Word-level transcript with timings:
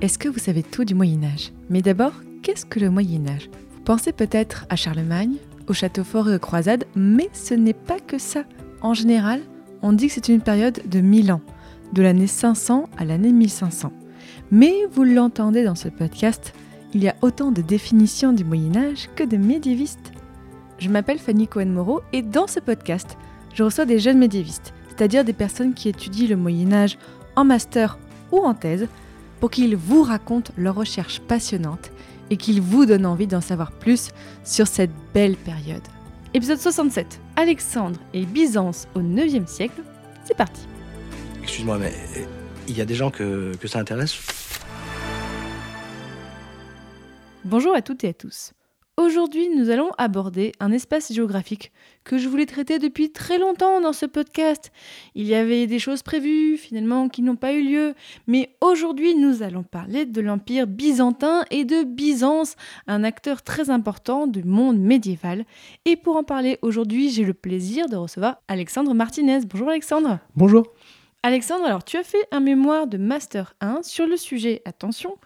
Est-ce 0.00 0.18
que 0.18 0.30
vous 0.30 0.38
savez 0.38 0.62
tout 0.62 0.86
du 0.86 0.94
Moyen 0.94 1.22
Âge 1.24 1.52
Mais 1.68 1.82
d'abord, 1.82 2.14
qu'est-ce 2.42 2.64
que 2.64 2.80
le 2.80 2.88
Moyen 2.88 3.26
Âge 3.28 3.50
Vous 3.74 3.82
pensez 3.82 4.12
peut-être 4.12 4.64
à 4.70 4.76
Charlemagne, 4.76 5.34
au 5.68 5.74
château 5.74 6.04
fort 6.04 6.30
et 6.30 6.36
aux 6.36 6.38
croisades, 6.38 6.86
mais 6.96 7.28
ce 7.34 7.52
n'est 7.52 7.74
pas 7.74 8.00
que 8.00 8.16
ça. 8.16 8.44
En 8.80 8.94
général, 8.94 9.42
on 9.82 9.92
dit 9.92 10.06
que 10.06 10.14
c'est 10.14 10.30
une 10.30 10.40
période 10.40 10.80
de 10.86 11.00
1000 11.00 11.32
ans, 11.32 11.42
de 11.92 12.00
l'année 12.00 12.26
500 12.26 12.88
à 12.96 13.04
l'année 13.04 13.30
1500. 13.30 13.92
Mais 14.50 14.72
vous 14.90 15.04
l'entendez 15.04 15.64
dans 15.64 15.74
ce 15.74 15.90
podcast, 15.90 16.54
il 16.94 17.04
y 17.04 17.08
a 17.08 17.16
autant 17.20 17.50
de 17.50 17.60
définitions 17.60 18.32
du 18.32 18.42
Moyen 18.42 18.76
Âge 18.76 19.10
que 19.16 19.24
de 19.24 19.36
médiévistes. 19.36 20.12
Je 20.78 20.88
m'appelle 20.88 21.18
Fanny 21.18 21.46
Cohen-Moreau 21.46 22.00
et 22.14 22.22
dans 22.22 22.46
ce 22.46 22.58
podcast, 22.58 23.18
je 23.52 23.64
reçois 23.64 23.84
des 23.84 23.98
jeunes 23.98 24.18
médiévistes, 24.18 24.72
c'est-à-dire 24.88 25.24
des 25.24 25.34
personnes 25.34 25.74
qui 25.74 25.90
étudient 25.90 26.28
le 26.28 26.36
Moyen 26.36 26.72
Âge 26.72 26.96
en 27.36 27.44
master 27.44 27.98
ou 28.32 28.38
en 28.38 28.54
thèse, 28.54 28.88
pour 29.40 29.50
qu'ils 29.50 29.76
vous 29.76 30.02
racontent 30.02 30.52
leurs 30.56 30.74
recherches 30.74 31.20
passionnantes 31.20 31.90
et 32.30 32.36
qu'ils 32.36 32.60
vous 32.60 32.86
donnent 32.86 33.06
envie 33.06 33.26
d'en 33.26 33.40
savoir 33.40 33.72
plus 33.72 34.10
sur 34.44 34.66
cette 34.66 34.92
belle 35.12 35.36
période. 35.36 35.82
Épisode 36.32 36.58
67, 36.58 37.20
Alexandre 37.34 37.98
et 38.14 38.24
Byzance 38.24 38.86
au 38.94 39.00
9e 39.00 39.46
siècle, 39.46 39.82
c'est 40.24 40.36
parti. 40.36 40.62
Excuse-moi, 41.42 41.78
mais 41.78 41.92
euh, 42.16 42.24
il 42.68 42.76
y 42.76 42.80
a 42.80 42.84
des 42.84 42.94
gens 42.94 43.10
que, 43.10 43.56
que 43.60 43.66
ça 43.66 43.80
intéresse? 43.80 44.16
Bonjour 47.44 47.74
à 47.74 47.82
toutes 47.82 48.04
et 48.04 48.08
à 48.10 48.14
tous. 48.14 48.52
Aujourd'hui, 49.00 49.48
nous 49.48 49.70
allons 49.70 49.92
aborder 49.96 50.52
un 50.60 50.72
espace 50.72 51.10
géographique 51.10 51.72
que 52.04 52.18
je 52.18 52.28
voulais 52.28 52.44
traiter 52.44 52.78
depuis 52.78 53.10
très 53.10 53.38
longtemps 53.38 53.80
dans 53.80 53.94
ce 53.94 54.04
podcast. 54.04 54.70
Il 55.14 55.26
y 55.26 55.34
avait 55.34 55.66
des 55.66 55.78
choses 55.78 56.02
prévues, 56.02 56.58
finalement, 56.58 57.08
qui 57.08 57.22
n'ont 57.22 57.34
pas 57.34 57.54
eu 57.54 57.62
lieu. 57.62 57.94
Mais 58.26 58.54
aujourd'hui, 58.60 59.14
nous 59.14 59.42
allons 59.42 59.62
parler 59.62 60.04
de 60.04 60.20
l'Empire 60.20 60.66
byzantin 60.66 61.46
et 61.50 61.64
de 61.64 61.82
Byzance, 61.82 62.56
un 62.86 63.02
acteur 63.02 63.40
très 63.40 63.70
important 63.70 64.26
du 64.26 64.44
monde 64.44 64.78
médiéval. 64.78 65.46
Et 65.86 65.96
pour 65.96 66.16
en 66.16 66.22
parler 66.22 66.58
aujourd'hui, 66.60 67.08
j'ai 67.08 67.24
le 67.24 67.32
plaisir 67.32 67.88
de 67.88 67.96
recevoir 67.96 68.42
Alexandre 68.48 68.92
Martinez. 68.92 69.40
Bonjour 69.48 69.70
Alexandre. 69.70 70.18
Bonjour. 70.36 70.66
Alexandre, 71.22 71.64
alors 71.64 71.84
tu 71.84 71.96
as 71.96 72.04
fait 72.04 72.28
un 72.32 72.40
mémoire 72.40 72.86
de 72.86 72.98
Master 72.98 73.54
1 73.62 73.82
sur 73.82 74.06
le 74.06 74.18
sujet, 74.18 74.60
attention, 74.66 75.16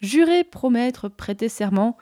jurer, 0.00 0.44
promettre, 0.44 1.10
prêter 1.10 1.50
serment, 1.50 1.98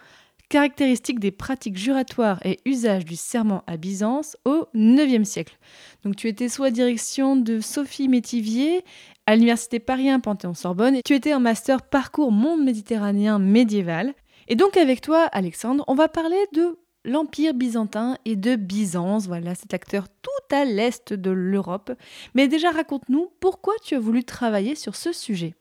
caractéristiques 0.49 1.21
des 1.21 1.31
pratiques 1.31 1.77
juratoires 1.77 2.41
et 2.45 2.61
usages 2.65 3.05
du 3.05 3.17
serment 3.17 3.63
à 3.67 3.77
Byzance 3.77 4.37
au 4.45 4.67
IXe 4.75 5.29
siècle. 5.29 5.59
Donc 6.05 6.17
tu 6.17 6.29
étais 6.29 6.49
sous 6.49 6.63
la 6.63 6.71
direction 6.71 7.37
de 7.37 7.61
Sophie 7.61 8.09
Métivier 8.09 8.85
à 9.27 9.35
l'université 9.35 9.81
Paris 9.81 10.09
1 10.09 10.21
Panthéon-Sorbonne 10.21 10.97
et 10.97 11.03
tu 11.05 11.15
étais 11.15 11.35
en 11.35 11.41
master 11.41 11.83
parcours 11.83 12.33
monde 12.33 12.65
méditerranéen 12.65 13.39
médiéval. 13.39 14.15
Et 14.49 14.55
donc 14.55 14.77
avec 14.77 15.01
toi 15.01 15.25
Alexandre, 15.33 15.85
on 15.89 15.95
va 15.95 16.09
parler 16.09 16.39
de 16.55 16.79
l'Empire 17.05 17.55
byzantin 17.55 18.19
et 18.25 18.37
de 18.37 18.57
Byzance, 18.57 19.27
voilà 19.27 19.55
cet 19.55 19.73
acteur 19.75 20.09
tout 20.23 20.55
à 20.55 20.65
l'est 20.65 21.13
de 21.13 21.31
l'Europe. 21.31 21.93
Mais 22.35 22.49
déjà 22.49 22.71
raconte-nous 22.71 23.31
pourquoi 23.41 23.75
tu 23.83 23.95
as 23.95 24.01
voulu 24.01 24.25
travailler 24.25 24.75
sur 24.75 24.97
ce 24.97 25.13
sujet. 25.13 25.55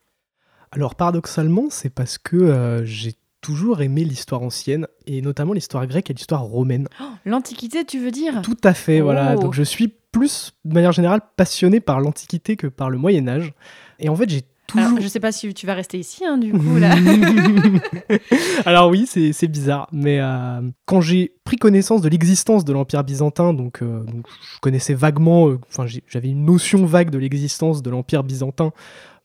Alors 0.71 0.95
paradoxalement, 0.95 1.69
c'est 1.69 1.89
parce 1.89 2.17
que 2.17 2.35
euh, 2.35 2.83
j'ai 2.83 3.13
toujours 3.45 3.83
aimé 3.83 4.03
l'histoire 4.03 4.41
ancienne, 4.41 4.87
et 5.05 5.21
notamment 5.21 5.53
l'histoire 5.53 5.85
grecque 5.85 6.09
et 6.09 6.13
l'histoire 6.13 6.41
romaine. 6.41 6.87
Oh, 6.99 7.03
L'Antiquité, 7.25 7.85
tu 7.85 7.99
veux 7.99 8.09
dire? 8.09 8.41
Tout 8.41 8.57
à 8.63 8.73
fait, 8.73 9.01
voilà. 9.01 9.35
Oh. 9.37 9.39
Donc 9.39 9.53
je 9.53 9.61
suis 9.61 9.93
plus, 10.11 10.53
de 10.65 10.73
manière 10.73 10.91
générale, 10.91 11.21
passionné 11.37 11.79
par 11.79 11.99
l'Antiquité 11.99 12.55
que 12.55 12.65
par 12.65 12.89
le 12.89 12.97
Moyen 12.97 13.27
Âge. 13.27 13.53
Et 13.99 14.09
en 14.09 14.15
fait, 14.15 14.27
j'ai 14.27 14.41
toujours... 14.65 14.87
Alors, 14.87 14.99
je 14.99 15.07
sais 15.07 15.19
pas 15.19 15.31
si 15.31 15.53
tu 15.53 15.67
vas 15.67 15.75
rester 15.75 15.99
ici, 15.99 16.25
hein, 16.25 16.39
du 16.39 16.53
coup, 16.53 16.77
là. 16.79 16.95
Alors 18.65 18.89
oui, 18.89 19.05
c'est 19.05 19.47
bizarre, 19.47 19.89
mais 19.91 20.19
euh, 20.19 20.61
quand 20.87 21.01
j'ai 21.01 21.35
pris 21.43 21.57
connaissance 21.57 22.01
de 22.01 22.09
l'existence 22.09 22.65
de 22.65 22.73
l'Empire 22.73 23.03
byzantin, 23.03 23.53
donc, 23.53 23.83
euh, 23.83 24.03
donc 24.05 24.25
je 24.55 24.59
connaissais 24.59 24.95
vaguement, 24.95 25.49
euh, 25.49 25.59
enfin 25.69 25.85
j'avais 26.07 26.29
une 26.29 26.45
notion 26.45 26.83
vague 26.87 27.11
de 27.11 27.19
l'existence 27.19 27.83
de 27.83 27.91
l'Empire 27.91 28.23
byzantin 28.23 28.73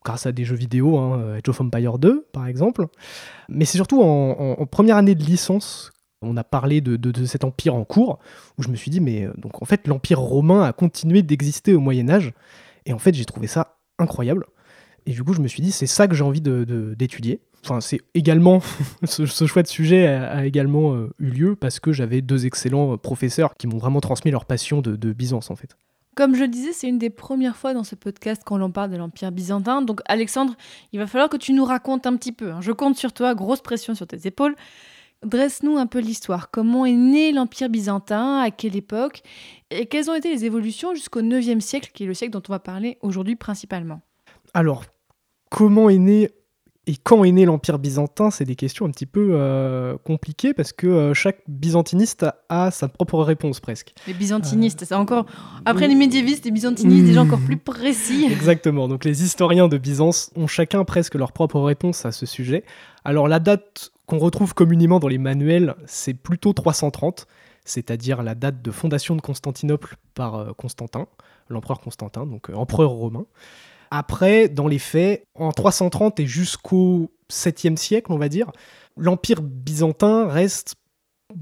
grâce 0.04 0.26
à 0.26 0.32
des 0.32 0.44
jeux 0.44 0.56
vidéo, 0.56 0.98
hein, 0.98 1.36
Age 1.36 1.48
of 1.48 1.60
Empire 1.60 1.98
2 1.98 2.26
par 2.32 2.46
exemple, 2.46 2.86
mais 3.48 3.64
c'est 3.64 3.78
surtout 3.78 4.02
en, 4.02 4.66
première 4.66 4.96
année 4.96 5.14
de 5.14 5.22
licence 5.22 5.92
on 6.22 6.36
a 6.36 6.44
parlé 6.44 6.80
de, 6.80 7.24
cet 7.24 7.44
empire 7.44 7.74
en 7.74 7.84
cours, 7.84 8.18
où 8.58 8.62
je 8.62 8.68
me 8.68 8.76
suis 8.76 8.90
dit, 8.90 9.00
mais 9.00 9.24
euh, 9.24 9.32
donc 9.38 9.62
en 9.62 9.64
fait, 9.64 9.86
l'empire 9.86 10.20
romain 10.20 10.62
a 10.62 10.72
continué 10.72 11.22
d'exister 11.22 11.74
au 11.74 11.80
Moyen 11.80 12.08
Âge, 12.10 12.32
et 12.86 12.92
en 12.92 12.98
fait, 12.98 13.14
j'ai 13.14 13.24
trouvé 13.24 13.46
ça 13.46 13.78
incroyable. 13.98 14.46
Et 15.06 15.12
du 15.12 15.24
coup, 15.24 15.32
je 15.32 15.40
me 15.40 15.48
suis 15.48 15.62
dit, 15.62 15.72
c'est 15.72 15.86
ça 15.86 16.08
que 16.08 16.14
j'ai 16.14 16.24
envie 16.24 16.42
d'étudier. 16.42 17.40
Enfin, 17.64 17.80
c'est 17.80 18.00
également, 18.14 18.60
ce, 19.04 19.46
choix 19.46 19.62
de 19.62 19.68
sujet 19.68 20.06
a, 20.06 20.44
également 20.44 20.94
euh, 20.94 21.10
eu 21.18 21.30
lieu 21.30 21.56
parce 21.56 21.80
que 21.80 21.92
j'avais 21.92 22.20
deux 22.20 22.46
excellents 22.46 22.94
euh, 22.94 22.96
professeurs 22.96 23.54
qui 23.56 23.66
m'ont 23.66 23.78
vraiment 23.78 24.00
transmis 24.00 24.30
leur 24.30 24.44
passion 24.44 24.80
de, 24.82 24.96
de 24.96 25.12
Byzance, 25.12 25.50
en 25.50 25.56
fait. 25.56 25.76
Comme 26.16 26.34
je 26.34 26.40
le 26.42 26.48
disais, 26.48 26.72
c'est 26.72 26.88
une 26.88 26.98
des 26.98 27.10
premières 27.10 27.56
fois 27.56 27.72
dans 27.72 27.84
ce 27.84 27.94
podcast 27.94 28.42
qu'on 28.44 28.58
l'on 28.58 28.70
parle 28.70 28.90
de 28.90 28.96
l'Empire 28.96 29.30
byzantin. 29.32 29.80
Donc, 29.80 30.00
Alexandre, 30.06 30.54
il 30.92 30.98
va 30.98 31.06
falloir 31.06 31.28
que 31.30 31.36
tu 31.36 31.52
nous 31.52 31.64
racontes 31.64 32.06
un 32.06 32.16
petit 32.16 32.32
peu. 32.32 32.50
hein. 32.50 32.60
Je 32.60 32.72
compte 32.72 32.96
sur 32.96 33.12
toi, 33.12 33.34
grosse 33.34 33.60
pression 33.62 33.94
sur 33.94 34.06
tes 34.06 34.26
épaules. 34.26 34.56
Dresse-nous 35.24 35.76
un 35.76 35.86
peu 35.86 35.98
l'histoire. 36.00 36.50
Comment 36.50 36.86
est 36.86 36.92
né 36.94 37.30
l'Empire 37.32 37.68
byzantin 37.68 38.40
À 38.40 38.50
quelle 38.50 38.74
époque 38.74 39.22
Et 39.70 39.86
quelles 39.86 40.10
ont 40.10 40.14
été 40.14 40.30
les 40.30 40.44
évolutions 40.46 40.94
jusqu'au 40.94 41.20
9e 41.22 41.60
siècle, 41.60 41.90
qui 41.92 42.04
est 42.04 42.06
le 42.06 42.14
siècle 42.14 42.32
dont 42.32 42.42
on 42.48 42.52
va 42.52 42.58
parler 42.58 42.98
aujourd'hui 43.02 43.36
principalement? 43.36 44.00
Alors, 44.54 44.84
comment 45.50 45.90
est 45.90 45.98
né 45.98 46.30
et 46.86 46.96
quand 46.96 47.24
est 47.24 47.32
né 47.32 47.44
l'Empire 47.44 47.78
byzantin 47.78 48.30
C'est 48.30 48.44
des 48.44 48.56
questions 48.56 48.86
un 48.86 48.90
petit 48.90 49.06
peu 49.06 49.30
euh, 49.32 49.96
compliquées 50.04 50.54
parce 50.54 50.72
que 50.72 50.86
euh, 50.86 51.14
chaque 51.14 51.42
byzantiniste 51.46 52.22
a, 52.22 52.36
a 52.48 52.70
sa 52.70 52.88
propre 52.88 53.22
réponse 53.22 53.60
presque. 53.60 53.92
Les 54.06 54.14
byzantinistes, 54.14 54.84
c'est 54.84 54.94
encore. 54.94 55.26
Après 55.66 55.88
les 55.88 55.94
médiévistes, 55.94 56.44
les 56.46 56.50
byzantinistes, 56.50 57.04
déjà 57.04 57.22
encore 57.22 57.40
plus 57.40 57.58
précis. 57.58 58.26
Exactement. 58.30 58.88
Donc 58.88 59.04
les 59.04 59.22
historiens 59.22 59.68
de 59.68 59.78
Byzance 59.78 60.30
ont 60.36 60.46
chacun 60.46 60.84
presque 60.84 61.14
leur 61.14 61.32
propre 61.32 61.60
réponse 61.60 62.06
à 62.06 62.12
ce 62.12 62.26
sujet. 62.26 62.64
Alors 63.04 63.28
la 63.28 63.40
date 63.40 63.92
qu'on 64.06 64.18
retrouve 64.18 64.54
communément 64.54 64.98
dans 64.98 65.08
les 65.08 65.18
manuels, 65.18 65.76
c'est 65.86 66.14
plutôt 66.14 66.52
330, 66.52 67.26
c'est-à-dire 67.64 68.22
la 68.22 68.34
date 68.34 68.62
de 68.62 68.70
fondation 68.70 69.14
de 69.14 69.20
Constantinople 69.20 69.96
par 70.14 70.34
euh, 70.34 70.52
Constantin, 70.56 71.06
l'empereur 71.48 71.80
Constantin, 71.80 72.26
donc 72.26 72.50
euh, 72.50 72.54
empereur 72.54 72.90
romain. 72.90 73.26
Après, 73.90 74.48
dans 74.48 74.68
les 74.68 74.78
faits, 74.78 75.24
en 75.34 75.52
330 75.52 76.20
et 76.20 76.26
jusqu'au 76.26 77.12
7e 77.30 77.76
siècle, 77.76 78.12
on 78.12 78.18
va 78.18 78.28
dire, 78.28 78.50
l'empire 78.96 79.42
byzantin 79.42 80.28
reste 80.28 80.76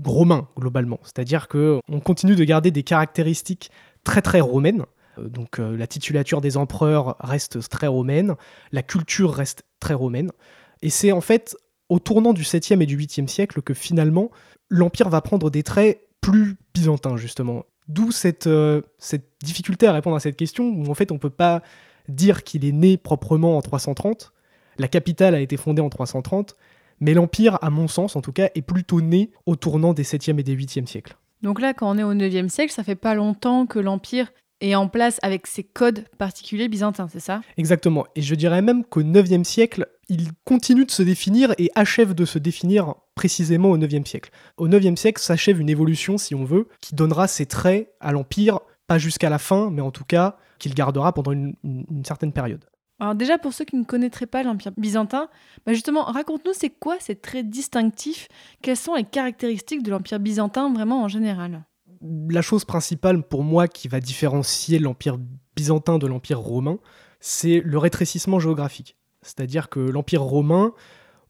romain 0.04 0.48
globalement, 0.56 1.00
c'est-à-dire 1.02 1.48
que 1.48 1.80
on 1.88 2.00
continue 2.00 2.36
de 2.36 2.44
garder 2.44 2.70
des 2.70 2.82
caractéristiques 2.82 3.70
très 4.04 4.22
très 4.22 4.40
romaines. 4.40 4.84
Euh, 5.18 5.28
Donc 5.28 5.58
euh, 5.58 5.76
la 5.76 5.86
titulature 5.86 6.40
des 6.40 6.56
empereurs 6.56 7.16
reste 7.20 7.68
très 7.68 7.86
romaine, 7.86 8.34
la 8.72 8.82
culture 8.82 9.32
reste 9.32 9.64
très 9.80 9.94
romaine. 9.94 10.30
Et 10.82 10.90
c'est 10.90 11.12
en 11.12 11.20
fait 11.20 11.56
au 11.88 11.98
tournant 11.98 12.32
du 12.32 12.42
7e 12.42 12.82
et 12.82 12.86
du 12.86 12.98
8e 12.98 13.28
siècle 13.28 13.62
que 13.62 13.74
finalement 13.74 14.30
l'Empire 14.68 15.08
va 15.08 15.20
prendre 15.22 15.50
des 15.50 15.62
traits 15.62 16.00
plus 16.20 16.56
byzantins 16.74 17.16
justement. 17.16 17.64
D'où 17.88 18.12
cette, 18.12 18.46
euh, 18.46 18.82
cette 18.98 19.30
difficulté 19.42 19.86
à 19.86 19.92
répondre 19.92 20.16
à 20.16 20.20
cette 20.20 20.36
question 20.36 20.68
où 20.68 20.90
en 20.90 20.94
fait 20.94 21.10
on 21.10 21.18
peut 21.18 21.30
pas 21.30 21.62
dire 22.08 22.44
qu'il 22.44 22.64
est 22.64 22.72
né 22.72 22.96
proprement 22.96 23.56
en 23.56 23.62
330. 23.62 24.32
La 24.78 24.88
capitale 24.88 25.34
a 25.34 25.40
été 25.40 25.56
fondée 25.56 25.82
en 25.82 25.88
330, 25.88 26.56
mais 27.00 27.14
l'Empire, 27.14 27.58
à 27.62 27.70
mon 27.70 27.88
sens 27.88 28.16
en 28.16 28.20
tout 28.20 28.32
cas, 28.32 28.48
est 28.54 28.62
plutôt 28.62 29.00
né 29.00 29.30
au 29.46 29.56
tournant 29.56 29.92
des 29.92 30.04
7e 30.04 30.38
et 30.38 30.42
des 30.42 30.56
8e 30.56 30.86
siècles. 30.86 31.16
Donc 31.42 31.60
là, 31.60 31.74
quand 31.74 31.90
on 31.90 31.98
est 31.98 32.02
au 32.02 32.14
9e 32.14 32.48
siècle, 32.48 32.72
ça 32.72 32.82
fait 32.82 32.96
pas 32.96 33.14
longtemps 33.14 33.66
que 33.66 33.78
l'Empire 33.78 34.32
est 34.60 34.74
en 34.74 34.88
place 34.88 35.18
avec 35.22 35.46
ses 35.46 35.62
codes 35.62 36.04
particuliers 36.18 36.68
byzantins, 36.68 37.08
c'est 37.08 37.20
ça? 37.20 37.42
Exactement. 37.56 38.06
Et 38.16 38.22
je 38.22 38.34
dirais 38.34 38.62
même 38.62 38.84
qu'au 38.84 39.02
9e 39.02 39.44
siècle, 39.44 39.86
il 40.08 40.30
continue 40.44 40.84
de 40.84 40.90
se 40.90 41.02
définir 41.02 41.54
et 41.58 41.70
achève 41.76 42.14
de 42.14 42.24
se 42.24 42.38
définir 42.38 42.94
précisément 43.14 43.70
au 43.70 43.78
9e 43.78 44.04
siècle. 44.04 44.30
Au 44.56 44.66
9e 44.68 44.96
siècle 44.96 45.22
s'achève 45.22 45.60
une 45.60 45.68
évolution, 45.68 46.18
si 46.18 46.34
on 46.34 46.44
veut, 46.44 46.68
qui 46.80 46.94
donnera 46.94 47.28
ses 47.28 47.46
traits 47.46 47.94
à 48.00 48.10
l'Empire, 48.10 48.58
pas 48.88 48.98
jusqu'à 48.98 49.30
la 49.30 49.38
fin, 49.38 49.70
mais 49.70 49.82
en 49.82 49.90
tout 49.90 50.04
cas 50.04 50.38
qu'il 50.58 50.74
gardera 50.74 51.12
pendant 51.12 51.32
une, 51.32 51.54
une- 51.64 51.84
une 51.90 52.04
certaine 52.04 52.32
période. 52.32 52.64
Alors 53.00 53.14
déjà, 53.14 53.38
pour 53.38 53.52
ceux 53.52 53.64
qui 53.64 53.76
ne 53.76 53.84
connaîtraient 53.84 54.26
pas 54.26 54.42
l'Empire 54.42 54.72
byzantin, 54.76 55.28
bah 55.64 55.72
justement, 55.72 56.02
raconte-nous, 56.04 56.52
c'est 56.52 56.70
quoi 56.70 56.96
ces 56.98 57.14
traits 57.14 57.48
distinctifs 57.48 58.26
Quelles 58.60 58.76
sont 58.76 58.96
les 58.96 59.04
caractéristiques 59.04 59.84
de 59.84 59.90
l'Empire 59.92 60.18
byzantin 60.18 60.72
vraiment 60.72 61.02
en 61.04 61.08
général? 61.08 61.64
La 62.28 62.42
chose 62.42 62.64
principale 62.64 63.22
pour 63.22 63.44
moi 63.44 63.68
qui 63.68 63.86
va 63.88 64.00
différencier 64.00 64.78
l'Empire 64.80 65.16
byzantin 65.56 65.98
de 65.98 66.06
l'Empire 66.08 66.40
romain, 66.40 66.78
c'est 67.20 67.60
le 67.64 67.78
rétrécissement 67.78 68.40
géographique. 68.40 68.96
C'est-à-dire 69.22 69.68
que 69.68 69.80
l'Empire 69.80 70.22
romain, 70.22 70.72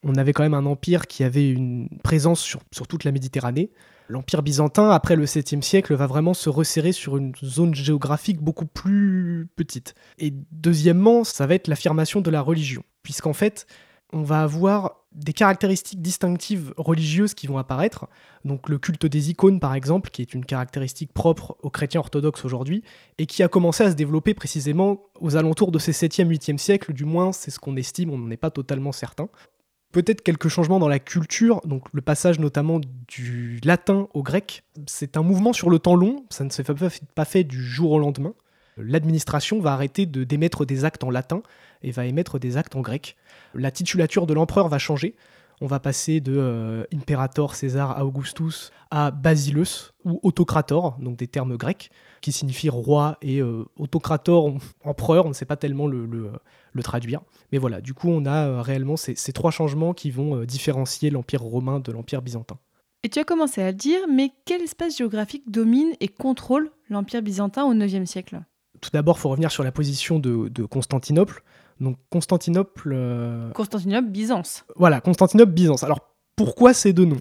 on 0.03 0.15
avait 0.15 0.33
quand 0.33 0.43
même 0.43 0.55
un 0.55 0.67
empire 0.67 1.07
qui 1.07 1.25
avait 1.25 1.51
une 1.51 1.89
présence 2.03 2.41
sur, 2.41 2.61
sur 2.73 2.87
toute 2.87 3.05
la 3.05 3.13
Méditerranée. 3.13 3.71
L'Empire 4.09 4.43
byzantin, 4.43 4.91
après 4.91 5.17
le 5.17 5.27
7e 5.27 5.61
siècle, 5.61 5.95
va 5.95 6.07
vraiment 6.07 6.33
se 6.33 6.49
resserrer 6.49 6.93
sur 6.93 7.19
une 7.19 7.35
zone 7.45 7.75
géographique 7.75 8.41
beaucoup 8.41 8.65
plus 8.65 9.49
petite. 9.55 9.95
Et 10.19 10.33
deuxièmement, 10.51 11.25
ça 11.25 11.47
va 11.47 11.55
être 11.55 11.69
l'affirmation 11.69 12.23
de 12.23 12.31
la 12.31 12.41
religion, 12.41 12.83
puisqu'en 13.03 13.35
fait, 13.35 13.67
on 14.15 14.23
va 14.23 14.43
avoir 14.43 15.05
des 15.13 15.33
caractéristiques 15.33 16.01
distinctives 16.01 16.73
religieuses 16.77 17.35
qui 17.35 17.47
vont 17.47 17.59
apparaître. 17.59 18.07
Donc 18.45 18.69
le 18.69 18.79
culte 18.79 19.05
des 19.05 19.31
icônes, 19.31 19.61
par 19.61 19.75
exemple, 19.75 20.11
qui 20.11 20.23
est 20.23 20.33
une 20.33 20.45
caractéristique 20.45 21.13
propre 21.13 21.57
aux 21.63 21.71
chrétiens 21.71 22.01
orthodoxes 22.01 22.45
aujourd'hui, 22.45 22.83
et 23.19 23.27
qui 23.27 23.43
a 23.43 23.49
commencé 23.49 23.85
à 23.85 23.91
se 23.91 23.97
développer 23.97 24.33
précisément 24.33 25.03
aux 25.21 25.37
alentours 25.37 25.73
de 25.73 25.79
ces 25.79 25.93
7e, 25.93 26.29
8e 26.29 26.57
siècles, 26.57 26.93
du 26.95 27.05
moins 27.05 27.33
c'est 27.33 27.51
ce 27.51 27.59
qu'on 27.59 27.77
estime, 27.77 28.11
on 28.11 28.19
n'en 28.19 28.31
est 28.31 28.39
pas 28.39 28.51
totalement 28.51 28.93
certain. 28.93 29.29
Peut-être 29.93 30.23
quelques 30.23 30.49
changements 30.49 30.79
dans 30.79 30.89
la 30.89 30.99
culture, 30.99 31.63
donc 31.65 31.85
le 31.93 32.03
passage 32.03 32.39
notamment 32.39 32.81
du 33.09 33.59
latin 33.65 34.09
au 34.13 34.23
grec. 34.23 34.65
C'est 34.87 35.17
un 35.17 35.23
mouvement 35.23 35.55
sur 35.55 35.71
le 35.71 35.79
temps 35.79 35.97
long, 35.97 36.27
ça 36.29 36.45
ne 36.45 36.51
s'est 36.51 36.65
pas 37.15 37.25
fait 37.25 37.45
du 37.45 37.63
jour 37.63 37.93
au 37.93 37.99
lendemain. 37.99 38.35
L'administration 38.77 39.61
va 39.61 39.73
arrêter 39.73 40.07
de 40.07 40.25
d'émettre 40.25 40.65
des 40.65 40.85
actes 40.85 41.05
en 41.05 41.11
latin 41.11 41.43
et 41.83 41.91
va 41.91 42.05
émettre 42.05 42.39
des 42.39 42.57
actes 42.57 42.77
en 42.77 42.81
grec. 42.81 43.17
La 43.55 43.71
titulature 43.71 44.27
de 44.27 44.35
l'empereur 44.35 44.69
va 44.69 44.79
changer. 44.79 45.17
On 45.61 45.67
va 45.67 45.81
passer 45.81 46.21
de 46.21 46.37
euh, 46.37 46.85
Imperator 46.95 47.55
César 47.55 48.05
Augustus 48.05 48.71
à 48.91 49.11
Basilus 49.11 49.93
ou 50.05 50.21
Autocrator, 50.23 50.97
donc 51.01 51.17
des 51.17 51.27
termes 51.27 51.57
grecs 51.57 51.91
qui 52.21 52.33
signifient 52.33 52.69
roi 52.69 53.19
et 53.23 53.41
euh, 53.41 53.65
Autocrator, 53.77 54.55
empereur, 54.85 55.27
on 55.27 55.31
ne 55.31 55.35
sait 55.35 55.45
pas 55.45 55.57
tellement 55.57 55.87
le, 55.87 56.07
le, 56.07 56.31
le, 56.73 56.83
traduire. 56.83 57.21
Mais 57.53 57.59
voilà, 57.59 57.81
du 57.81 57.93
coup 57.93 58.09
on 58.09 58.25
a 58.25 58.47
euh, 58.47 58.63
réellement 58.63 58.97
ces, 58.97 59.15
ces, 59.17 59.33
trois 59.33 59.51
changements 59.51 59.95
qui 59.95 60.11
vont 60.11 60.45
différencier 60.45 61.11
l'Empire 61.11 61.43
romain 61.43 61.81
de 61.81 61.91
l'Empire 61.91 62.23
byzantin. 62.23 62.59
Et 63.03 63.09
tu 63.09 63.19
as 63.19 63.25
commencé 63.25 63.63
à 63.63 63.71
le 63.71 63.77
dire, 63.77 64.01
mais 64.13 64.33
quel 64.45 64.63
espace 64.63 64.99
géographique 64.99 65.51
domine 65.51 65.93
et 66.01 66.09
contrôle 66.09 66.71
l'Empire 66.89 67.23
byzantin 67.23 67.65
au 67.65 67.73
IXe 67.73 68.09
siècle? 68.09 68.41
Tout 68.81 68.91
d'abord, 68.93 69.17
il 69.19 69.21
faut 69.21 69.29
revenir 69.29 69.51
sur 69.51 69.65
la 69.65 69.73
position 69.73 70.19
de, 70.19 70.49
de 70.49 70.65
Constantinople. 70.65 71.43
Donc 71.81 71.97
Constantinople... 72.11 72.93
Euh... 72.95 73.51
Constantinople, 73.53 74.09
Byzance. 74.09 74.65
Voilà, 74.77 75.01
Constantinople, 75.01 75.53
Byzance. 75.53 75.85
Alors 75.85 76.01
pourquoi 76.37 76.75
ces 76.75 76.93
deux 76.93 77.05
noms? 77.05 77.21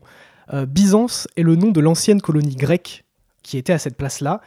Euh, 0.53 0.65
Byzance 0.65 1.27
est 1.35 1.43
le 1.43 1.55
nom 1.55 1.71
de 1.71 1.79
l'ancienne 1.79 2.21
colonie 2.21 2.55
grecque 2.55 3.05
qui 3.43 3.57
était 3.57 3.73
à 3.73 3.79
cette 3.79 3.95
place-là, 3.95 4.41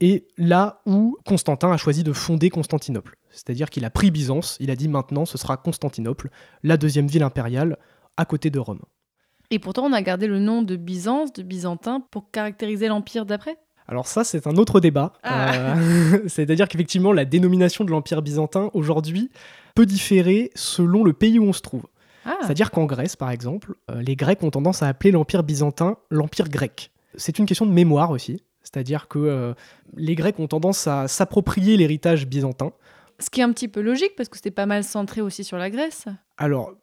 et 0.00 0.26
là 0.38 0.80
où 0.86 1.18
Constantin 1.26 1.70
a 1.70 1.76
choisi 1.76 2.02
de 2.02 2.12
fonder 2.12 2.50
Constantinople. 2.50 3.16
C'est-à-dire 3.30 3.68
qu'il 3.68 3.84
a 3.84 3.90
pris 3.90 4.10
Byzance, 4.10 4.56
il 4.60 4.70
a 4.70 4.76
dit 4.76 4.88
maintenant 4.88 5.26
ce 5.26 5.36
sera 5.36 5.56
Constantinople, 5.56 6.30
la 6.62 6.76
deuxième 6.76 7.06
ville 7.06 7.22
impériale 7.22 7.76
à 8.16 8.24
côté 8.24 8.50
de 8.50 8.58
Rome. 8.58 8.80
Et 9.50 9.58
pourtant 9.58 9.84
on 9.84 9.92
a 9.92 10.02
gardé 10.02 10.26
le 10.26 10.38
nom 10.38 10.62
de 10.62 10.76
Byzance, 10.76 11.32
de 11.32 11.42
Byzantin, 11.42 12.00
pour 12.10 12.30
caractériser 12.30 12.88
l'empire 12.88 13.26
d'après? 13.26 13.58
Alors 13.88 14.06
ça, 14.06 14.22
c'est 14.22 14.46
un 14.46 14.56
autre 14.56 14.80
débat. 14.80 15.14
Ah. 15.22 15.76
Euh, 15.76 16.20
C'est-à-dire 16.26 16.68
qu'effectivement, 16.68 17.12
la 17.12 17.24
dénomination 17.24 17.84
de 17.84 17.90
l'Empire 17.90 18.20
byzantin, 18.20 18.70
aujourd'hui, 18.74 19.30
peut 19.74 19.86
différer 19.86 20.50
selon 20.54 21.04
le 21.04 21.14
pays 21.14 21.38
où 21.38 21.44
on 21.44 21.54
se 21.54 21.62
trouve. 21.62 21.86
Ah. 22.26 22.36
C'est-à-dire 22.42 22.70
qu'en 22.70 22.84
Grèce, 22.84 23.16
par 23.16 23.30
exemple, 23.30 23.74
euh, 23.90 24.02
les 24.02 24.14
Grecs 24.14 24.42
ont 24.42 24.50
tendance 24.50 24.82
à 24.82 24.88
appeler 24.88 25.10
l'Empire 25.10 25.42
byzantin 25.42 25.96
l'Empire 26.10 26.50
grec. 26.50 26.90
C'est 27.14 27.38
une 27.38 27.46
question 27.46 27.64
de 27.64 27.72
mémoire 27.72 28.10
aussi. 28.10 28.42
C'est-à-dire 28.62 29.08
que 29.08 29.18
euh, 29.18 29.54
les 29.96 30.14
Grecs 30.14 30.38
ont 30.38 30.46
tendance 30.46 30.86
à 30.86 31.08
s'approprier 31.08 31.78
l'héritage 31.78 32.26
byzantin. 32.26 32.72
Ce 33.18 33.30
qui 33.30 33.40
est 33.40 33.44
un 33.44 33.52
petit 33.52 33.68
peu 33.68 33.80
logique, 33.80 34.14
parce 34.16 34.28
que 34.28 34.36
c'était 34.36 34.50
pas 34.50 34.66
mal 34.66 34.84
centré 34.84 35.22
aussi 35.22 35.42
sur 35.42 35.56
la 35.56 35.70
Grèce. 35.70 36.04
Alors, 36.36 36.74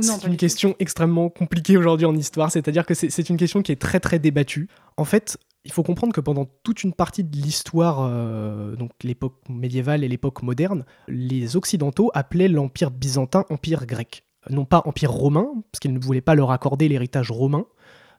c'est 0.00 0.24
une 0.26 0.36
question 0.36 0.76
extrêmement 0.78 1.28
compliquée 1.28 1.76
aujourd'hui 1.76 2.06
en 2.06 2.14
histoire, 2.14 2.50
c'est-à-dire 2.50 2.86
que 2.86 2.94
c'est 2.94 3.28
une 3.28 3.36
question 3.36 3.62
qui 3.62 3.72
est 3.72 3.80
très 3.80 4.00
très 4.00 4.18
débattue. 4.18 4.68
En 4.96 5.04
fait, 5.04 5.38
il 5.64 5.72
faut 5.72 5.82
comprendre 5.82 6.12
que 6.12 6.20
pendant 6.20 6.46
toute 6.62 6.84
une 6.84 6.92
partie 6.92 7.24
de 7.24 7.36
l'histoire, 7.36 8.00
euh, 8.00 8.76
donc 8.76 8.90
l'époque 9.02 9.36
médiévale 9.48 10.04
et 10.04 10.08
l'époque 10.08 10.42
moderne, 10.42 10.84
les 11.08 11.56
Occidentaux 11.56 12.10
appelaient 12.14 12.48
l'Empire 12.48 12.90
byzantin 12.90 13.44
Empire 13.48 13.86
grec. 13.86 14.24
Non 14.50 14.66
pas 14.66 14.82
Empire 14.84 15.10
romain, 15.10 15.48
parce 15.72 15.80
qu'ils 15.80 15.94
ne 15.94 15.98
voulaient 15.98 16.20
pas 16.20 16.34
leur 16.34 16.50
accorder 16.50 16.86
l'héritage 16.88 17.30
romain, 17.30 17.64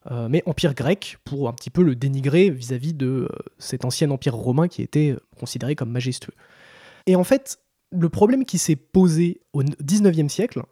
euh, 0.09 0.27
mais 0.27 0.41
Empire 0.47 0.73
grec 0.73 1.17
pour 1.23 1.47
un 1.47 1.53
petit 1.53 1.69
peu 1.69 1.83
le 1.83 1.95
dénigrer 1.95 2.49
vis-à-vis 2.49 2.93
-vis 2.93 2.97
de 2.97 3.07
euh, 3.07 3.27
cet 3.59 3.85
ancien 3.85 4.09
Empire 4.09 4.35
romain 4.35 4.67
qui 4.67 4.81
était 4.81 5.15
considéré 5.39 5.75
comme 5.75 5.91
majestueux. 5.91 6.33
Et 7.05 7.15
en 7.15 7.23
fait, 7.23 7.59
le 7.91 8.09
problème 8.09 8.45
qui 8.45 8.57
s'est 8.57 8.75
posé 8.75 9.41
au 9.53 9.63
XIXe 9.63 10.31
siècle, 10.31 10.63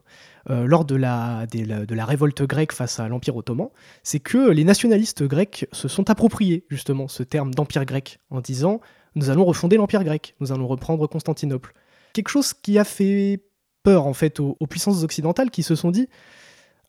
euh, 0.50 0.66
lors 0.66 0.84
de 0.84 0.96
la, 0.96 1.46
révolte 1.92 2.44
grecque 2.44 2.74
face 2.74 3.00
à 3.00 3.08
l'Empire 3.08 3.36
ottoman, 3.36 3.70
c'est 4.04 4.20
que 4.20 4.50
les 4.50 4.64
nationalistes 4.64 5.24
grecs 5.24 5.68
se 5.72 5.88
sont 5.88 6.10
appropriés 6.10 6.66
justement 6.70 7.08
ce 7.08 7.24
terme 7.24 7.54
d'Empire 7.54 7.86
grec 7.86 8.20
en 8.30 8.42
disant 8.42 8.82
nous 9.16 9.30
allons 9.30 9.46
refonder 9.46 9.78
l'Empire 9.78 10.04
grec, 10.04 10.36
nous 10.40 10.52
allons 10.52 10.68
reprendre 10.68 11.08
Constantinople. 11.08 11.74
Quelque 12.14 12.30
chose 12.30 12.54
qui 12.54 12.78
a 12.78 12.84
fait 12.84 13.44
peur 13.84 14.06
en 14.06 14.14
fait 14.14 14.40
aux, 14.40 14.58
aux 14.60 14.68
puissances 14.68 15.04
occidentales 15.04 15.52
qui 15.52 15.64
se 15.64 15.76
sont 15.76 15.92
dit 15.92 16.10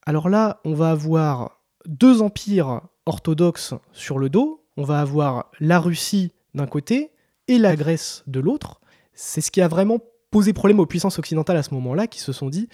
alors 0.06 0.28
là, 0.28 0.60
on 0.64 0.74
va 0.74 0.90
avoir 0.90 1.62
deux 1.86 2.22
empires 2.22 2.82
orthodoxes 3.06 3.74
sur 3.92 4.18
le 4.18 4.28
dos, 4.28 4.64
on 4.76 4.82
va 4.82 5.00
avoir 5.00 5.50
la 5.60 5.78
Russie 5.80 6.32
d'un 6.54 6.66
côté 6.66 7.12
et 7.48 7.58
la 7.58 7.76
Grèce 7.76 8.22
de 8.26 8.40
l'autre. 8.40 8.80
C'est 9.14 9.40
ce 9.40 9.50
qui 9.50 9.60
a 9.60 9.68
vraiment 9.68 10.00
posé 10.34 10.52
problème 10.52 10.80
aux 10.80 10.86
puissances 10.86 11.20
occidentales 11.20 11.56
à 11.56 11.62
ce 11.62 11.72
moment-là, 11.74 12.08
qui 12.08 12.18
se 12.18 12.32
sont 12.32 12.48
dit 12.48 12.68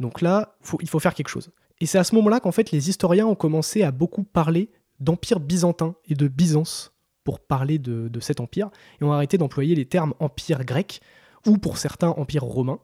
donc 0.00 0.22
là, 0.22 0.56
il 0.80 0.88
faut 0.88 0.98
faire 0.98 1.12
quelque 1.12 1.28
chose. 1.28 1.50
Et 1.78 1.84
c'est 1.84 1.98
à 1.98 2.04
ce 2.04 2.14
moment-là 2.14 2.40
qu'en 2.40 2.50
fait 2.50 2.70
les 2.70 2.88
historiens 2.88 3.26
ont 3.26 3.34
commencé 3.34 3.82
à 3.82 3.90
beaucoup 3.90 4.22
parler 4.24 4.70
d'empire 5.00 5.38
byzantin 5.38 5.96
et 6.08 6.14
de 6.14 6.28
Byzance 6.28 6.94
pour 7.22 7.40
parler 7.40 7.78
de, 7.78 8.20
cet 8.20 8.40
empire, 8.40 8.70
et 9.00 9.04
ont 9.04 9.12
arrêté 9.12 9.36
d'employer 9.36 9.74
les 9.74 9.84
termes 9.84 10.14
empire 10.18 10.64
grec 10.64 11.02
ou 11.46 11.58
pour 11.58 11.76
certains 11.76 12.08
empire 12.08 12.42
romain. 12.42 12.78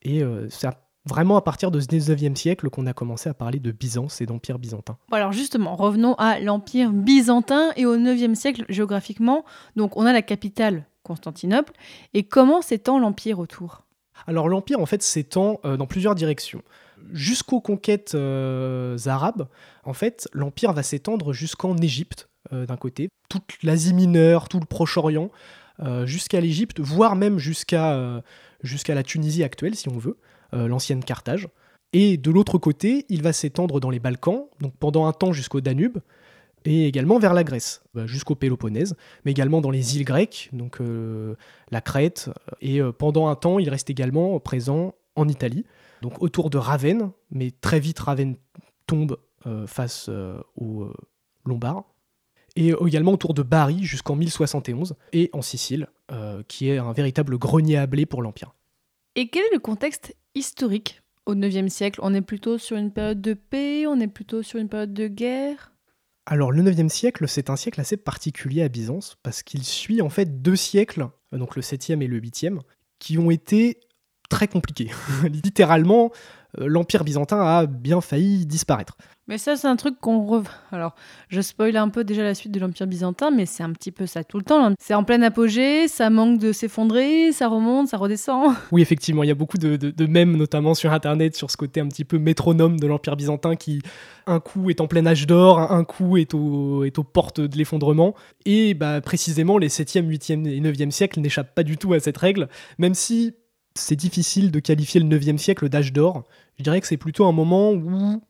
Et 0.00 0.22
euh, 0.22 0.48
c'est 0.48 0.68
vraiment 1.04 1.36
à 1.36 1.42
partir 1.42 1.70
de 1.70 1.78
ce 1.78 1.88
19e 1.88 2.36
siècle 2.36 2.70
qu'on 2.70 2.86
a 2.86 2.94
commencé 2.94 3.28
à 3.28 3.34
parler 3.34 3.60
de 3.60 3.70
Byzance 3.70 4.22
et 4.22 4.26
d'empire 4.26 4.58
byzantin. 4.58 4.96
Alors 5.12 5.32
justement, 5.32 5.76
revenons 5.76 6.14
à 6.14 6.40
l'empire 6.40 6.90
byzantin 6.90 7.70
et 7.76 7.84
au 7.84 7.98
9e 7.98 8.34
siècle 8.34 8.64
géographiquement. 8.70 9.44
Donc 9.76 9.96
on 9.98 10.06
a 10.06 10.12
la 10.14 10.22
capitale 10.22 10.86
Constantinople, 11.02 11.72
et 12.14 12.24
comment 12.24 12.62
s'étend 12.62 12.98
l'empire 12.98 13.38
autour? 13.38 13.84
Alors 14.26 14.48
l'Empire 14.48 14.80
en 14.80 14.86
fait 14.86 15.02
s'étend 15.02 15.60
euh, 15.64 15.76
dans 15.76 15.86
plusieurs 15.86 16.14
directions. 16.14 16.62
Jusqu'aux 17.12 17.60
conquêtes 17.60 18.14
euh, 18.14 18.98
arabes, 19.06 19.48
en 19.84 19.92
fait, 19.92 20.28
l'Empire 20.32 20.72
va 20.72 20.82
s'étendre 20.82 21.32
jusqu'en 21.32 21.76
Égypte 21.76 22.28
euh, 22.52 22.66
d'un 22.66 22.76
côté, 22.76 23.08
toute 23.28 23.62
l'Asie 23.62 23.94
mineure, 23.94 24.48
tout 24.48 24.60
le 24.60 24.66
Proche-Orient, 24.66 25.30
jusqu'à 26.06 26.40
l'Égypte, 26.40 26.80
voire 26.80 27.14
même 27.14 27.38
jusqu'à 27.38 28.20
jusqu'à 28.64 28.96
la 28.96 29.04
Tunisie 29.04 29.44
actuelle 29.44 29.76
si 29.76 29.88
on 29.88 29.96
veut, 29.96 30.18
l'ancienne 30.52 31.04
Carthage. 31.04 31.46
Et 31.92 32.16
de 32.16 32.32
l'autre 32.32 32.58
côté, 32.58 33.06
il 33.08 33.22
va 33.22 33.32
s'étendre 33.32 33.78
dans 33.78 33.90
les 33.90 34.00
Balkans, 34.00 34.46
donc 34.60 34.74
pendant 34.80 35.06
un 35.06 35.12
temps 35.12 35.32
jusqu'au 35.32 35.60
Danube, 35.60 35.98
et 36.64 36.86
également 36.86 37.18
vers 37.18 37.34
la 37.34 37.44
Grèce, 37.44 37.82
bah, 37.94 38.06
jusqu'au 38.06 38.34
Péloponnèse, 38.34 38.96
mais 39.24 39.30
également 39.30 39.60
dans 39.60 39.70
les 39.70 39.96
îles 39.96 40.04
grecques, 40.04 40.50
donc 40.52 40.80
euh, 40.80 41.34
la 41.70 41.80
Crète, 41.80 42.30
et 42.60 42.80
euh, 42.80 42.92
pendant 42.92 43.28
un 43.28 43.36
temps, 43.36 43.58
il 43.58 43.68
reste 43.70 43.90
également 43.90 44.38
présent 44.40 44.94
en 45.16 45.28
Italie, 45.28 45.64
donc 46.02 46.22
autour 46.22 46.50
de 46.50 46.58
Ravenne, 46.58 47.10
mais 47.30 47.50
très 47.50 47.80
vite 47.80 47.98
Ravenne 47.98 48.36
tombe 48.86 49.18
euh, 49.46 49.66
face 49.66 50.10
aux 50.56 50.92
Lombards, 51.44 51.84
et 52.56 52.72
également 52.86 53.12
autour 53.12 53.34
de 53.34 53.42
Bari 53.42 53.84
jusqu'en 53.84 54.16
1071, 54.16 54.94
et 55.12 55.30
en 55.32 55.42
Sicile, 55.42 55.88
qui 56.48 56.70
est 56.70 56.78
un 56.78 56.92
véritable 56.92 57.38
grenier 57.38 57.76
à 57.76 57.86
blé 57.86 58.06
pour 58.06 58.22
l'Empire. 58.22 58.54
Et 59.14 59.28
quel 59.28 59.44
est 59.44 59.54
le 59.54 59.58
contexte 59.60 60.16
historique 60.34 61.02
au 61.26 61.34
IXe 61.34 61.72
siècle? 61.72 62.00
On 62.02 62.14
est 62.14 62.22
plutôt 62.22 62.58
sur 62.58 62.76
une 62.76 62.90
période 62.90 63.20
de 63.20 63.34
paix, 63.34 63.86
on 63.86 64.00
est 64.00 64.08
plutôt 64.08 64.42
sur 64.42 64.58
une 64.58 64.68
période 64.68 64.94
de 64.94 65.08
guerre? 65.08 65.72
Alors 66.30 66.52
le 66.52 66.62
9e 66.62 66.90
siècle, 66.90 67.26
c'est 67.26 67.48
un 67.48 67.56
siècle 67.56 67.80
assez 67.80 67.96
particulier 67.96 68.62
à 68.62 68.68
Byzance, 68.68 69.16
parce 69.22 69.42
qu'il 69.42 69.64
suit 69.64 70.02
en 70.02 70.10
fait 70.10 70.42
deux 70.42 70.56
siècles, 70.56 71.08
donc 71.32 71.56
le 71.56 71.62
7e 71.62 72.02
et 72.02 72.06
le 72.06 72.20
8e, 72.20 72.58
qui 72.98 73.16
ont 73.16 73.30
été 73.30 73.80
très 74.28 74.46
compliqués. 74.46 74.90
Littéralement, 75.24 76.12
l'Empire 76.60 77.04
byzantin 77.04 77.40
a 77.40 77.66
bien 77.66 78.00
failli 78.00 78.46
disparaître. 78.46 78.96
Mais 79.28 79.36
ça, 79.36 79.56
c'est 79.56 79.66
un 79.66 79.76
truc 79.76 80.00
qu'on 80.00 80.24
re... 80.24 80.42
Alors, 80.72 80.94
je 81.28 81.42
spoil 81.42 81.76
un 81.76 81.90
peu 81.90 82.02
déjà 82.02 82.22
la 82.22 82.34
suite 82.34 82.50
de 82.50 82.58
l'Empire 82.58 82.86
byzantin, 82.86 83.30
mais 83.30 83.44
c'est 83.44 83.62
un 83.62 83.72
petit 83.72 83.92
peu 83.92 84.06
ça 84.06 84.24
tout 84.24 84.38
le 84.38 84.42
temps. 84.42 84.72
C'est 84.80 84.94
en 84.94 85.04
plein 85.04 85.20
apogée, 85.20 85.86
ça 85.86 86.08
manque 86.08 86.38
de 86.40 86.50
s'effondrer, 86.50 87.30
ça 87.32 87.48
remonte, 87.48 87.88
ça 87.88 87.98
redescend. 87.98 88.54
Oui, 88.72 88.80
effectivement, 88.80 89.22
il 89.22 89.28
y 89.28 89.30
a 89.30 89.34
beaucoup 89.34 89.58
de, 89.58 89.76
de, 89.76 89.90
de 89.90 90.06
mèmes, 90.06 90.36
notamment 90.36 90.74
sur 90.74 90.92
Internet, 90.94 91.36
sur 91.36 91.50
ce 91.50 91.58
côté 91.58 91.80
un 91.80 91.88
petit 91.88 92.06
peu 92.06 92.18
métronome 92.18 92.80
de 92.80 92.86
l'Empire 92.86 93.16
byzantin 93.16 93.54
qui, 93.54 93.82
un 94.26 94.40
coup, 94.40 94.70
est 94.70 94.80
en 94.80 94.86
plein 94.86 95.04
âge 95.06 95.26
d'or, 95.26 95.58
un 95.58 95.84
coup, 95.84 96.16
est, 96.16 96.32
au, 96.32 96.84
est 96.84 96.98
aux 96.98 97.04
portes 97.04 97.40
de 97.40 97.56
l'effondrement. 97.56 98.14
Et 98.46 98.72
bah, 98.72 99.02
précisément, 99.02 99.58
les 99.58 99.68
7e, 99.68 100.08
8e 100.08 100.46
et 100.48 100.60
9e 100.60 100.90
siècles 100.90 101.20
n'échappent 101.20 101.54
pas 101.54 101.64
du 101.64 101.76
tout 101.76 101.92
à 101.92 102.00
cette 102.00 102.16
règle, 102.16 102.48
même 102.78 102.94
si 102.94 103.34
c'est 103.74 103.96
difficile 103.96 104.50
de 104.50 104.60
qualifier 104.60 105.00
le 105.00 105.06
9e 105.06 105.38
siècle 105.38 105.68
d'âge 105.68 105.92
d'or. 105.92 106.24
Je 106.58 106.64
dirais 106.64 106.80
que 106.80 106.86
c'est 106.86 106.96
plutôt 106.96 107.26
un 107.26 107.32
moment 107.32 107.72
où 107.72 108.20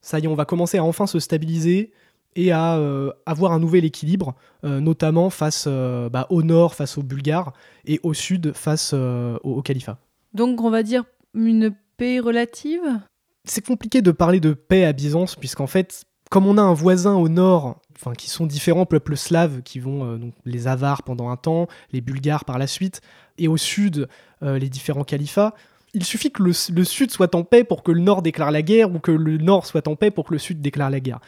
ça 0.00 0.20
y 0.20 0.24
est, 0.24 0.28
on 0.28 0.34
va 0.34 0.44
commencer 0.44 0.78
à 0.78 0.84
enfin 0.84 1.06
se 1.06 1.18
stabiliser 1.18 1.90
et 2.36 2.52
à 2.52 2.76
euh, 2.76 3.10
avoir 3.24 3.52
un 3.52 3.58
nouvel 3.58 3.84
équilibre, 3.84 4.34
euh, 4.62 4.78
notamment 4.78 5.30
face 5.30 5.64
euh, 5.66 6.08
bah, 6.08 6.26
au 6.30 6.42
nord, 6.42 6.74
face 6.74 6.98
aux 6.98 7.02
Bulgares, 7.02 7.52
et 7.86 7.98
au 8.02 8.14
sud, 8.14 8.52
face 8.52 8.92
au, 8.92 9.38
au 9.42 9.62
califat. 9.62 9.98
Donc 10.34 10.62
on 10.62 10.70
va 10.70 10.82
dire 10.82 11.04
une 11.34 11.74
paix 11.96 12.20
relative? 12.20 13.00
C'est 13.44 13.64
compliqué 13.64 14.02
de 14.02 14.10
parler 14.10 14.38
de 14.38 14.52
paix 14.52 14.84
à 14.84 14.92
Byzance, 14.92 15.34
puisqu'en 15.34 15.66
fait, 15.66 16.04
comme 16.30 16.46
on 16.46 16.58
a 16.58 16.62
un 16.62 16.74
voisin 16.74 17.14
au 17.14 17.28
nord, 17.28 17.80
enfin 17.96 18.12
qui 18.12 18.28
sont 18.28 18.46
différents 18.46 18.86
peuples 18.86 19.16
slaves, 19.16 19.62
qui 19.62 19.80
vont 19.80 20.16
donc 20.16 20.34
les 20.44 20.68
Avars 20.68 21.02
pendant 21.04 21.30
un 21.30 21.36
temps, 21.36 21.68
les 21.92 22.00
Bulgares 22.00 22.44
par 22.44 22.58
la 22.58 22.66
suite, 22.66 23.00
et 23.38 23.48
au 23.48 23.56
sud, 23.56 24.08
les 24.42 24.68
différents 24.68 25.04
califats, 25.04 25.54
il 25.94 26.04
suffit 26.04 26.30
que 26.30 26.42
le, 26.42 26.52
sud 26.52 27.10
soit 27.10 27.34
en 27.34 27.42
paix 27.42 27.64
pour 27.64 27.82
que 27.82 27.90
le 27.90 28.00
nord 28.00 28.20
déclare 28.20 28.50
la 28.50 28.62
guerre 28.62 28.94
ou 28.94 28.98
que 28.98 29.12
le 29.12 29.38
nord 29.38 29.64
soit 29.66 29.88
en 29.88 29.96
paix 29.96 30.10
pour 30.10 30.26
que 30.26 30.34
le 30.34 30.38
sud 30.38 30.60
déclare 30.60 30.90
la 30.90 31.00
guerre. 31.00 31.20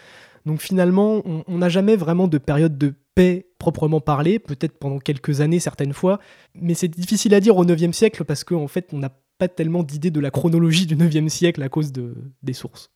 Donc 0.45 0.61
finalement, 0.61 1.23
on 1.25 1.59
n'a 1.59 1.69
jamais 1.69 1.97
vraiment 1.97 2.29
de 2.29 2.39
période 2.39 2.77
de 2.77 2.95
paix 3.15 3.47
proprement 3.59 4.01
parlée, 4.01 4.39
peut-être 4.39 4.79
pendant 4.79 4.99
quelques 4.99 5.41
années 5.41 5.59
certaines 5.59 5.93
fois, 5.93 6.21
mais 6.55 6.75
c'est 6.75 6.89
difficile 6.89 7.35
à 7.35 7.41
dire 7.41 7.57
au 7.57 7.65
9e 7.65 7.93
siècle 7.93 8.25
parce 8.25 8.45
qu'en 8.45 8.63
en 8.63 8.69
fait, 8.69 8.91
on 8.93 8.99
n'a 8.99 9.11
pas 9.39 9.49
tellement 9.49 9.83
d'idée 9.83 10.11
de 10.11 10.21
la 10.21 10.31
chronologie 10.31 10.87
du 10.87 10.97
9e 10.97 11.29
siècle 11.29 11.63
à 11.63 11.69
cause 11.69 11.93
de, 11.93 12.15
des 12.43 12.53
sources. 12.53 12.91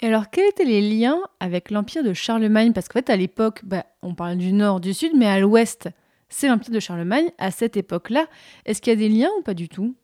Et 0.00 0.06
alors, 0.06 0.30
quels 0.30 0.48
étaient 0.48 0.64
les 0.64 0.80
liens 0.80 1.18
avec 1.40 1.70
l'empire 1.70 2.04
de 2.04 2.12
Charlemagne? 2.12 2.72
Parce 2.72 2.88
qu'en 2.88 3.00
fait, 3.00 3.10
à 3.10 3.16
l'époque, 3.16 3.62
bah, 3.64 3.84
on 4.02 4.14
parle 4.14 4.36
du 4.36 4.52
nord, 4.52 4.80
du 4.80 4.94
sud, 4.94 5.12
mais 5.16 5.26
à 5.26 5.40
l'ouest, 5.40 5.88
c'est 6.28 6.48
l'empire 6.48 6.72
de 6.72 6.80
Charlemagne. 6.80 7.30
À 7.38 7.50
cette 7.50 7.76
époque-là, 7.76 8.26
est-ce 8.64 8.80
qu'il 8.80 8.92
y 8.92 8.96
a 8.96 8.98
des 8.98 9.08
liens 9.08 9.30
ou 9.38 9.42
pas 9.42 9.54
du 9.54 9.68
tout? 9.68 9.96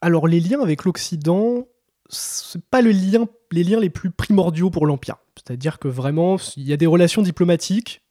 Alors 0.00 0.26
les 0.26 0.40
liens 0.40 0.60
avec 0.60 0.84
l'Occident, 0.84 1.66
c'est 2.08 2.64
pas 2.64 2.82
les 2.82 2.92
liens 2.92 3.80
les 3.80 3.90
plus 3.90 4.10
primordiaux 4.10 4.70
pour 4.70 4.86
l'Empire. 4.86 5.16
C'est-à-dire 5.36 5.78
que 5.78 5.88
vraiment, 5.88 6.36
il 6.56 6.64
y 6.64 6.72
a 6.72 6.76
des 6.76 6.86
relations 6.86 7.22
diplomatiques, 7.22 8.02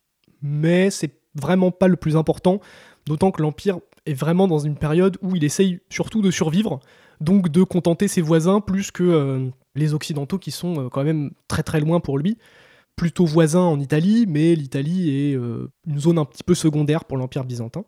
mais 0.42 0.90
c'est 0.90 1.12
vraiment 1.36 1.72
pas 1.72 1.88
le 1.88 1.96
plus 1.96 2.16
important, 2.16 2.60
d'autant 3.06 3.32
que 3.32 3.42
l'Empire 3.42 3.80
est 4.06 4.14
vraiment 4.14 4.48
dans 4.48 4.60
une 4.60 4.78
période 4.78 5.18
où 5.22 5.36
il 5.36 5.44
essaye 5.44 5.80
surtout 5.90 6.22
de 6.22 6.32
survivre, 6.32 6.80
donc 7.22 7.50
de 7.50 7.64
contenter 7.64 8.08
ses 8.08 8.22
voisins 8.22 8.62
plus 8.62 8.92
que 8.92 9.04
euh, 9.04 9.50
les 9.74 9.94
Occidentaux 9.94 10.38
qui 10.38 10.52
sont 10.52 10.86
euh, 10.86 10.90
quand 10.90 11.04
même 11.04 11.32
très 11.48 11.64
très 11.64 11.80
loin 11.80 12.00
pour 12.00 12.18
lui. 12.18 12.38
Plutôt 12.96 13.26
voisin 13.26 13.62
en 13.62 13.80
Italie, 13.80 14.26
mais 14.28 14.56
l'Italie 14.56 15.10
est 15.10 15.36
euh, 15.36 15.70
une 15.86 16.00
zone 16.00 16.18
un 16.18 16.26
petit 16.26 16.44
peu 16.44 16.56
secondaire 16.56 17.06
pour 17.06 17.18
l'Empire 17.18 17.44
byzantin. 17.44 17.84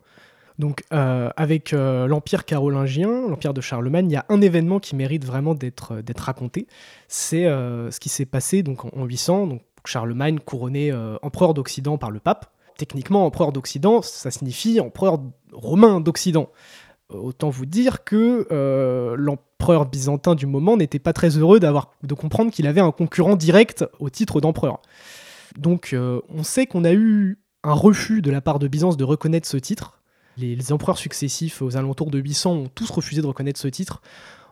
Donc, 0.58 0.82
euh, 0.92 1.30
avec 1.36 1.72
euh, 1.72 2.06
l'Empire 2.06 2.44
carolingien, 2.44 3.28
l'Empire 3.28 3.54
de 3.54 3.60
Charlemagne, 3.60 4.10
il 4.10 4.12
y 4.12 4.16
a 4.16 4.26
un 4.28 4.40
événement 4.40 4.80
qui 4.80 4.96
mérite 4.96 5.24
vraiment 5.24 5.54
d'être 5.54 6.02
raconté. 6.18 6.66
C'est 7.06 7.44
ce 7.44 8.00
qui 8.00 8.08
s'est 8.08 8.26
passé 8.26 8.62
donc, 8.62 8.84
en, 8.84 8.90
en 8.94 9.04
800. 9.04 9.46
Donc, 9.46 9.62
Charlemagne 9.84 10.38
couronné 10.40 10.92
empereur 11.22 11.54
d'Occident 11.54 11.96
par 11.96 12.10
le 12.10 12.20
pape. 12.20 12.52
Techniquement, 12.76 13.24
empereur 13.24 13.52
d'Occident, 13.52 14.02
ça 14.02 14.30
signifie 14.30 14.80
empereur 14.80 15.20
romain 15.52 16.00
d'Occident. 16.00 16.50
Autant 17.10 17.48
vous 17.48 17.64
dire 17.64 18.04
que 18.04 18.46
euh, 18.50 19.16
l'empereur 19.16 19.86
byzantin 19.86 20.34
du 20.34 20.46
moment 20.46 20.76
n'était 20.76 20.98
pas 20.98 21.14
très 21.14 21.30
heureux 21.38 21.58
de 21.58 22.14
comprendre 22.14 22.50
qu'il 22.50 22.66
avait 22.66 22.82
un 22.82 22.90
concurrent 22.90 23.34
direct 23.34 23.86
au 23.98 24.10
titre 24.10 24.40
d'empereur. 24.42 24.80
Donc, 25.56 25.90
euh, 25.94 26.20
on 26.28 26.42
sait 26.42 26.66
qu'on 26.66 26.84
a 26.84 26.92
eu 26.92 27.38
un 27.64 27.72
refus 27.72 28.20
de 28.20 28.30
la 28.30 28.42
part 28.42 28.58
de 28.58 28.68
Byzance 28.68 28.96
de 28.96 29.04
reconnaître 29.04 29.48
ce 29.48 29.56
titre 29.56 29.98
les, 30.36 30.54
les, 30.54 30.72
empereurs 30.72 30.98
successifs 30.98 31.62
aux 31.62 31.76
alentours 31.76 32.10
de 32.10 32.18
800 32.18 32.52
ont 32.52 32.68
tous 32.68 32.90
refusé 32.90 33.20
de 33.22 33.26
reconnaître 33.26 33.58
ce 33.58 33.68
titre 33.68 34.00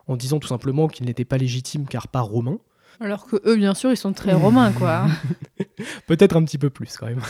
en 0.07 0.17
disant 0.17 0.39
tout 0.39 0.47
simplement 0.47 0.87
qu'il 0.87 1.05
n'était 1.05 1.25
pas 1.25 1.37
légitime 1.37 1.85
car 1.87 2.07
pas 2.07 2.21
romain. 2.21 2.59
Alors 2.99 3.25
que 3.27 3.35
eux, 3.45 3.55
bien 3.55 3.73
sûr, 3.73 3.91
ils 3.91 3.97
sont 3.97 4.13
très 4.13 4.33
romains, 4.33 4.71
quoi. 4.71 5.05
Peut-être 6.07 6.35
un 6.35 6.43
petit 6.43 6.57
peu 6.57 6.69
plus, 6.69 6.97
quand 6.97 7.05
même. 7.05 7.21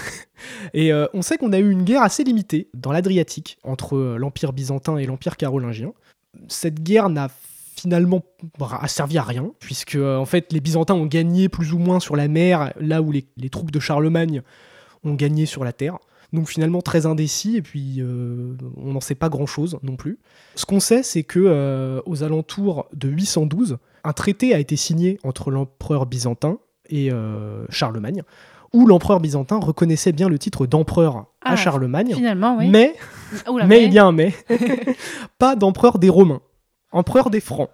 Et 0.73 0.93
euh, 0.93 1.07
on 1.13 1.21
sait 1.21 1.37
qu'on 1.37 1.51
a 1.51 1.59
eu 1.59 1.69
une 1.69 1.83
guerre 1.83 2.03
assez 2.03 2.23
limitée 2.23 2.69
dans 2.73 2.91
l'Adriatique 2.91 3.57
entre 3.63 3.97
euh, 3.97 4.17
l'Empire 4.17 4.53
byzantin 4.53 4.97
et 4.97 5.05
l'Empire 5.05 5.35
carolingien. 5.35 5.91
Cette 6.47 6.81
guerre 6.81 7.09
n'a 7.09 7.29
finalement 7.75 8.23
servi 8.87 9.17
à 9.17 9.23
rien, 9.23 9.51
puisque 9.59 9.95
euh, 9.95 10.17
en 10.17 10.25
fait 10.25 10.51
les 10.53 10.61
Byzantins 10.61 10.95
ont 10.95 11.05
gagné 11.05 11.49
plus 11.49 11.73
ou 11.73 11.79
moins 11.79 11.99
sur 11.99 12.15
la 12.15 12.27
mer, 12.27 12.73
là 12.79 13.01
où 13.01 13.11
les 13.11 13.49
troupes 13.49 13.71
de 13.71 13.79
Charlemagne 13.79 14.41
ont 15.03 15.13
gagné 15.13 15.45
sur 15.45 15.63
la 15.63 15.73
terre. 15.73 15.97
Donc 16.33 16.49
finalement 16.49 16.81
très 16.81 17.05
indécis 17.05 17.55
et 17.57 17.61
puis 17.61 17.97
euh, 17.99 18.55
on 18.75 18.93
n'en 18.93 18.99
sait 18.99 19.15
pas 19.15 19.29
grand-chose 19.29 19.79
non 19.81 19.95
plus. 19.95 20.19
Ce 20.55 20.65
qu'on 20.65 20.79
sait 20.79 21.03
c'est 21.03 21.23
que 21.23 21.39
euh, 21.39 22.01
aux 22.05 22.23
alentours 22.23 22.87
de 22.93 23.07
812, 23.07 23.77
un 24.03 24.13
traité 24.13 24.53
a 24.53 24.59
été 24.59 24.75
signé 24.75 25.19
entre 25.23 25.51
l'empereur 25.51 26.05
byzantin 26.05 26.59
et 26.89 27.11
euh, 27.11 27.65
Charlemagne 27.69 28.23
où 28.73 28.85
l'empereur 28.85 29.19
byzantin 29.19 29.57
reconnaissait 29.57 30.11
bien 30.11 30.27
le 30.27 30.37
titre 30.37 30.67
d'empereur 30.67 31.25
Ah, 31.41 31.53
à 31.53 31.55
Charlemagne, 31.55 32.13
Finalement, 32.13 32.57
oui. 32.57 32.67
mais, 32.69 32.95
Oula, 33.49 33.65
mais 33.65 33.85
il 33.85 33.93
y 33.93 33.99
a 33.99 34.05
un 34.05 34.11
mais, 34.11 34.33
pas 35.39 35.55
d'empereur 35.55 35.99
des 35.99 36.09
Romains, 36.09 36.41
empereur 36.91 37.29
des 37.29 37.39
Francs. 37.39 37.69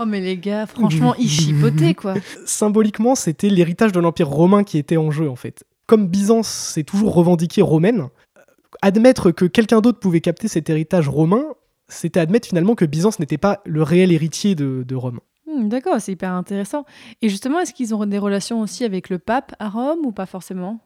Oh, 0.00 0.04
mais 0.04 0.20
les 0.20 0.36
gars, 0.36 0.66
franchement, 0.66 1.14
ils 1.18 1.28
chipotaient, 1.28 1.94
quoi. 1.94 2.14
Symboliquement, 2.46 3.16
c'était 3.16 3.48
l'héritage 3.48 3.90
de 3.90 3.98
l'Empire 3.98 4.28
romain 4.28 4.62
qui 4.62 4.78
était 4.78 4.96
en 4.96 5.10
jeu, 5.10 5.28
en 5.28 5.34
fait. 5.34 5.64
Comme 5.88 6.06
Byzance 6.06 6.48
s'est 6.48 6.84
toujours 6.84 7.14
revendiquée 7.14 7.62
romaine, 7.62 8.02
euh, 8.36 8.40
admettre 8.82 9.30
que 9.30 9.46
quelqu'un 9.46 9.80
d'autre 9.80 9.98
pouvait 9.98 10.20
capter 10.20 10.46
cet 10.46 10.68
héritage 10.68 11.08
romain, 11.08 11.44
c'était 11.88 12.20
admettre 12.20 12.46
finalement 12.46 12.74
que 12.74 12.84
Byzance 12.84 13.18
n'était 13.18 13.38
pas 13.38 13.62
le 13.64 13.82
réel 13.82 14.12
héritier 14.12 14.54
de, 14.54 14.84
de 14.86 14.94
Rome. 14.94 15.20
Hmm, 15.46 15.68
D'accord, 15.68 15.94
c'est 15.98 16.12
hyper 16.12 16.32
intéressant. 16.32 16.84
Et 17.22 17.30
justement, 17.30 17.58
est-ce 17.58 17.72
qu'ils 17.72 17.94
ont 17.94 18.04
des 18.04 18.18
relations 18.18 18.60
aussi 18.60 18.84
avec 18.84 19.08
le 19.08 19.18
pape 19.18 19.54
à 19.58 19.70
Rome 19.70 20.00
ou 20.04 20.12
pas 20.12 20.26
forcément? 20.26 20.78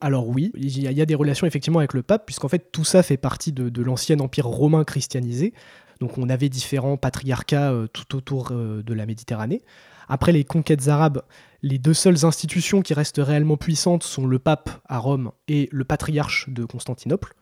Alors 0.00 0.26
oui, 0.28 0.52
il 0.56 0.82
y, 0.82 0.88
a, 0.88 0.90
il 0.90 0.96
y 0.96 1.02
a 1.02 1.06
des 1.06 1.14
relations 1.14 1.46
effectivement 1.46 1.80
avec 1.80 1.92
le 1.92 2.02
pape, 2.02 2.24
puisqu'en 2.24 2.48
fait 2.48 2.72
tout 2.72 2.84
ça 2.84 3.02
fait 3.02 3.16
partie 3.18 3.52
de, 3.52 3.68
de 3.68 3.82
l'ancien 3.82 4.18
empire 4.20 4.46
romain 4.46 4.84
christianisé. 4.84 5.52
Donc 6.00 6.18
on 6.18 6.28
avait 6.28 6.48
différents 6.48 6.96
patriarcats 6.96 7.72
euh, 7.72 7.86
tout 7.86 8.16
autour 8.16 8.48
euh, 8.52 8.82
de 8.82 8.94
la 8.94 9.06
Méditerranée. 9.06 9.62
Après 10.08 10.32
les 10.32 10.44
conquêtes 10.44 10.88
arabes, 10.88 11.22
les 11.62 11.78
deux 11.78 11.94
seules 11.94 12.24
institutions 12.24 12.82
qui 12.82 12.94
restent 12.94 13.20
réellement 13.22 13.56
puissantes 13.56 14.02
sont 14.02 14.26
le 14.26 14.38
pape 14.38 14.70
à 14.88 14.98
Rome 14.98 15.32
et 15.48 15.68
le 15.72 15.84
patriarche 15.84 16.48
de 16.48 16.64
Constantinople. 16.64 17.34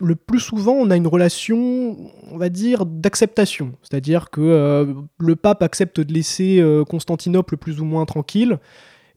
Le 0.00 0.16
plus 0.16 0.40
souvent, 0.40 0.72
on 0.72 0.90
a 0.90 0.96
une 0.96 1.06
relation, 1.06 1.96
on 2.30 2.36
va 2.36 2.48
dire, 2.48 2.86
d'acceptation. 2.86 3.74
C'est-à-dire 3.82 4.30
que 4.30 4.40
euh, 4.40 4.94
le 5.18 5.36
pape 5.36 5.62
accepte 5.62 6.00
de 6.00 6.12
laisser 6.12 6.60
euh, 6.60 6.84
Constantinople 6.84 7.56
plus 7.56 7.80
ou 7.80 7.84
moins 7.84 8.04
tranquille, 8.04 8.58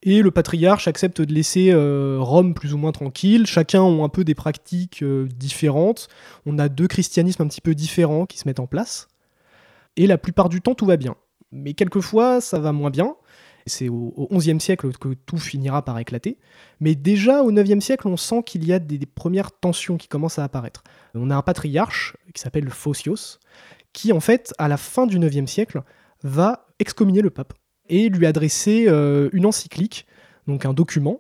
et 0.04 0.22
le 0.22 0.30
patriarche 0.30 0.88
accepte 0.88 1.22
de 1.22 1.34
laisser 1.34 1.72
euh, 1.72 2.18
Rome 2.20 2.54
plus 2.54 2.76
ou 2.76 2.78
moins 2.78 2.92
tranquille. 2.92 3.48
Chacun 3.48 3.82
ont 3.82 4.04
un 4.04 4.10
peu 4.10 4.24
des 4.24 4.36
pratiques 4.36 5.04
différentes. 5.04 6.08
On 6.46 6.60
a 6.60 6.70
deux 6.70 6.88
christianismes 6.88 7.42
un 7.42 7.48
petit 7.48 7.62
peu 7.62 7.74
différents 7.74 8.28
qui 8.28 8.38
se 8.38 8.48
mettent 8.48 8.60
en 8.60 8.68
place. 8.68 9.08
Et 9.98 10.06
la 10.06 10.20
plupart 10.20 10.50
du 10.50 10.62
temps, 10.62 10.76
tout 10.76 10.86
va 10.86 10.98
bien. 10.98 11.16
Mais 11.52 11.74
quelquefois, 11.74 12.42
ça 12.42 12.60
va 12.60 12.72
moins 12.72 12.92
bien. 12.92 13.16
C'est 13.66 13.90
au, 13.90 14.28
XIe 14.32 14.60
siècle 14.60 14.92
que 14.92 15.14
tout 15.26 15.38
finira 15.38 15.84
par 15.84 15.98
éclater. 15.98 16.38
Mais 16.80 16.94
déjà 16.94 17.42
au 17.44 17.52
IXe 17.52 17.84
siècle, 17.84 18.08
on 18.08 18.18
sent 18.18 18.44
qu'il 18.46 18.66
y 18.66 18.74
a 18.74 18.80
des, 18.80 18.98
des, 18.98 19.06
premières 19.06 19.52
tensions 19.52 19.98
qui 19.98 20.08
commencent 20.08 20.38
à 20.38 20.44
apparaître. 20.44 20.84
On 21.16 21.32
a 21.32 21.36
un 21.36 21.42
patriarche 21.42 22.16
qui 22.34 22.42
s'appelle 22.42 22.70
Phocios, 22.70 23.40
qui 23.94 24.14
en 24.14 24.20
fait, 24.20 24.54
à 24.58 24.68
la 24.68 24.78
fin 24.78 25.08
du 25.08 25.18
IXe 25.18 25.50
siècle, 25.50 25.82
va 26.24 26.68
excommunier 26.80 27.22
le 27.22 27.30
pape 27.30 27.54
et 27.90 28.10
lui 28.10 28.26
adresser 28.26 28.86
euh, 28.88 29.30
une 29.34 29.46
encyclique, 29.46 30.06
donc 30.48 30.66
un 30.66 30.74
document, 30.74 31.20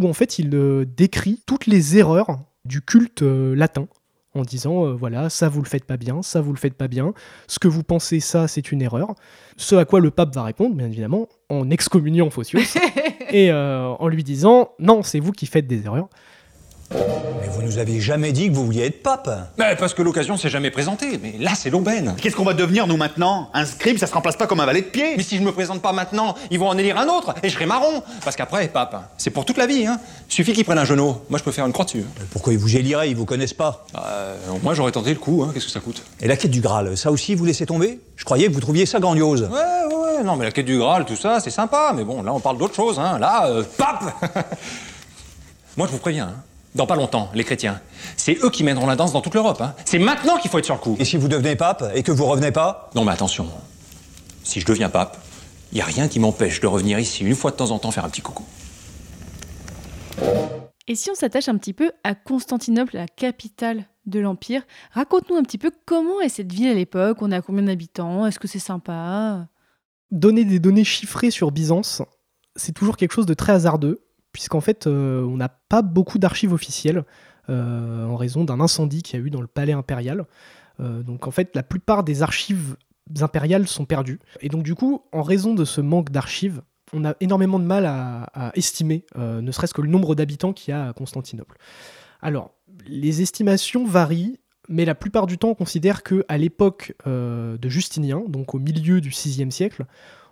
où 0.00 0.06
en 0.06 0.12
fait 0.12 0.38
il 0.38 0.54
euh, 0.54 0.84
décrit 0.84 1.42
toutes 1.46 1.66
les 1.66 1.98
erreurs 1.98 2.38
du 2.64 2.82
culte 2.82 3.22
euh, 3.22 3.54
latin 3.54 3.88
en 4.36 4.42
disant 4.42 4.86
euh, 4.86 4.92
voilà, 4.92 5.30
ça 5.30 5.48
vous 5.48 5.62
le 5.62 5.68
faites 5.68 5.84
pas 5.84 5.96
bien, 5.96 6.22
ça 6.22 6.40
vous 6.40 6.52
le 6.52 6.58
faites 6.58 6.74
pas 6.74 6.88
bien, 6.88 7.14
ce 7.46 7.58
que 7.58 7.68
vous 7.68 7.82
pensez 7.82 8.20
ça 8.20 8.48
c'est 8.48 8.70
une 8.72 8.82
erreur. 8.82 9.14
Ce 9.56 9.74
à 9.74 9.84
quoi 9.84 10.00
le 10.00 10.10
pape 10.10 10.34
va 10.34 10.42
répondre, 10.42 10.76
bien 10.76 10.86
évidemment, 10.86 11.28
en 11.48 11.70
excommuniant 11.70 12.30
Phocios 12.30 12.60
et 13.30 13.50
euh, 13.50 13.88
en 13.88 14.08
lui 14.08 14.22
disant 14.22 14.70
non, 14.78 15.02
c'est 15.02 15.20
vous 15.20 15.32
qui 15.32 15.46
faites 15.46 15.66
des 15.66 15.86
erreurs. 15.86 16.08
Mais 16.92 17.48
vous 17.50 17.62
nous 17.62 17.78
aviez 17.78 18.00
jamais 18.00 18.30
dit 18.32 18.48
que 18.48 18.54
vous 18.54 18.64
vouliez 18.64 18.84
être 18.86 19.02
pape. 19.02 19.28
Mais 19.58 19.74
parce 19.76 19.92
que 19.92 20.02
l'occasion 20.02 20.36
s'est 20.36 20.48
jamais 20.48 20.70
présentée. 20.70 21.18
Mais 21.20 21.34
là, 21.40 21.52
c'est 21.56 21.68
l'aubaine. 21.70 22.14
Qu'est-ce 22.20 22.36
qu'on 22.36 22.44
va 22.44 22.54
devenir, 22.54 22.86
nous, 22.86 22.96
maintenant? 22.96 23.50
Un 23.54 23.64
scribe, 23.64 23.98
ça 23.98 24.06
se 24.06 24.14
remplace 24.14 24.36
pas 24.36 24.46
comme 24.46 24.60
un 24.60 24.66
valet 24.66 24.82
de 24.82 24.86
pied 24.86 25.14
Mais 25.16 25.22
si 25.22 25.36
je 25.36 25.42
me 25.42 25.50
présente 25.52 25.82
pas 25.82 25.92
maintenant, 25.92 26.36
ils 26.50 26.58
vont 26.58 26.68
en 26.68 26.78
élire 26.78 26.96
un 26.98 27.08
autre 27.08 27.34
et 27.42 27.48
je 27.48 27.54
serai 27.54 27.66
marron. 27.66 28.02
Parce 28.24 28.36
qu'après, 28.36 28.68
pape, 28.68 29.10
c'est 29.18 29.30
pour 29.30 29.44
toute 29.44 29.56
la 29.56 29.66
vie. 29.66 29.86
Hein. 29.86 29.98
Suffit 30.28 30.52
qu'ils 30.52 30.64
prennent 30.64 30.78
un 30.78 30.84
genou. 30.84 31.16
Moi, 31.28 31.38
je 31.38 31.44
peux 31.44 31.50
faire 31.52 31.66
une 31.66 31.72
croix 31.72 31.84
dessus. 31.84 32.04
hein. 32.06 32.24
Pourquoi 32.30 32.52
ils 32.52 32.58
vous 32.58 32.76
éliraient? 32.76 33.10
Ils 33.10 33.16
vous 33.16 33.26
connaissent 33.26 33.54
pas. 33.54 33.84
Euh, 33.96 34.36
moi, 34.62 34.74
j'aurais 34.74 34.92
tenté 34.92 35.10
le 35.10 35.18
coup. 35.18 35.42
Hein. 35.44 35.50
Qu'est-ce 35.52 35.66
que 35.66 35.72
ça 35.72 35.80
coûte? 35.80 36.02
Et 36.20 36.28
la 36.28 36.36
quête 36.36 36.50
du 36.52 36.60
Graal, 36.60 36.96
ça 36.96 37.10
aussi, 37.10 37.34
vous 37.34 37.44
laissez 37.44 37.66
tomber? 37.66 38.00
Je 38.14 38.24
croyais 38.24 38.46
que 38.48 38.52
vous 38.52 38.60
trouviez 38.60 38.86
ça 38.86 39.00
grandiose. 39.00 39.42
Ouais, 39.42 39.48
ouais, 39.96 40.16
ouais. 40.18 40.22
Non, 40.24 40.36
mais 40.36 40.44
la 40.44 40.52
quête 40.52 40.66
du 40.66 40.78
Graal, 40.78 41.04
tout 41.04 41.16
ça, 41.16 41.40
c'est 41.40 41.50
sympa. 41.50 41.92
Mais 41.96 42.04
bon, 42.04 42.22
là, 42.22 42.32
on 42.32 42.40
parle 42.40 42.58
d'autre 42.58 42.74
chose. 42.76 42.98
Hein. 43.00 43.18
Là, 43.18 43.46
euh, 43.48 43.64
pape 43.76 44.04
Moi, 45.76 45.86
je 45.88 45.92
vous 45.92 45.98
préviens. 45.98 46.28
hein. 46.28 46.42
Dans 46.76 46.86
pas 46.86 46.94
longtemps, 46.94 47.30
les 47.34 47.42
chrétiens, 47.42 47.80
c'est 48.18 48.36
eux 48.44 48.50
qui 48.50 48.62
mèneront 48.62 48.86
la 48.86 48.96
danse 48.96 49.14
dans 49.14 49.22
toute 49.22 49.32
l'Europe. 49.32 49.62
Hein. 49.62 49.74
C'est 49.86 49.98
maintenant 49.98 50.36
qu'il 50.36 50.50
faut 50.50 50.58
être 50.58 50.66
sur 50.66 50.74
le 50.74 50.80
coup. 50.80 50.94
Et 50.98 51.06
si 51.06 51.16
vous 51.16 51.26
devenez 51.26 51.56
pape 51.56 51.82
et 51.94 52.02
que 52.02 52.12
vous 52.12 52.26
revenez 52.26 52.52
pas 52.52 52.90
Non, 52.94 53.02
mais 53.02 53.12
attention. 53.12 53.48
Si 54.44 54.60
je 54.60 54.66
deviens 54.66 54.90
pape, 54.90 55.16
il 55.72 55.78
y 55.78 55.80
a 55.80 55.86
rien 55.86 56.06
qui 56.06 56.20
m'empêche 56.20 56.60
de 56.60 56.66
revenir 56.66 56.98
ici 56.98 57.24
une 57.24 57.34
fois 57.34 57.50
de 57.50 57.56
temps 57.56 57.70
en 57.70 57.78
temps 57.78 57.90
faire 57.92 58.04
un 58.04 58.10
petit 58.10 58.20
coucou. 58.20 58.44
Et 60.86 60.94
si 60.94 61.10
on 61.10 61.14
s'attache 61.14 61.48
un 61.48 61.56
petit 61.56 61.72
peu 61.72 61.92
à 62.04 62.14
Constantinople, 62.14 62.94
la 62.94 63.06
capitale 63.06 63.86
de 64.04 64.20
l'Empire, 64.20 64.60
raconte-nous 64.92 65.36
un 65.36 65.44
petit 65.44 65.58
peu 65.58 65.70
comment 65.86 66.20
est 66.20 66.28
cette 66.28 66.52
ville 66.52 66.68
à 66.68 66.74
l'époque, 66.74 67.22
on 67.22 67.32
a 67.32 67.40
combien 67.40 67.62
d'habitants, 67.62 68.26
est-ce 68.26 68.38
que 68.38 68.48
c'est 68.48 68.58
sympa? 68.58 69.48
Donner 70.10 70.44
des 70.44 70.58
données 70.58 70.84
chiffrées 70.84 71.30
sur 71.30 71.52
Byzance, 71.52 72.02
c'est 72.54 72.72
toujours 72.72 72.98
quelque 72.98 73.12
chose 73.12 73.26
de 73.26 73.34
très 73.34 73.54
hasardeux, 73.54 74.05
puisqu'en 74.36 74.60
fait, 74.60 74.86
euh, 74.86 75.22
on 75.22 75.38
n'a 75.38 75.48
pas 75.48 75.80
beaucoup 75.80 76.18
d'archives 76.18 76.52
officielles 76.52 77.04
euh, 77.48 78.04
en 78.04 78.16
raison 78.16 78.44
d'un 78.44 78.60
incendie 78.60 79.02
qu'il 79.02 79.18
y 79.18 79.22
a 79.22 79.24
eu 79.24 79.30
dans 79.30 79.40
le 79.40 79.46
palais 79.46 79.72
impérial. 79.72 80.26
Euh, 80.78 81.02
donc 81.02 81.26
en 81.26 81.30
fait, 81.30 81.56
la 81.56 81.62
plupart 81.62 82.04
des 82.04 82.20
archives 82.22 82.76
impériales 83.22 83.66
sont 83.66 83.86
perdues. 83.86 84.20
Et 84.42 84.50
donc 84.50 84.62
du 84.62 84.74
coup, 84.74 85.04
en 85.10 85.22
raison 85.22 85.54
de 85.54 85.64
ce 85.64 85.80
manque 85.80 86.10
d'archives, 86.10 86.60
on 86.92 87.06
a 87.06 87.14
énormément 87.20 87.58
de 87.58 87.64
mal 87.64 87.86
à, 87.86 88.52
estimer, 88.54 89.06
ne 89.16 89.50
serait-ce 89.50 89.72
que 89.72 89.80
le 89.80 89.88
nombre 89.88 90.14
d'habitants 90.14 90.52
qu'il 90.52 90.72
y 90.72 90.74
a 90.74 90.88
à 90.88 90.92
Constantinople. 90.92 91.56
Alors, 92.20 92.52
les 92.86 93.22
estimations 93.22 93.86
varient, 93.86 94.38
mais 94.68 94.84
la 94.84 94.94
plupart 94.94 95.26
du 95.26 95.38
temps, 95.38 95.48
on 95.48 95.54
considère 95.54 96.02
que 96.02 96.26
à 96.28 96.36
l'époque 96.36 96.94
de 97.06 97.68
Justinien, 97.68 98.22
donc 98.28 98.54
au 98.54 98.58
milieu 98.58 99.00
du 99.00 99.08
VIe 99.08 99.50
siècle, 99.50 99.86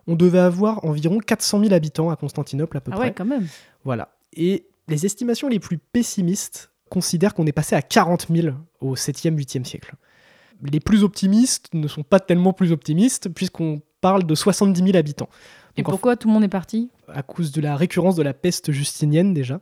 on 0.07 0.15
devait 0.17 0.39
avoir 0.39 0.85
environ 0.85 1.19
400 1.19 1.61
000 1.61 1.73
habitants 1.75 2.11
à 2.11 2.17
Constantinople 2.17 2.77
à 2.77 2.81
peu 2.81 2.91
Ah 2.93 2.97
près. 2.97 3.07
ouais, 3.07 3.15
quand 3.15 3.25
même. 3.25 3.47
Voilà. 3.85 4.11
Et 4.35 4.67
les 4.89 5.07
estimations 5.07 5.49
les 5.49 5.59
plus 5.61 5.79
pessimistes 5.79 6.71
considèrent 6.91 7.35
qu'on 7.35 7.47
est 7.47 7.53
passé 7.53 7.75
à 7.75 7.83
40 7.83 8.27
000 8.31 8.55
au 8.81 8.95
7e, 8.95 9.35
8e 9.37 9.65
siècle. 9.65 9.95
Les 10.63 10.81
plus 10.81 11.03
optimistes 11.03 11.69
ne 11.73 11.89
sont 11.89 12.03
pas 12.03 12.21
tellement 12.21 12.53
plus 12.53 12.71
optimistes, 12.73 13.29
puisqu'on 13.29 13.83
parle 14.01 14.25
de 14.25 14.35
70 14.35 14.83
000 14.85 14.97
habitants. 14.97 15.29
Et 15.77 15.81
en 15.83 15.85
pourquoi 15.85 16.17
tout 16.17 16.29
le 16.29 16.35
monde 16.35 16.45
est 16.45 16.49
parti? 16.49 16.91
À 17.09 17.23
cause 17.23 17.51
de 17.53 17.61
la 17.61 17.77
récurrence 17.77 18.15
de 18.15 18.23
la 18.23 18.33
peste 18.35 18.71
justinienne 18.71 19.35
déjà. 19.35 19.61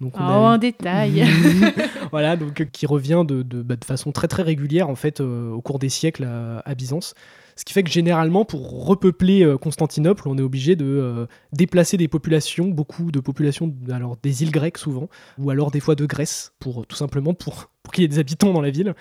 Donc 0.00 0.14
Oh, 0.16 0.20
a 0.20 0.24
un 0.52 0.58
détail. 0.58 1.24
voilà, 2.10 2.36
donc 2.36 2.60
euh, 2.60 2.64
qui 2.64 2.86
revient 2.86 3.24
de, 3.26 3.42
de, 3.42 3.62
bah, 3.62 3.76
de 3.76 3.84
façon 3.84 4.10
très 4.10 4.26
très 4.26 4.42
régulière 4.42 4.88
en 4.88 4.96
fait 4.96 5.20
euh, 5.20 5.50
au 5.52 5.60
cours 5.60 5.78
des 5.78 5.88
siècles 5.90 6.24
à, 6.24 6.58
à 6.64 6.74
Byzance. 6.74 7.14
Ce 7.56 7.64
qui 7.64 7.72
fait 7.72 7.82
que 7.82 7.90
généralement 7.90 8.44
pour 8.44 8.86
repeupler 8.86 9.44
euh, 9.44 9.58
Constantinople, 9.58 10.28
on 10.28 10.38
est 10.38 10.42
obligé 10.42 10.76
de 10.76 10.84
euh, 10.84 11.26
déplacer 11.52 11.96
des 11.96 12.08
populations, 12.08 12.68
beaucoup 12.68 13.10
de 13.10 13.20
populations, 13.20 13.74
alors 13.90 14.16
des 14.22 14.42
îles 14.42 14.50
grecques 14.50 14.78
souvent, 14.78 15.08
ou 15.38 15.50
alors 15.50 15.70
des 15.70 15.80
fois 15.80 15.94
de 15.94 16.06
Grèce, 16.06 16.52
pour 16.58 16.86
tout 16.86 16.96
simplement 16.96 17.34
pour, 17.34 17.70
pour 17.82 17.92
qu'il 17.92 18.02
y 18.02 18.04
ait 18.04 18.08
des 18.08 18.18
habitants 18.18 18.52
dans 18.52 18.62
la 18.62 18.70
ville. 18.70 18.94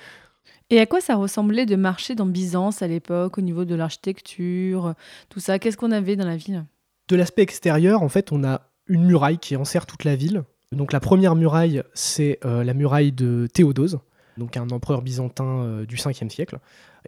Et 0.69 0.79
à 0.79 0.85
quoi 0.85 1.01
ça 1.01 1.15
ressemblait 1.15 1.65
de 1.65 1.75
marcher 1.75 2.15
dans 2.15 2.25
Byzance 2.25 2.81
à 2.81 2.87
l'époque, 2.87 3.37
au 3.37 3.41
niveau 3.41 3.65
de 3.65 3.75
l'architecture, 3.75 4.93
tout 5.29 5.41
ça? 5.41 5.59
Qu'est-ce 5.59 5.75
qu'on 5.75 5.91
avait 5.91 6.15
dans 6.15 6.25
la 6.25 6.37
ville? 6.37 6.65
De 7.09 7.17
l'aspect 7.17 7.41
extérieur, 7.41 8.03
en 8.03 8.09
fait, 8.09 8.31
on 8.31 8.45
a 8.45 8.61
une 8.87 9.03
muraille 9.03 9.37
qui 9.37 9.57
enserre 9.57 9.85
toute 9.85 10.05
la 10.05 10.15
ville. 10.15 10.43
Donc 10.71 10.93
la 10.93 11.01
première 11.01 11.35
muraille, 11.35 11.83
c'est 11.93 12.39
euh, 12.45 12.63
la 12.63 12.73
muraille 12.73 13.11
de 13.11 13.47
Théodose, 13.53 13.99
donc 14.37 14.55
un 14.55 14.69
empereur 14.69 15.01
byzantin 15.01 15.63
euh, 15.63 15.85
du 15.85 15.97
5e 15.97 16.29
siècle. 16.29 16.59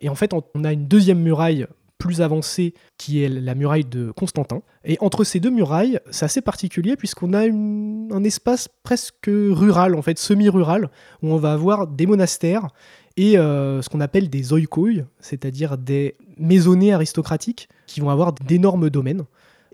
Et 0.02 0.10
en 0.10 0.16
fait, 0.16 0.34
on 0.34 0.64
a 0.64 0.74
une 0.74 0.88
deuxième 0.88 1.20
muraille 1.20 1.68
plus 2.04 2.22
avancée 2.22 2.74
qui 2.98 3.24
est 3.24 3.30
la 3.30 3.56
muraille 3.56 3.86
de 3.86 4.12
Constantin. 4.12 4.62
Et 4.84 4.98
entre 5.00 5.24
ces 5.24 5.40
deux 5.40 5.50
murailles, 5.50 6.02
c'est 6.12 6.26
assez 6.26 6.42
particulier 6.42 6.98
puisqu'on 6.98 7.32
a 7.32 7.46
un 7.48 8.24
espace 8.26 8.68
presque 8.84 9.30
rural, 9.30 9.96
en 9.96 10.02
fait 10.02 10.20
semi-rural, 10.20 10.90
où 11.22 11.30
on 11.30 11.38
va 11.38 11.54
avoir 11.54 11.88
des 11.88 12.06
monastères 12.06 12.68
et 13.16 13.38
euh, 13.38 13.82
ce 13.82 13.88
qu'on 13.88 14.02
appelle 14.02 14.30
des 14.30 14.52
oikoi, 14.52 15.06
c'est-à-dire 15.22 15.78
des 15.78 16.18
maisonnées 16.38 16.92
aristocratiques 16.92 17.70
qui 17.88 18.02
vont 18.02 18.10
avoir 18.10 18.34
d'énormes 18.34 18.90
domaines. 18.90 19.24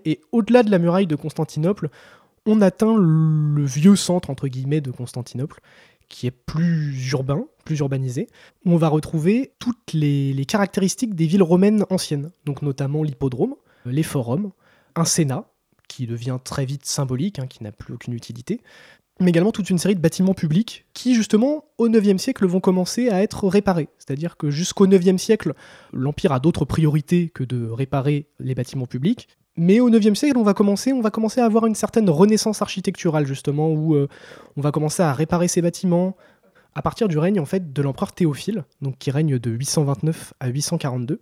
Et 0.04 0.20
au-delà 0.30 0.62
de 0.62 0.70
la 0.70 0.78
muraille 0.78 1.08
de 1.08 1.16
Constantinople, 1.16 1.88
on 2.46 2.60
atteint 2.60 2.96
le 2.96 3.64
vieux 3.64 3.96
centre, 3.96 4.30
entre 4.30 4.46
guillemets, 4.46 4.80
de 4.80 4.90
Constantinople, 4.90 5.60
qui 6.10 6.26
est 6.26 6.30
plus 6.32 7.10
urbain, 7.12 7.46
plus 7.64 7.78
urbanisé, 7.78 8.28
où 8.66 8.72
on 8.72 8.76
va 8.76 8.88
retrouver 8.88 9.54
toutes 9.58 9.94
les, 9.94 10.44
caractéristiques 10.46 11.14
des 11.14 11.26
villes 11.26 11.42
romaines 11.42 11.86
anciennes, 11.88 12.32
donc 12.44 12.60
notamment 12.60 13.02
l'hippodrome, 13.02 13.54
les 13.86 14.02
forums, 14.02 14.50
un 14.94 15.06
sénat, 15.06 15.46
qui 15.88 16.06
devient 16.06 16.38
très 16.44 16.66
vite 16.66 16.84
symbolique, 16.84 17.38
hein, 17.38 17.46
qui 17.46 17.64
n'a 17.64 17.72
plus 17.72 17.94
aucune 17.94 18.12
utilité, 18.12 18.60
mais 19.20 19.30
également 19.30 19.52
toute 19.52 19.70
une 19.70 19.78
série 19.78 19.94
de 19.94 20.00
bâtiments 20.00 20.34
publics 20.34 20.86
qui, 20.94 21.14
justement, 21.14 21.64
au 21.78 21.88
IXe 21.88 22.20
siècle, 22.20 22.46
vont 22.46 22.60
commencer 22.60 23.10
à 23.10 23.22
être 23.22 23.48
réparés. 23.48 23.88
C'est-à-dire 23.98 24.36
que 24.36 24.50
jusqu'au 24.50 24.86
IXe 24.86 25.20
siècle, 25.20 25.52
l'Empire 25.92 26.32
a 26.32 26.40
d'autres 26.40 26.64
priorités 26.64 27.28
que 27.28 27.44
de 27.44 27.68
réparer 27.68 28.28
les 28.38 28.54
bâtiments 28.54 28.86
publics. 28.86 29.28
Mais 29.56 29.80
au 29.80 29.88
IXe 29.88 30.18
siècle, 30.18 30.38
on 30.38 30.42
va, 30.42 30.54
commencer, 30.54 30.92
on 30.92 31.00
va 31.00 31.10
commencer 31.10 31.40
à 31.40 31.44
avoir 31.44 31.66
une 31.66 31.74
certaine 31.74 32.08
renaissance 32.08 32.62
architecturale, 32.62 33.26
justement, 33.26 33.70
où 33.70 33.94
euh, 33.94 34.08
on 34.56 34.60
va 34.60 34.70
commencer 34.70 35.02
à 35.02 35.12
réparer 35.12 35.48
ces 35.48 35.60
bâtiments 35.60 36.16
à 36.74 36.82
partir 36.82 37.08
du 37.08 37.18
règne 37.18 37.40
en 37.40 37.46
fait, 37.46 37.72
de 37.72 37.82
l'empereur 37.82 38.12
Théophile, 38.12 38.64
donc 38.80 38.96
qui 38.98 39.10
règne 39.10 39.38
de 39.38 39.50
829 39.50 40.34
à 40.40 40.48
842, 40.48 41.20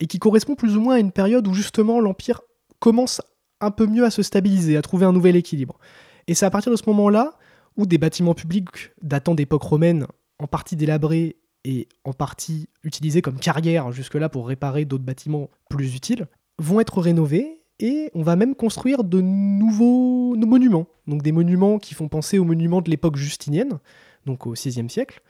et 0.00 0.06
qui 0.06 0.18
correspond 0.18 0.54
plus 0.54 0.76
ou 0.76 0.80
moins 0.80 0.96
à 0.96 0.98
une 0.98 1.12
période 1.12 1.46
où 1.46 1.54
justement 1.54 2.00
l'Empire 2.00 2.40
commence 2.78 3.20
un 3.60 3.70
peu 3.70 3.86
mieux 3.86 4.04
à 4.04 4.10
se 4.10 4.22
stabiliser, 4.22 4.76
à 4.76 4.82
trouver 4.82 5.06
un 5.06 5.12
nouvel 5.12 5.36
équilibre. 5.36 5.78
Et 6.26 6.34
c'est 6.34 6.46
à 6.46 6.50
partir 6.50 6.72
de 6.72 6.76
ce 6.76 6.84
moment-là 6.88 7.38
où 7.76 7.86
des 7.86 7.98
bâtiments 7.98 8.34
publics 8.34 8.92
datant 9.02 9.34
d'époque 9.34 9.62
romaine, 9.62 10.06
en 10.38 10.46
partie 10.46 10.76
délabrés 10.76 11.36
et 11.64 11.88
en 12.04 12.12
partie 12.12 12.68
utilisés 12.84 13.22
comme 13.22 13.38
carrières 13.38 13.92
jusque-là 13.92 14.28
pour 14.28 14.48
réparer 14.48 14.84
d'autres 14.84 15.04
bâtiments 15.04 15.50
plus 15.68 15.94
utiles, 15.94 16.26
vont 16.58 16.80
être 16.80 17.00
rénovés 17.00 17.62
et 17.80 18.10
on 18.14 18.22
va 18.22 18.36
même 18.36 18.54
construire 18.54 19.04
de 19.04 19.20
nouveaux 19.20 20.34
monuments. 20.36 20.86
Donc 21.06 21.22
des 21.22 21.32
monuments 21.32 21.78
qui 21.78 21.94
font 21.94 22.08
penser 22.08 22.38
aux 22.38 22.44
monuments 22.44 22.80
de 22.80 22.90
l'époque 22.90 23.16
justinienne, 23.16 23.78
donc 24.24 24.46
au 24.46 24.52
VIe 24.52 24.88
siècle, 24.88 25.22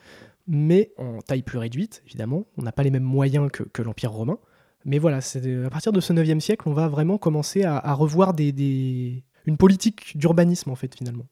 mais 0.47 0.93
en 0.97 1.21
taille 1.21 1.43
plus 1.43 1.59
réduite, 1.59 2.03
évidemment. 2.07 2.47
On 2.57 2.63
n'a 2.63 2.73
pas 2.73 2.83
les 2.83 2.91
mêmes 2.91 3.03
moyens 3.03 3.51
que, 3.53 3.63
que 3.65 3.83
l'Empire 3.83 4.13
romain. 4.13 4.39
Mais 4.85 4.99
voilà, 4.99 5.21
c'est 5.21 5.65
à 5.65 5.71
partir 5.71 5.93
de 5.93 6.01
ce 6.01 6.13
9e 6.13 6.39
siècle, 6.41 6.69
on 6.69 6.73
va 6.73 6.87
vraiment 6.89 7.19
commencer 7.19 7.65
à, 7.65 7.77
à 7.77 7.93
revoir 7.93 8.35
des, 8.35 8.53
des- 8.53 9.25
une 9.47 9.57
politique 9.57 10.17
d'urbanisme, 10.17 10.71
en 10.71 10.77
fait, 10.77 10.95
finalement. 10.95 11.27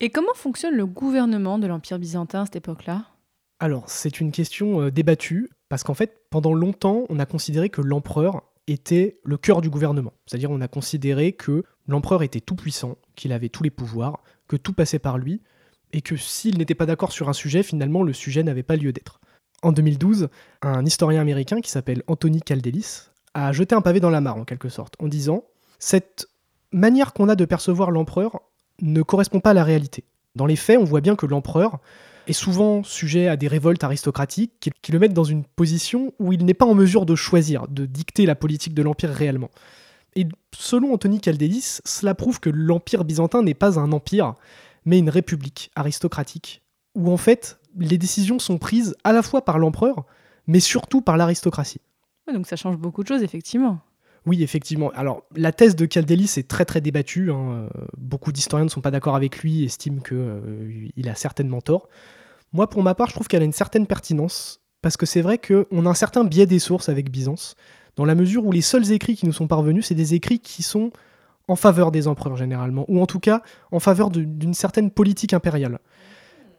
Et 0.00 0.10
comment 0.10 0.34
fonctionne 0.34 0.74
le 0.74 0.84
gouvernement 0.86 1.58
de 1.58 1.66
l'Empire 1.66 1.98
byzantin 1.98 2.42
à 2.42 2.44
cette 2.44 2.56
époque-là? 2.56 3.06
Alors, 3.60 3.88
c'est 3.88 4.20
une 4.20 4.30
question 4.30 4.82
euh, 4.82 4.90
débattue, 4.90 5.48
parce 5.70 5.82
qu'en 5.82 5.94
fait, 5.94 6.18
pendant 6.30 6.52
longtemps, 6.52 7.04
on 7.08 7.18
a 7.18 7.24
considéré 7.26 7.70
que 7.70 7.80
l'empereur 7.80 8.42
était 8.68 9.18
le 9.24 9.36
cœur 9.36 9.60
du 9.60 9.70
gouvernement. 9.70 10.12
C'est-à-dire, 10.26 10.50
on 10.50 10.60
a 10.60 10.68
considéré 10.68 11.32
que 11.32 11.64
l'empereur 11.86 12.22
était 12.22 12.40
tout 12.40 12.54
puissant, 12.54 12.96
qu'il 13.16 13.32
avait 13.32 13.48
tous 13.48 13.62
les 13.62 13.70
pouvoirs, 13.70 14.22
que 14.46 14.56
tout 14.56 14.72
passait 14.72 14.98
par 14.98 15.18
lui, 15.18 15.42
et 15.92 16.02
que 16.02 16.16
s'il 16.16 16.58
n'était 16.58 16.74
pas 16.74 16.86
d'accord 16.86 17.12
sur 17.12 17.28
un 17.28 17.32
sujet, 17.32 17.62
finalement, 17.62 18.02
le 18.02 18.12
sujet 18.12 18.42
n'avait 18.42 18.62
pas 18.62 18.76
lieu 18.76 18.92
d'être. 18.92 19.20
En 19.62 19.72
2012, 19.72 20.28
un 20.62 20.84
historien 20.84 21.20
américain 21.20 21.60
qui 21.60 21.70
s'appelle 21.70 22.02
Anthony 22.06 22.40
Caldelis 22.40 23.08
a 23.34 23.52
jeté 23.52 23.74
un 23.74 23.80
pavé 23.80 24.00
dans 24.00 24.10
la 24.10 24.20
mare, 24.20 24.36
en 24.36 24.44
quelque 24.44 24.68
sorte, 24.68 24.94
en 25.00 25.08
disant 25.08 25.44
Cette 25.78 26.28
manière 26.72 27.12
qu'on 27.12 27.28
a 27.28 27.36
de 27.36 27.44
percevoir 27.44 27.90
l'empereur 27.90 28.40
ne 28.80 29.02
correspond 29.02 29.40
pas 29.40 29.50
à 29.50 29.54
la 29.54 29.64
réalité. 29.64 30.04
Dans 30.36 30.46
les 30.46 30.56
faits, 30.56 30.78
on 30.78 30.84
voit 30.84 31.00
bien 31.00 31.16
que 31.16 31.26
l'empereur 31.26 31.80
est 32.28 32.34
souvent 32.34 32.82
sujet 32.82 33.26
à 33.28 33.36
des 33.36 33.48
révoltes 33.48 33.82
aristocratiques 33.82 34.70
qui, 34.82 34.92
le 34.92 34.98
mettent 34.98 35.14
dans 35.14 35.24
une 35.24 35.44
position 35.44 36.12
où 36.18 36.32
il 36.32 36.44
n'est 36.44 36.54
pas 36.54 36.66
en 36.66 36.74
mesure 36.74 37.06
de 37.06 37.14
choisir, 37.14 37.66
de 37.68 37.86
dicter 37.86 38.26
la 38.26 38.34
politique 38.34 38.74
de 38.74 38.82
l'Empire 38.82 39.10
réellement. 39.10 39.50
Et 40.14 40.26
selon 40.54 40.92
Anthony 40.92 41.20
Caldelis, 41.20 41.78
cela 41.84 42.14
prouve 42.14 42.40
que 42.40 42.50
l'Empire 42.50 43.04
byzantin 43.04 43.42
n'est 43.42 43.54
pas 43.54 43.78
un 43.78 43.92
empire, 43.92 44.34
mais 44.84 44.98
une 44.98 45.10
république 45.10 45.70
aristocratique, 45.74 46.62
où 46.94 47.10
en 47.10 47.16
fait 47.16 47.58
les 47.78 47.98
décisions 47.98 48.38
sont 48.38 48.58
prises 48.58 48.94
à 49.04 49.12
la 49.12 49.22
fois 49.22 49.44
par 49.44 49.58
l'empereur, 49.58 50.04
mais 50.46 50.60
surtout 50.60 51.00
par 51.00 51.16
l'aristocratie. 51.16 51.80
Donc 52.32 52.46
ça 52.46 52.56
change 52.56 52.76
beaucoup 52.76 53.02
de 53.02 53.08
choses, 53.08 53.22
effectivement. 53.22 53.80
Oui, 54.28 54.42
effectivement. 54.42 54.90
Alors, 54.94 55.22
la 55.34 55.52
thèse 55.52 55.74
de 55.74 55.86
Caldelis 55.86 56.34
est 56.36 56.46
très 56.46 56.66
très 56.66 56.82
débattue. 56.82 57.30
hein. 57.32 57.68
Euh, 57.74 57.84
Beaucoup 57.96 58.30
d'historiens 58.30 58.66
ne 58.66 58.70
sont 58.70 58.82
pas 58.82 58.90
d'accord 58.90 59.16
avec 59.16 59.38
lui, 59.38 59.64
estiment 59.64 60.02
qu'il 60.02 61.08
a 61.08 61.14
certainement 61.14 61.62
tort. 61.62 61.88
Moi, 62.52 62.68
pour 62.68 62.82
ma 62.82 62.94
part, 62.94 63.08
je 63.08 63.14
trouve 63.14 63.26
qu'elle 63.26 63.40
a 63.40 63.46
une 63.46 63.52
certaine 63.52 63.86
pertinence, 63.86 64.60
parce 64.82 64.98
que 64.98 65.06
c'est 65.06 65.22
vrai 65.22 65.38
qu'on 65.38 65.86
a 65.86 65.88
un 65.88 65.94
certain 65.94 66.24
biais 66.24 66.44
des 66.44 66.58
sources 66.58 66.90
avec 66.90 67.10
Byzance, 67.10 67.54
dans 67.96 68.04
la 68.04 68.14
mesure 68.14 68.44
où 68.44 68.52
les 68.52 68.60
seuls 68.60 68.92
écrits 68.92 69.16
qui 69.16 69.24
nous 69.24 69.32
sont 69.32 69.48
parvenus, 69.48 69.86
c'est 69.86 69.94
des 69.94 70.12
écrits 70.12 70.40
qui 70.40 70.62
sont 70.62 70.92
en 71.48 71.56
faveur 71.56 71.90
des 71.90 72.06
empereurs 72.06 72.36
généralement, 72.36 72.84
ou 72.88 73.00
en 73.00 73.06
tout 73.06 73.20
cas 73.20 73.42
en 73.72 73.80
faveur 73.80 74.10
d'une 74.10 74.54
certaine 74.54 74.90
politique 74.90 75.32
impériale. 75.32 75.78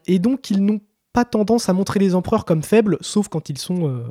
Et 0.07 0.17
donc 0.17 0.49
ils 0.49 0.65
n'ont 0.65 0.81
pas 1.13 1.23
tendance 1.23 1.69
à 1.69 1.73
montrer 1.73 1.99
les 1.99 2.15
empereurs 2.15 2.45
comme 2.45 2.63
faibles, 2.63 2.97
sauf 3.01 3.27
quand 3.27 3.49
ils 3.49 3.59
sont 3.59 3.87
euh, 3.87 4.03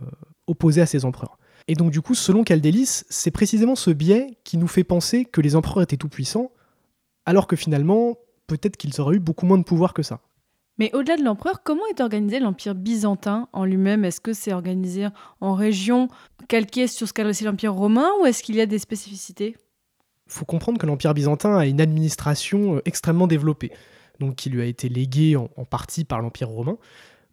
opposés 0.46 0.80
à 0.80 0.86
ces 0.86 1.04
empereurs. 1.04 1.38
Et 1.68 1.74
donc 1.74 1.90
du 1.90 2.00
coup, 2.00 2.14
selon 2.14 2.44
Caldelis, 2.44 3.04
c'est 3.10 3.30
précisément 3.30 3.76
ce 3.76 3.90
biais 3.90 4.38
qui 4.42 4.56
nous 4.56 4.66
fait 4.66 4.84
penser 4.84 5.26
que 5.26 5.42
les 5.42 5.54
empereurs 5.54 5.82
étaient 5.82 5.98
tout-puissants, 5.98 6.50
alors 7.26 7.46
que 7.46 7.56
finalement, 7.56 8.16
peut-être 8.46 8.78
qu'ils 8.78 9.00
auraient 9.02 9.16
eu 9.16 9.20
beaucoup 9.20 9.44
moins 9.44 9.58
de 9.58 9.64
pouvoir 9.64 9.92
que 9.92 10.02
ça. 10.02 10.20
Mais 10.78 10.90
au-delà 10.94 11.16
de 11.16 11.24
l'empereur, 11.24 11.62
comment 11.62 11.82
est 11.90 12.00
organisé 12.00 12.38
l'Empire 12.40 12.74
byzantin 12.74 13.48
en 13.52 13.64
lui-même? 13.64 14.04
Est-ce 14.04 14.20
que 14.20 14.32
c'est 14.32 14.52
organisé 14.52 15.08
en 15.40 15.54
régions 15.54 16.08
calquées 16.48 16.86
sur 16.86 17.06
ce 17.06 17.12
qu'a 17.12 17.24
laissé 17.24 17.44
l'Empire 17.44 17.74
romain 17.74 18.08
ou 18.20 18.26
est-ce 18.26 18.42
qu'il 18.42 18.54
y 18.54 18.60
a 18.60 18.66
des 18.66 18.78
spécificités? 18.78 19.56
Il 20.26 20.32
faut 20.32 20.44
comprendre 20.44 20.78
que 20.78 20.86
l'Empire 20.86 21.14
byzantin 21.14 21.56
a 21.56 21.66
une 21.66 21.80
administration 21.80 22.76
euh, 22.76 22.82
extrêmement 22.84 23.26
développée, 23.26 23.72
donc 24.20 24.36
qui 24.36 24.50
lui 24.50 24.62
a 24.62 24.66
été 24.66 24.88
léguée 24.88 25.36
en, 25.36 25.50
en 25.56 25.64
partie 25.64 26.04
par 26.04 26.22
l'Empire 26.22 26.48
romain, 26.48 26.78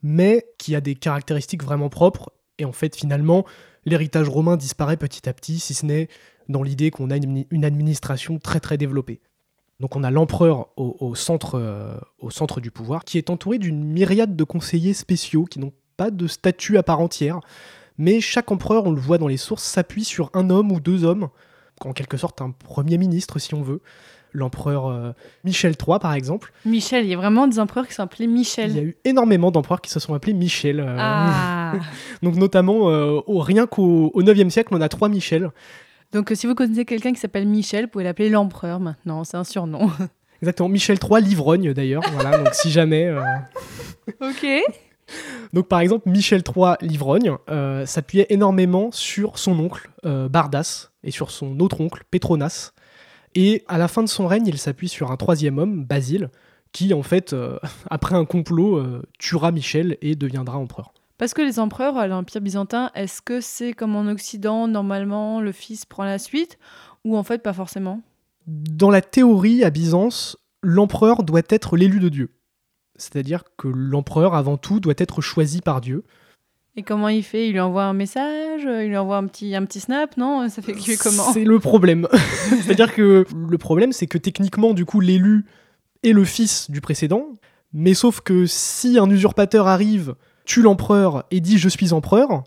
mais 0.02 0.46
qui 0.58 0.76
a 0.76 0.82
des 0.82 0.96
caractéristiques 0.96 1.64
vraiment 1.64 1.90
propres. 1.90 2.34
Et 2.58 2.66
en 2.66 2.72
fait, 2.72 2.96
finalement, 2.96 3.46
l'héritage 3.86 4.30
romain 4.30 4.58
disparaît 4.58 4.98
petit 4.98 5.28
à 5.30 5.34
petit, 5.34 5.60
si 5.60 5.74
ce 5.74 5.86
n'est 5.86 6.10
dans 6.50 6.64
l'idée 6.64 6.92
qu'on 6.92 7.10
a 7.10 7.18
une 7.18 7.66
administration 7.66 8.38
très 8.38 8.60
très 8.60 8.78
développée. 8.78 9.22
Donc 9.80 9.96
on 9.96 10.04
a 10.04 10.12
l'empereur 10.12 10.70
au, 10.78 11.16
centre, 11.16 11.56
euh, 11.56 11.98
au 12.20 12.30
centre 12.30 12.62
du 12.62 12.72
pouvoir, 12.72 13.04
qui 13.04 13.18
est 13.18 13.30
entouré 13.30 13.58
d'une 13.58 13.84
myriade 13.84 14.36
de 14.36 14.44
conseillers 14.44 14.94
spéciaux 14.94 15.46
qui 15.46 15.60
n'ont 15.60 15.74
pas 15.98 16.12
de 16.12 16.28
statut 16.28 16.78
à 16.78 16.84
part 16.84 17.02
entière. 17.02 17.42
Mais 17.98 18.22
chaque 18.22 18.52
empereur, 18.52 18.86
on 18.86 18.92
le 18.92 19.02
voit 19.02 19.18
dans 19.18 19.28
les 19.28 19.38
sources, 19.38 19.64
s'appuie 19.64 20.06
sur 20.06 20.30
un 20.34 20.50
homme 20.50 20.72
ou 20.72 20.80
deux 20.80 21.04
hommes, 21.04 21.30
en 21.82 21.92
quelque 21.92 22.18
sorte 22.18 22.42
un 22.42 22.52
premier 22.52 22.98
ministre 22.98 23.38
si 23.40 23.54
on 23.54 23.62
veut. 23.62 23.82
L'empereur 24.36 24.88
euh, 24.88 25.12
Michel 25.44 25.74
III, 25.74 26.00
par 26.00 26.14
exemple. 26.14 26.52
Michel, 26.66 27.06
il 27.06 27.10
y 27.10 27.14
a 27.14 27.18
vraiment 27.18 27.48
des 27.48 27.60
empereurs 27.60 27.88
qui 27.88 27.94
sont 27.94 28.04
appelés 28.04 28.28
Michel. 28.28 28.72
Il 28.72 28.76
y 28.76 28.80
a 28.80 28.84
eu 28.84 28.98
énormément 29.06 29.52
d'empereurs 29.52 29.82
qui 29.82 29.90
se 29.90 30.00
sont 30.00 30.14
appelés 30.14 30.34
Michel. 30.34 30.80
Euh. 30.80 30.96
Ah. 31.00 31.74
Donc 32.24 32.36
notamment, 32.36 32.86
au, 33.28 33.40
rien 33.40 33.66
qu'au 33.66 34.12
9e 34.16 34.50
siècle, 34.50 34.74
on 34.76 34.82
a 34.82 34.90
trois 34.90 35.10
Michel. 35.10 35.50
Donc 36.12 36.32
si 36.34 36.48
vous 36.48 36.56
connaissez 36.56 36.86
quelqu'un 36.86 37.12
qui 37.12 37.20
s'appelle 37.20 37.48
Michel, 37.48 37.86
vous 37.86 37.92
pouvez 37.92 38.04
l'appeler 38.04 38.30
l'empereur 38.30 38.80
maintenant, 38.80 39.24
c'est 39.24 39.38
un 39.38 39.44
surnom. 39.44 39.92
Exactement, 40.42 40.70
Michel 40.70 40.98
III 41.02 41.22
Livrogne 41.22 41.74
d'ailleurs, 41.74 42.04
voilà, 42.14 42.38
donc 42.38 42.54
si 42.54 42.70
jamais... 42.72 43.06
Euh, 43.06 43.22
ok. 44.22 44.46
Donc 45.54 45.68
par 45.68 45.80
exemple, 45.80 46.10
Michel 46.10 46.42
III 46.42 46.76
Livrogne 46.82 47.36
euh, 47.50 47.86
s'appuyait 47.86 48.28
énormément 48.30 48.92
sur 48.92 49.38
son 49.40 49.60
oncle 49.60 49.90
euh, 50.06 50.28
Bardas 50.28 50.90
et 51.04 51.12
sur 51.12 51.32
son 51.32 51.60
autre 51.60 51.82
oncle 51.82 52.04
Petronas. 52.12 52.72
Et 53.36 53.64
à 53.68 53.78
la 53.78 53.88
fin 53.88 54.02
de 54.02 54.08
son 54.08 54.28
règne, 54.28 54.48
il 54.48 54.58
s'appuie 54.58 54.90
sur 54.90 55.12
un 55.12 55.18
troisième 55.18 55.58
homme, 55.58 55.84
Basile, 55.84 56.30
qui 56.72 56.94
en 56.94 57.04
fait, 57.04 57.36
après 57.90 58.16
un 58.16 58.26
complot, 58.26 58.82
tuera 59.20 59.52
Michel 59.52 59.98
et 60.02 60.16
deviendra 60.16 60.58
empereur. 60.58 60.94
Parce 61.18 61.34
que 61.34 61.42
les 61.42 61.60
empereurs 61.60 61.98
à 61.98 62.08
l'Empire 62.08 62.42
byzantin, 62.42 62.92
est-ce 62.94 63.22
que 63.22 63.40
c'est 63.40 63.74
comme 63.74 63.96
en 63.96 64.08
Occident, 64.08 64.68
normalement, 64.68 65.40
le 65.40 65.54
fils 65.54 65.86
prend 65.86 66.04
la 66.04 66.20
suite, 66.20 66.58
ou 67.06 67.16
en 67.16 67.24
fait 67.24 67.42
pas 67.42 67.54
forcément? 67.54 68.02
Dans 68.48 68.90
la 68.90 69.02
théorie, 69.02 69.64
à 69.64 69.70
Byzance, 69.70 70.38
l'empereur 70.62 71.24
doit 71.24 71.42
être 71.50 71.78
l'élu 71.78 72.00
de 72.00 72.10
Dieu. 72.10 72.36
C'est-à-dire 72.98 73.44
que 73.58 73.68
l'empereur, 73.68 74.36
avant 74.36 74.58
tout, 74.58 74.80
doit 74.80 74.94
être 74.98 75.22
choisi 75.22 75.62
par 75.62 75.82
Dieu. 75.82 76.04
Et 76.78 76.84
comment 76.84 77.08
il 77.08 77.24
fait? 77.24 77.48
Il 77.48 77.54
lui 77.54 77.60
envoie 77.60 77.86
un 77.86 77.94
message 77.94 78.64
Il 78.64 78.90
lui 78.90 78.98
envoie 78.98 79.18
un 79.18 79.28
petit, 79.28 79.56
un 79.56 79.64
petit 79.66 79.80
snap 79.80 80.18
Non? 80.18 80.50
Ça 80.50 80.62
fait 80.62 80.74
comment? 80.98 81.32
C'est 81.34 81.46
le 81.46 81.60
problème. 81.60 82.08
C'est-à-dire 82.64 82.94
que 82.94 83.26
le 83.50 83.58
problème, 83.58 83.94
c'est 83.94 84.08
que 84.08 84.18
techniquement, 84.18 84.74
du 84.74 84.86
coup, 84.86 85.00
l'élu 85.00 85.46
est 86.04 86.12
le 86.12 86.26
fils 86.26 86.70
du 86.70 86.82
précédent. 86.82 87.28
Mais 87.74 87.94
sauf 87.94 88.22
que 88.22 88.46
si 88.46 88.98
un 89.00 89.10
usurpateur 89.10 89.68
arrive 89.68 90.16
tue 90.46 90.62
l'empereur 90.62 91.26
et 91.32 91.40
dit 91.42 91.58
je 91.58 91.70
suis 91.70 91.94
empereur, 91.94 92.44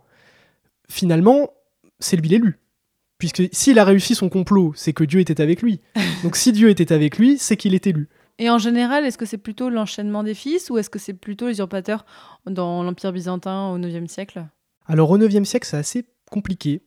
finalement, 0.88 1.50
c'est 1.98 2.16
lui 2.16 2.28
l'élu. 2.28 2.58
Puisque 3.18 3.42
s'il 3.52 3.78
a 3.78 3.84
réussi 3.84 4.14
son 4.14 4.28
complot, 4.28 4.72
c'est 4.76 4.92
que 4.92 5.04
Dieu 5.04 5.20
était 5.20 5.40
avec 5.40 5.62
lui. 5.62 5.80
Donc 6.22 6.36
si 6.36 6.52
Dieu 6.52 6.70
était 6.70 6.92
avec 6.92 7.18
lui, 7.18 7.36
c'est 7.38 7.56
qu'il 7.56 7.74
est 7.74 7.86
élu. 7.86 8.08
Et 8.38 8.50
en 8.50 8.58
général, 8.58 9.04
est-ce 9.04 9.18
que 9.18 9.26
c'est 9.26 9.38
plutôt 9.38 9.68
l'enchaînement 9.68 10.22
des 10.22 10.34
fils 10.34 10.70
ou 10.70 10.78
est-ce 10.78 10.90
que 10.90 10.98
c'est 10.98 11.14
plutôt 11.14 11.48
l'usurpateur 11.48 12.04
dans 12.46 12.82
l'Empire 12.82 13.12
byzantin 13.12 13.70
au 13.70 13.78
IXe 13.78 14.10
siècle? 14.10 14.46
Alors 14.86 15.10
au 15.10 15.18
IXe 15.18 15.48
siècle, 15.48 15.66
c'est 15.66 15.76
assez 15.76 16.06
compliqué. 16.30 16.82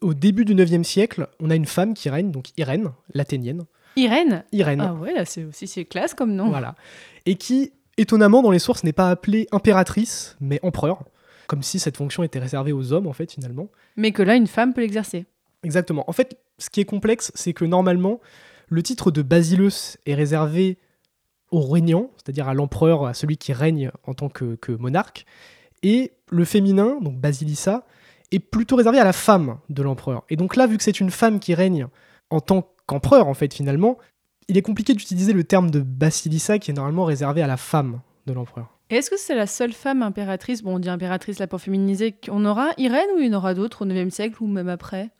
Au 0.00 0.14
début 0.14 0.44
du 0.44 0.54
IXe 0.54 0.86
siècle, 0.86 1.28
on 1.40 1.50
a 1.50 1.54
une 1.54 1.66
femme 1.66 1.94
qui 1.94 2.08
règne, 2.08 2.30
donc 2.30 2.48
Irène, 2.56 2.90
l'athénienne. 3.12 3.64
Irène? 3.96 4.44
Irène. 4.52 4.80
Ah 4.80 4.94
ouais, 4.94 5.14
là 5.14 5.24
c'est 5.24 5.44
aussi 5.44 5.66
c'est 5.66 5.84
classe 5.84 6.14
comme 6.14 6.34
nom. 6.34 6.48
Voilà. 6.48 6.74
Et 7.26 7.36
qui 7.36 7.72
étonnamment, 7.96 8.42
dans 8.42 8.50
les 8.50 8.58
sources, 8.58 8.84
n'est 8.84 8.92
pas 8.92 9.10
appelée 9.10 9.46
impératrice, 9.52 10.36
mais 10.40 10.60
empereur. 10.62 11.04
Comme 11.46 11.62
si 11.62 11.78
cette 11.78 11.96
fonction 11.96 12.22
était 12.22 12.38
réservée 12.38 12.72
aux 12.72 12.92
hommes, 12.92 13.06
en 13.06 13.12
fait, 13.12 13.30
finalement. 13.32 13.68
Mais 13.96 14.12
que 14.12 14.22
là, 14.22 14.34
une 14.34 14.46
femme 14.46 14.72
peut 14.72 14.80
l'exercer. 14.80 15.26
Exactement. 15.62 16.04
En 16.08 16.12
fait, 16.12 16.38
ce 16.58 16.70
qui 16.70 16.80
est 16.80 16.84
complexe, 16.84 17.32
c'est 17.34 17.52
que 17.52 17.64
normalement, 17.64 18.20
le 18.68 18.82
titre 18.82 19.10
de 19.10 19.22
Basileus 19.22 19.98
est 20.06 20.14
réservé 20.14 20.78
au 21.50 21.60
régnant, 21.60 22.10
c'est-à-dire 22.16 22.48
à 22.48 22.54
l'empereur, 22.54 23.06
à 23.06 23.14
celui 23.14 23.36
qui 23.36 23.52
règne 23.52 23.90
en 24.06 24.14
tant 24.14 24.28
que, 24.28 24.58
monarque. 24.78 25.26
Et 25.82 26.12
le 26.30 26.44
féminin, 26.44 26.98
donc 27.00 27.16
Basilissa, 27.18 27.84
est 28.32 28.38
plutôt 28.38 28.76
réservé 28.76 28.98
à 28.98 29.04
la 29.04 29.12
femme 29.12 29.58
de 29.68 29.82
l'empereur. 29.82 30.24
Et 30.30 30.36
donc 30.36 30.56
là, 30.56 30.66
vu 30.66 30.76
que 30.76 30.82
c'est 30.82 31.00
une 31.00 31.10
femme 31.10 31.38
qui 31.40 31.54
règne 31.54 31.86
en 32.30 32.40
tant 32.40 32.72
qu'empereur, 32.86 33.28
en 33.28 33.34
fait, 33.34 33.52
finalement, 33.52 33.98
il 34.48 34.56
est 34.56 34.62
compliqué 34.62 34.94
d'utiliser 34.94 35.32
le 35.32 35.44
terme 35.44 35.70
de 35.70 35.80
Basilissa 35.80 36.58
qui 36.58 36.70
est 36.70 36.74
normalement 36.74 37.04
réservé 37.04 37.42
à 37.42 37.46
la 37.46 37.56
femme 37.56 38.00
de 38.26 38.32
l'empereur. 38.32 38.74
Est-ce 38.90 39.10
que 39.10 39.18
c'est 39.18 39.34
la 39.34 39.46
seule 39.46 39.72
femme 39.72 40.02
impératrice, 40.02 40.62
bon 40.62 40.76
on 40.76 40.78
dit 40.78 40.90
impératrice 40.90 41.38
là 41.38 41.46
pour 41.46 41.60
féminiser, 41.60 42.12
qu'on 42.12 42.44
aura 42.44 42.68
Irène 42.76 43.08
ou 43.16 43.20
il 43.20 43.26
y 43.26 43.34
en 43.34 43.38
aura 43.38 43.54
d'autres 43.54 43.84
au 43.84 43.88
9e 43.88 44.10
siècle 44.10 44.42
ou 44.42 44.46
même 44.46 44.68
après? 44.68 45.10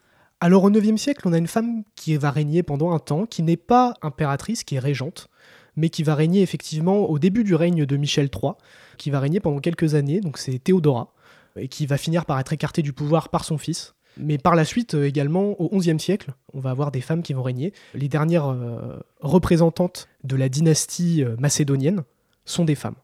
Alors 0.40 0.64
au 0.64 0.70
9e 0.70 0.98
siècle, 0.98 1.22
on 1.26 1.32
a 1.32 1.38
une 1.38 1.46
femme 1.46 1.84
qui 1.96 2.16
va 2.16 2.30
régner 2.30 2.62
pendant 2.62 2.92
un 2.92 2.98
temps, 2.98 3.24
qui 3.24 3.42
n'est 3.42 3.56
pas 3.56 3.94
impératrice, 4.02 4.64
qui 4.64 4.74
est 4.76 4.80
régente, 4.80 5.28
mais 5.76 5.88
qui 5.88 6.02
va 6.02 6.14
régner 6.14 6.42
effectivement 6.42 7.08
au 7.08 7.18
début 7.18 7.44
du 7.44 7.54
règne 7.54 7.86
de 7.86 7.96
Michel 7.96 8.28
III, 8.32 8.52
qui 8.96 9.10
va 9.10 9.20
régner 9.20 9.40
pendant 9.40 9.58
quelques 9.58 9.94
années, 9.94 10.20
donc 10.20 10.38
c'est 10.38 10.58
Théodora, 10.58 11.12
et 11.56 11.68
qui 11.68 11.86
va 11.86 11.96
finir 11.96 12.24
par 12.24 12.38
être 12.38 12.52
écartée 12.52 12.82
du 12.82 12.92
pouvoir 12.92 13.28
par 13.28 13.44
son 13.44 13.58
fils. 13.58 13.94
Mais 14.16 14.38
par 14.38 14.54
la 14.54 14.64
suite, 14.64 14.94
euh, 14.94 15.06
également, 15.06 15.60
au 15.60 15.76
XIe 15.78 15.98
siècle, 15.98 16.34
on 16.52 16.60
va 16.60 16.70
avoir 16.70 16.90
des 16.90 17.00
femmes 17.00 17.22
qui 17.22 17.32
vont 17.32 17.42
régner. 17.42 17.72
Les 17.94 18.08
dernières 18.08 18.46
euh, 18.46 19.00
représentantes 19.20 20.08
de 20.22 20.36
la 20.36 20.48
dynastie 20.48 21.24
euh, 21.24 21.36
macédonienne 21.38 22.04
sont 22.44 22.64
des 22.64 22.74
femmes. 22.74 22.94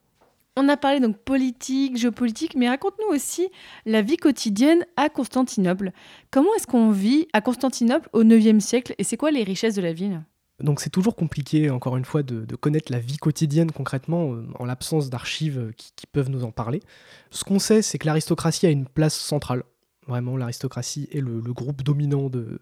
On 0.57 0.69
a 0.69 0.77
parlé 0.77 1.01
donc 1.01 1.17
politique, 1.17 1.97
géopolitique, 1.97 2.55
mais 2.55 2.69
raconte-nous 2.69 3.15
aussi 3.15 3.49
la 3.87 4.03
vie 4.03 4.17
quotidienne 4.17 4.85
à 4.97 5.09
Constantinople. 5.09 5.93
Comment 6.31 6.53
est-ce 6.57 6.67
qu'on 6.67 6.91
vit 6.91 7.29
à 7.33 7.41
Constantinople 7.41 8.09
au 8.13 8.23
IXe 8.23 8.63
siècle 8.63 8.95
et 8.99 9.05
c'est 9.05 9.17
quoi 9.17 9.31
les 9.31 9.45
richesses 9.45 9.77
de 9.77 9.83
la 9.83 9.93
ville? 9.93 10.23
Donc 10.63 10.81
c'est 10.81 10.91
toujours 10.91 11.17
compliqué, 11.17 11.71
encore 11.71 11.97
une 11.97 12.05
fois, 12.05 12.23
de, 12.23 12.57
connaître 12.57 12.93
la 12.93 12.99
vie 12.99 13.17
quotidienne 13.17 13.71
concrètement, 13.71 14.37
en 14.59 14.65
l'absence 14.65 15.11
d'archives 15.11 15.73
qui, 15.77 16.07
peuvent 16.07 16.31
nous 16.31 16.45
en 16.45 16.51
parler. 16.51 16.81
Ce 17.31 17.45
qu'on 17.45 17.59
sait, 17.59 17.83
c'est 17.83 17.99
que 17.99 18.07
l'aristocratie 18.07 18.67
a 18.67 18.71
une 18.71 18.87
place 18.87 19.15
centrale 19.15 19.63
Vraiment, 20.11 20.37
l'aristocratie 20.37 21.09
est 21.13 21.21
le, 21.21 21.41
groupe 21.41 21.83
dominant 21.83 22.29
de, 22.31 22.61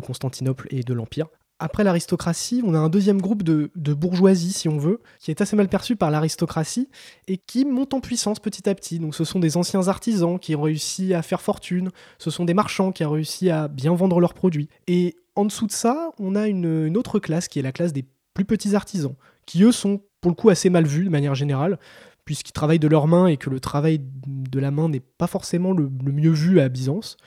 Constantinople 0.00 0.66
et 0.70 0.82
de 0.82 0.92
l'Empire. 0.92 1.28
Après 1.62 1.84
l'aristocratie, 1.84 2.62
on 2.64 2.72
a 2.72 2.78
un 2.78 2.88
deuxième 2.88 3.20
groupe 3.20 3.42
de, 3.42 3.70
bourgeoisie, 3.92 4.52
si 4.52 4.66
on 4.66 4.78
veut, 4.78 5.02
qui 5.18 5.30
est 5.30 5.42
assez 5.42 5.56
mal 5.56 5.68
perçu 5.68 5.94
par 5.94 6.10
l'aristocratie 6.10 6.88
et 7.28 7.36
qui 7.36 7.66
monte 7.66 7.92
en 7.92 8.00
puissance 8.00 8.40
petit 8.40 8.66
à 8.66 8.74
petit. 8.74 8.98
Donc 8.98 9.14
ce 9.14 9.24
sont 9.24 9.38
des 9.38 9.58
anciens 9.58 9.86
artisans 9.88 10.38
qui 10.38 10.56
ont 10.56 10.62
réussi 10.62 11.12
à 11.12 11.20
faire 11.20 11.42
fortune, 11.42 11.90
ce 12.18 12.30
sont 12.30 12.46
des 12.46 12.54
marchands 12.54 12.92
qui 12.92 13.04
ont 13.04 13.10
réussi 13.10 13.50
à 13.50 13.68
bien 13.68 13.94
vendre 13.94 14.20
leurs 14.20 14.32
produits. 14.32 14.70
Et 14.86 15.16
en 15.36 15.44
dessous 15.44 15.66
de 15.66 15.72
ça, 15.72 16.12
on 16.18 16.34
a 16.34 16.48
une, 16.48 16.96
autre 16.96 17.18
classe 17.18 17.46
qui 17.46 17.58
est 17.58 17.62
la 17.62 17.72
classe 17.72 17.92
des 17.92 18.06
plus 18.32 18.46
petits 18.46 18.74
artisans, 18.74 19.14
qui 19.44 19.62
eux 19.62 19.72
sont 19.72 20.00
pour 20.22 20.30
le 20.30 20.36
coup 20.36 20.48
assez 20.48 20.70
mal 20.70 20.86
vus 20.86 21.04
de 21.04 21.10
manière 21.10 21.34
générale, 21.34 21.78
puisqu'ils 22.24 22.52
travaillent 22.52 22.78
de 22.78 22.88
leurs 22.88 23.06
mains 23.06 23.26
et 23.26 23.36
que 23.36 23.50
le 23.50 23.60
travail 23.60 24.00
de 24.26 24.60
la 24.60 24.70
main 24.70 24.88
n'est 24.88 25.00
pas 25.00 25.26
forcément 25.26 25.72
le, 25.72 25.90
mieux 25.90 26.30
vu 26.30 26.58
à 26.58 26.70
Byzance. 26.70 27.18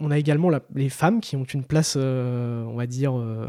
On 0.00 0.10
a 0.10 0.18
également 0.18 0.50
les 0.74 0.88
femmes 0.88 1.20
qui 1.20 1.36
ont 1.36 1.44
une 1.44 1.64
place, 1.64 1.94
euh, 1.96 2.64
on 2.64 2.74
va 2.74 2.86
dire... 2.86 3.18
Euh, 3.18 3.46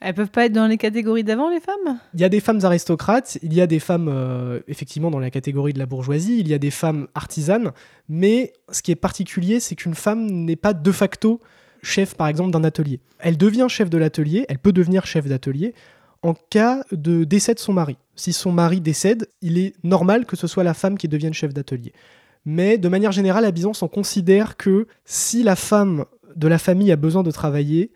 Elles 0.00 0.14
peuvent 0.14 0.30
pas 0.30 0.46
être 0.46 0.52
dans 0.52 0.66
les 0.66 0.76
catégories 0.76 1.24
d'avant, 1.24 1.50
les 1.50 1.60
femmes? 1.60 1.98
Il 2.14 2.20
y 2.20 2.24
a 2.24 2.28
des 2.28 2.40
femmes 2.40 2.60
aristocrates, 2.62 3.38
il 3.42 3.52
y 3.54 3.60
a 3.60 3.66
des 3.66 3.80
femmes 3.80 4.08
euh, 4.08 4.60
effectivement 4.68 5.10
dans 5.10 5.18
la 5.18 5.30
catégorie 5.30 5.72
de 5.72 5.78
la 5.78 5.86
bourgeoisie, 5.86 6.38
il 6.38 6.48
y 6.48 6.54
a 6.54 6.58
des 6.58 6.70
femmes 6.70 7.08
artisanes, 7.14 7.72
mais 8.08 8.52
ce 8.70 8.82
qui 8.82 8.92
est 8.92 8.96
particulier, 8.96 9.60
c'est 9.60 9.74
qu'une 9.74 9.94
femme 9.94 10.26
n'est 10.26 10.56
pas 10.56 10.74
de 10.74 10.92
facto 10.92 11.40
chef, 11.82 12.14
par 12.14 12.28
exemple, 12.28 12.50
d'un 12.50 12.64
atelier. 12.64 13.00
Elle 13.18 13.36
devient 13.36 13.66
chef 13.68 13.90
de 13.90 13.98
l'atelier, 13.98 14.46
elle 14.48 14.58
peut 14.58 14.72
devenir 14.72 15.06
chef 15.06 15.26
d'atelier 15.26 15.74
en 16.22 16.34
cas 16.34 16.84
de 16.92 17.24
décès 17.24 17.54
de 17.54 17.60
son 17.60 17.72
mari. 17.72 17.96
si 18.16 18.32
son 18.32 18.50
mari 18.50 18.80
décède, 18.80 19.28
il 19.40 19.58
est 19.58 19.74
normal 19.84 20.26
que 20.26 20.36
ce 20.36 20.46
soit 20.46 20.64
la 20.64 20.74
femme 20.74 20.98
qui 20.98 21.06
devienne 21.06 21.32
chef 21.32 21.54
d'atelier. 21.54 21.92
Mais 22.44 22.78
de 22.78 22.88
manière 22.88 23.12
générale, 23.12 23.44
à 23.44 23.50
Byzance, 23.50 23.82
on 23.82 23.88
considère 23.88 24.56
que 24.56 24.86
si 25.04 25.42
la 25.42 25.56
femme 25.56 26.04
de 26.36 26.48
la 26.48 26.58
famille 26.58 26.92
a 26.92 26.96
besoin 26.96 27.22
de 27.22 27.30
travailler, 27.30 27.92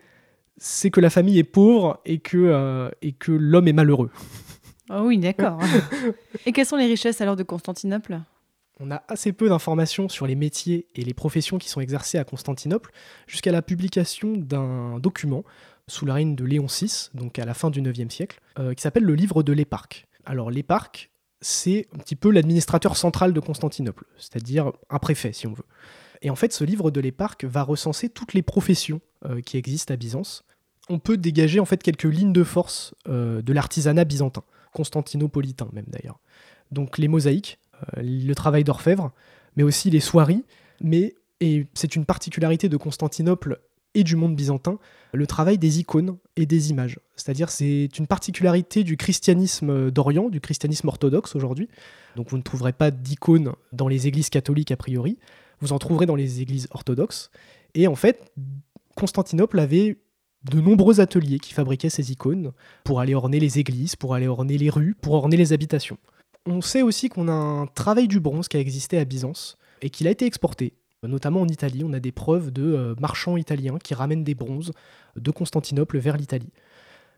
c'est 0.57 0.91
que 0.91 0.99
la 0.99 1.09
famille 1.09 1.39
est 1.39 1.43
pauvre 1.43 1.99
et 2.05 2.19
que, 2.19 2.37
euh, 2.37 2.89
et 3.01 3.13
que 3.13 3.31
l'homme 3.31 3.67
est 3.67 3.73
malheureux. 3.73 4.11
Ah 4.89 5.03
oui, 5.03 5.17
d'accord. 5.17 5.59
et 6.45 6.51
quelles 6.51 6.65
sont 6.65 6.75
les 6.75 6.85
richesses 6.85 7.21
alors 7.21 7.35
de 7.35 7.43
Constantinople? 7.43 8.19
On 8.79 8.91
a 8.91 9.03
assez 9.07 9.31
peu 9.31 9.49
d'informations 9.49 10.09
sur 10.09 10.27
les 10.27 10.35
métiers 10.35 10.87
et 10.95 11.03
les 11.03 11.13
professions 11.13 11.57
qui 11.57 11.69
sont 11.69 11.79
exercées 11.79 12.17
à 12.17 12.23
Constantinople 12.23 12.91
jusqu'à 13.27 13.51
la 13.51 13.61
publication 13.61 14.33
d'un 14.35 14.99
document 14.99 15.43
sous 15.87 16.05
la 16.05 16.15
règne 16.15 16.35
de 16.35 16.45
Léon 16.45 16.67
VI, 16.67 17.09
donc 17.13 17.39
à 17.39 17.45
la 17.45 17.53
fin 17.53 17.69
du 17.69 17.81
IXe 17.81 18.13
siècle, 18.13 18.39
euh, 18.59 18.73
qui 18.73 18.81
s'appelle 18.81 19.03
le 19.03 19.15
livre 19.15 19.43
de 19.43 19.53
l'éparque. 19.53 20.07
Alors 20.25 20.49
l'éparque, 20.49 21.11
c'est 21.43 21.87
un 21.93 21.99
petit 21.99 22.15
peu 22.15 22.31
l'administrateur 22.31 22.97
central 22.97 23.33
de 23.33 23.39
Constantinople, 23.39 24.05
c'est-à-dire 24.17 24.71
un 24.89 24.99
préfet 24.99 25.33
si 25.33 25.45
on 25.45 25.53
veut. 25.53 25.65
Et 26.21 26.29
en 26.29 26.35
fait, 26.35 26.53
ce 26.53 26.63
livre 26.63 26.89
de 26.89 27.01
l'éparque 27.01 27.43
va 27.43 27.63
recenser 27.63 28.09
toutes 28.09 28.33
les 28.33 28.41
professions 28.41 29.01
euh, 29.25 29.41
qui 29.41 29.57
existent 29.57 29.93
à 29.93 29.97
Byzance. 29.97 30.43
On 30.89 30.99
peut 30.99 31.17
dégager 31.17 31.59
en 31.59 31.65
fait 31.65 31.83
quelques 31.83 32.03
lignes 32.03 32.33
de 32.33 32.43
force 32.43 32.95
euh, 33.07 33.41
de 33.41 33.53
l'artisanat 33.53 34.05
byzantin, 34.05 34.43
constantinopolitain 34.73 35.69
même 35.73 35.85
d'ailleurs. 35.87 36.19
Donc 36.71 36.97
les 36.97 37.07
mosaïques, 37.07 37.59
le 37.97 38.33
travail 38.33 38.63
d'orfèvre, 38.63 39.11
mais 39.55 39.63
aussi 39.63 39.89
les 39.89 39.99
soieries, 39.99 40.43
mais 40.81 41.15
et 41.43 41.67
c'est 41.73 41.97
une 41.97 42.05
particularité 42.05 42.69
de 42.69 42.77
Constantinople 42.77 43.59
et 43.95 44.03
du 44.03 44.15
monde 44.15 44.35
byzantin, 44.35 44.79
le 45.11 45.27
travail 45.27 45.57
des 45.57 45.79
icônes 45.79 46.17
et 46.37 46.45
des 46.45 46.69
images. 46.69 46.99
C'est-à-dire 47.15 47.49
c'est 47.49 47.89
une 47.97 48.07
particularité 48.07 48.83
du 48.83 48.97
christianisme 48.97 49.91
d'Orient, 49.91 50.29
du 50.29 50.41
christianisme 50.41 50.87
orthodoxe 50.87 51.35
aujourd'hui. 51.35 51.69
Donc 52.15 52.29
vous 52.29 52.37
ne 52.37 52.41
trouverez 52.41 52.73
pas 52.73 52.91
d'icônes 52.91 53.53
dans 53.71 53.87
les 53.87 54.07
églises 54.07 54.29
catholiques 54.29 54.71
a 54.71 54.77
priori, 54.77 55.19
vous 55.59 55.73
en 55.73 55.79
trouverez 55.79 56.05
dans 56.05 56.15
les 56.15 56.41
églises 56.41 56.67
orthodoxes. 56.71 57.31
Et 57.75 57.87
en 57.87 57.95
fait, 57.95 58.31
Constantinople 58.95 59.59
avait 59.59 59.97
de 60.43 60.59
nombreux 60.59 60.99
ateliers 60.99 61.39
qui 61.39 61.53
fabriquaient 61.53 61.89
ces 61.89 62.11
icônes 62.11 62.51
pour 62.83 62.99
aller 62.99 63.15
orner 63.15 63.39
les 63.39 63.59
églises, 63.59 63.95
pour 63.95 64.13
aller 64.13 64.27
orner 64.27 64.57
les 64.57 64.69
rues, 64.69 64.95
pour 64.99 65.13
orner 65.13 65.37
les 65.37 65.53
habitations. 65.53 65.97
On 66.45 66.61
sait 66.61 66.81
aussi 66.81 67.07
qu'on 67.07 67.29
a 67.29 67.31
un 67.31 67.67
travail 67.67 68.07
du 68.07 68.19
bronze 68.19 68.49
qui 68.49 68.57
a 68.57 68.59
existé 68.59 68.97
à 68.97 69.05
Byzance 69.05 69.57
et 69.81 69.89
qu'il 69.89 70.07
a 70.07 70.11
été 70.11 70.25
exporté 70.25 70.73
Notamment 71.07 71.41
en 71.41 71.47
Italie, 71.47 71.83
on 71.83 71.93
a 71.93 71.99
des 71.99 72.11
preuves 72.11 72.51
de 72.51 72.63
euh, 72.63 72.95
marchands 72.99 73.37
italiens 73.37 73.77
qui 73.77 73.93
ramènent 73.93 74.23
des 74.23 74.35
bronzes 74.35 74.71
de 75.15 75.31
Constantinople 75.31 75.97
vers 75.99 76.17
l'Italie. 76.17 76.49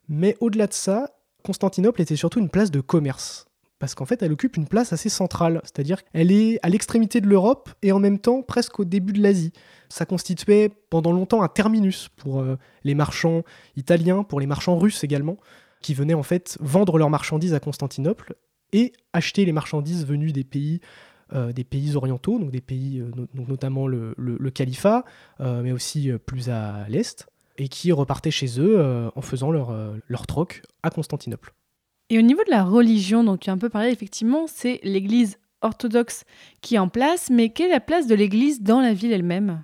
Mais 0.07 0.35
au-delà 0.39 0.67
de 0.67 0.73
ça, 0.73 1.11
Constantinople 1.43 2.01
était 2.01 2.15
surtout 2.15 2.39
une 2.39 2.49
place 2.49 2.71
de 2.71 2.81
commerce. 2.81 3.47
Parce 3.79 3.93
qu'en 3.93 4.05
fait, 4.05 4.23
elle 4.23 4.31
occupe 4.31 4.55
une 4.55 4.67
place 4.67 4.93
assez 4.93 5.09
centrale, 5.09 5.59
c'est-à-dire 5.63 6.03
qu'elle 6.03 6.31
est 6.31 6.59
à 6.63 6.69
l'extrémité 6.69 7.19
de 7.19 7.27
l'Europe 7.27 7.69
et 7.81 7.91
en 7.91 7.99
même 7.99 8.19
temps 8.19 8.41
presque 8.41 8.79
au 8.79 8.85
début 8.85 9.11
de 9.11 9.21
l'Asie. 9.21 9.51
Ça 9.89 10.05
constituait 10.05 10.69
pendant 10.89 11.11
longtemps 11.11 11.43
un 11.43 11.49
terminus 11.49 12.09
pour 12.15 12.39
euh, 12.39 12.57
les 12.83 12.95
marchands 12.95 13.43
italiens, 13.75 14.23
pour 14.23 14.39
les 14.39 14.47
marchands 14.47 14.77
russes 14.77 15.03
également, 15.03 15.37
qui 15.81 15.93
venaient 15.93 16.13
en 16.13 16.23
fait 16.23 16.57
vendre 16.61 16.97
leurs 16.97 17.09
marchandises 17.09 17.53
à 17.53 17.59
Constantinople 17.59 18.35
et 18.71 18.93
acheter 19.13 19.45
les 19.45 19.51
marchandises 19.51 20.05
venues 20.05 20.31
des 20.31 20.43
pays 20.43 20.81
euh, 21.33 21.51
orientaux, 21.95 22.39
euh, 22.39 23.11
notamment 23.33 23.87
le, 23.87 24.49
califat, 24.51 25.05
euh, 25.39 25.61
mais 25.63 25.71
aussi 25.71 26.11
plus 26.25 26.49
à 26.49 26.85
l'est, 26.89 27.27
et 27.57 27.67
qui 27.67 27.91
repartaient 27.91 28.31
chez 28.31 28.59
eux 28.59 29.09
en 29.15 29.21
faisant 29.21 29.51
leur, 29.51 29.73
leur 30.07 30.27
troc 30.27 30.61
à 30.83 30.89
Constantinople. 30.89 31.53
Et 32.09 32.19
au 32.19 32.21
niveau 32.21 32.43
de 32.43 32.51
la 32.51 32.63
religion, 32.63 33.23
dont 33.23 33.37
tu 33.37 33.49
as 33.49 33.53
un 33.53 33.57
peu 33.57 33.69
parlé, 33.69 33.89
effectivement, 33.89 34.45
c'est 34.47 34.79
l'Église 34.83 35.37
orthodoxe 35.61 36.23
qui 36.61 36.75
est 36.75 36.79
en 36.79 36.89
place, 36.89 37.29
mais 37.29 37.49
quelle 37.49 37.67
est 37.67 37.73
la 37.73 37.79
place 37.79 38.07
de 38.07 38.15
l'Église 38.15 38.61
dans 38.61 38.81
la 38.81 38.93
ville 38.93 39.11
elle-même? 39.11 39.63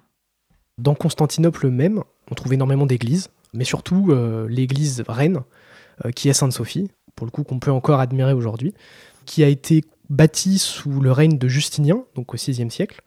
Dans 0.77 0.95
Constantinople 0.95 1.69
même, 1.69 2.01
on 2.31 2.35
trouve 2.35 2.53
énormément 2.53 2.85
d'églises, 2.85 3.29
mais 3.53 3.65
surtout 3.65 4.11
l'église 4.47 5.03
reine, 5.07 5.41
qui 6.15 6.29
est 6.29 6.33
Sainte-Sophie, 6.33 6.89
pour 7.15 7.25
le 7.25 7.31
coup 7.31 7.43
qu'on 7.43 7.59
peut 7.59 7.71
encore 7.71 7.99
admirer 7.99 8.33
aujourd'hui, 8.33 8.73
qui 9.25 9.43
a 9.43 9.47
été 9.47 9.83
bâti 10.09 10.57
sous 10.57 11.01
le 11.01 11.11
règne 11.11 11.37
de 11.37 11.47
Justinien, 11.47 12.03
donc 12.15 12.33
au 12.33 12.37
VIe 12.37 12.71
siècle, 12.71 13.01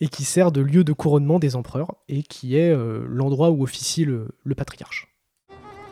et 0.00 0.08
qui 0.08 0.24
sert 0.24 0.52
de 0.52 0.60
lieu 0.60 0.84
de 0.84 0.92
couronnement 0.92 1.38
des 1.38 1.56
empereurs, 1.56 1.94
et 2.08 2.22
qui 2.22 2.56
est 2.56 2.70
euh, 2.70 3.04
l'endroit 3.08 3.50
où 3.50 3.62
officie 3.62 4.04
le, 4.04 4.28
patriarche. 4.56 5.08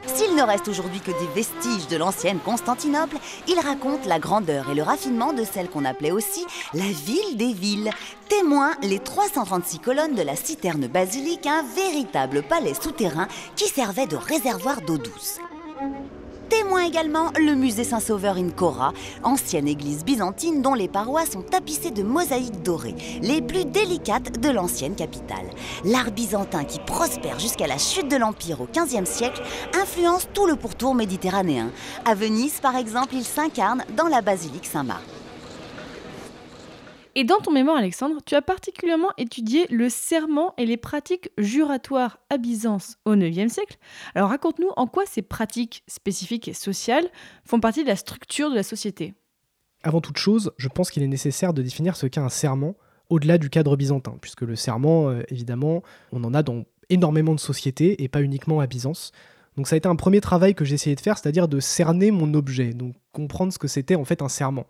S'il 0.06 0.36
ne 0.36 0.42
reste 0.42 0.68
aujourd'hui 0.68 1.00
que 1.00 1.10
des 1.10 1.32
vestiges 1.34 1.88
de 1.88 1.96
l'ancienne 1.96 2.38
Constantinople, 2.38 3.16
il 3.48 3.58
raconte 3.58 4.04
la 4.06 4.18
grandeur 4.18 4.70
et 4.70 4.74
le 4.74 4.82
raffinement 4.82 5.32
de 5.32 5.44
celle 5.44 5.70
qu'on 5.70 5.86
appelait 5.86 6.10
aussi 6.10 6.44
la 6.74 6.84
ville 6.84 7.36
des 7.36 7.54
villes. 7.54 7.90
Témoin, 8.28 8.72
les 8.82 8.98
336 8.98 9.78
colonnes 9.78 10.14
de 10.14 10.22
la 10.22 10.36
citerne 10.36 10.88
basilique, 10.88 11.46
un 11.46 11.62
véritable 11.74 12.42
palais 12.42 12.74
souterrain 12.74 13.28
qui 13.56 13.66
servait 13.66 14.06
de 14.06 14.16
réservoir 14.16 14.82
d'eau 14.82 14.98
douce. 14.98 15.38
Témoin 16.48 16.84
également 16.84 17.30
le 17.38 17.54
musée 17.54 17.84
Saint-Sauveur 17.84 18.36
in 18.36 18.50
Cora, 18.50 18.92
ancienne 19.22 19.66
église 19.66 20.04
byzantine 20.04 20.62
dont 20.62 20.74
les 20.74 20.88
parois 20.88 21.26
sont 21.26 21.42
tapissées 21.42 21.90
de 21.90 22.02
mosaïques 22.02 22.62
dorées, 22.62 22.94
les 23.22 23.40
plus 23.40 23.64
délicates 23.64 24.40
de 24.40 24.50
l'ancienne 24.50 24.94
capitale. 24.94 25.50
L'art 25.84 26.10
byzantin 26.10 26.64
qui 26.64 26.78
prospère 26.80 27.38
jusqu'à 27.38 27.66
la 27.66 27.78
chute 27.78 28.10
de 28.10 28.16
l'Empire 28.16 28.60
au 28.60 28.68
XVe 28.72 29.06
siècle 29.06 29.42
influence 29.74 30.28
tout 30.34 30.46
le 30.46 30.56
pourtour 30.56 30.94
méditerranéen. 30.94 31.70
À 32.04 32.14
Venise, 32.14 32.60
par 32.60 32.76
exemple, 32.76 33.14
il 33.14 33.24
s'incarne 33.24 33.84
dans 33.96 34.08
la 34.08 34.20
basilique 34.20 34.66
Saint-Marc. 34.66 35.04
Et 37.16 37.22
dans 37.22 37.38
ton 37.38 37.52
mémoire, 37.52 37.76
Alexandre, 37.76 38.16
tu 38.26 38.34
as 38.34 38.42
particulièrement 38.42 39.10
étudié 39.18 39.66
le 39.70 39.88
serment 39.88 40.52
et 40.58 40.66
les 40.66 40.76
pratiques 40.76 41.30
juratoires 41.38 42.18
à 42.28 42.38
Byzance 42.38 42.96
au 43.04 43.14
IXe 43.14 43.52
siècle. 43.52 43.78
Alors 44.16 44.30
raconte-nous 44.30 44.70
en 44.76 44.88
quoi 44.88 45.04
ces 45.06 45.22
pratiques 45.22 45.84
spécifiques 45.86 46.48
et 46.48 46.54
sociales 46.54 47.08
font 47.44 47.60
partie 47.60 47.84
de 47.84 47.88
la 47.88 47.96
structure 47.96 48.50
de 48.50 48.56
la 48.56 48.64
société. 48.64 49.14
Avant 49.84 50.00
toute 50.00 50.18
chose, 50.18 50.52
je 50.56 50.68
pense 50.68 50.90
qu'il 50.90 51.04
est 51.04 51.08
nécessaire 51.08 51.54
de 51.54 51.62
définir 51.62 51.94
ce 51.94 52.06
qu'est 52.06 52.20
un 52.20 52.28
serment 52.28 52.74
au-delà 53.10 53.38
du 53.38 53.50
cadre 53.50 53.76
byzantin, 53.76 54.16
puisque 54.20 54.42
le 54.42 54.56
serment, 54.56 55.10
euh, 55.10 55.22
évidemment, 55.28 55.82
on 56.10 56.24
en 56.24 56.34
a 56.34 56.42
dans 56.42 56.64
énormément 56.88 57.34
de 57.34 57.40
sociétés 57.40 58.02
et 58.02 58.08
pas 58.08 58.22
uniquement 58.22 58.60
à 58.60 58.66
Byzance. 58.66 59.12
Donc 59.56 59.68
ça 59.68 59.74
a 59.74 59.76
été 59.76 59.88
un 59.88 59.96
premier 59.96 60.20
travail 60.20 60.54
que 60.54 60.64
j'ai 60.64 60.74
essayé 60.74 60.96
de 60.96 61.00
faire, 61.00 61.16
c'est-à-dire 61.16 61.46
de 61.46 61.60
cerner 61.60 62.10
mon 62.10 62.34
objet, 62.34 62.72
donc 62.72 62.94
comprendre 63.12 63.52
ce 63.52 63.58
que 63.58 63.68
c'était 63.68 63.94
en 63.94 64.04
fait 64.04 64.20
un 64.20 64.28
serment. 64.28 64.66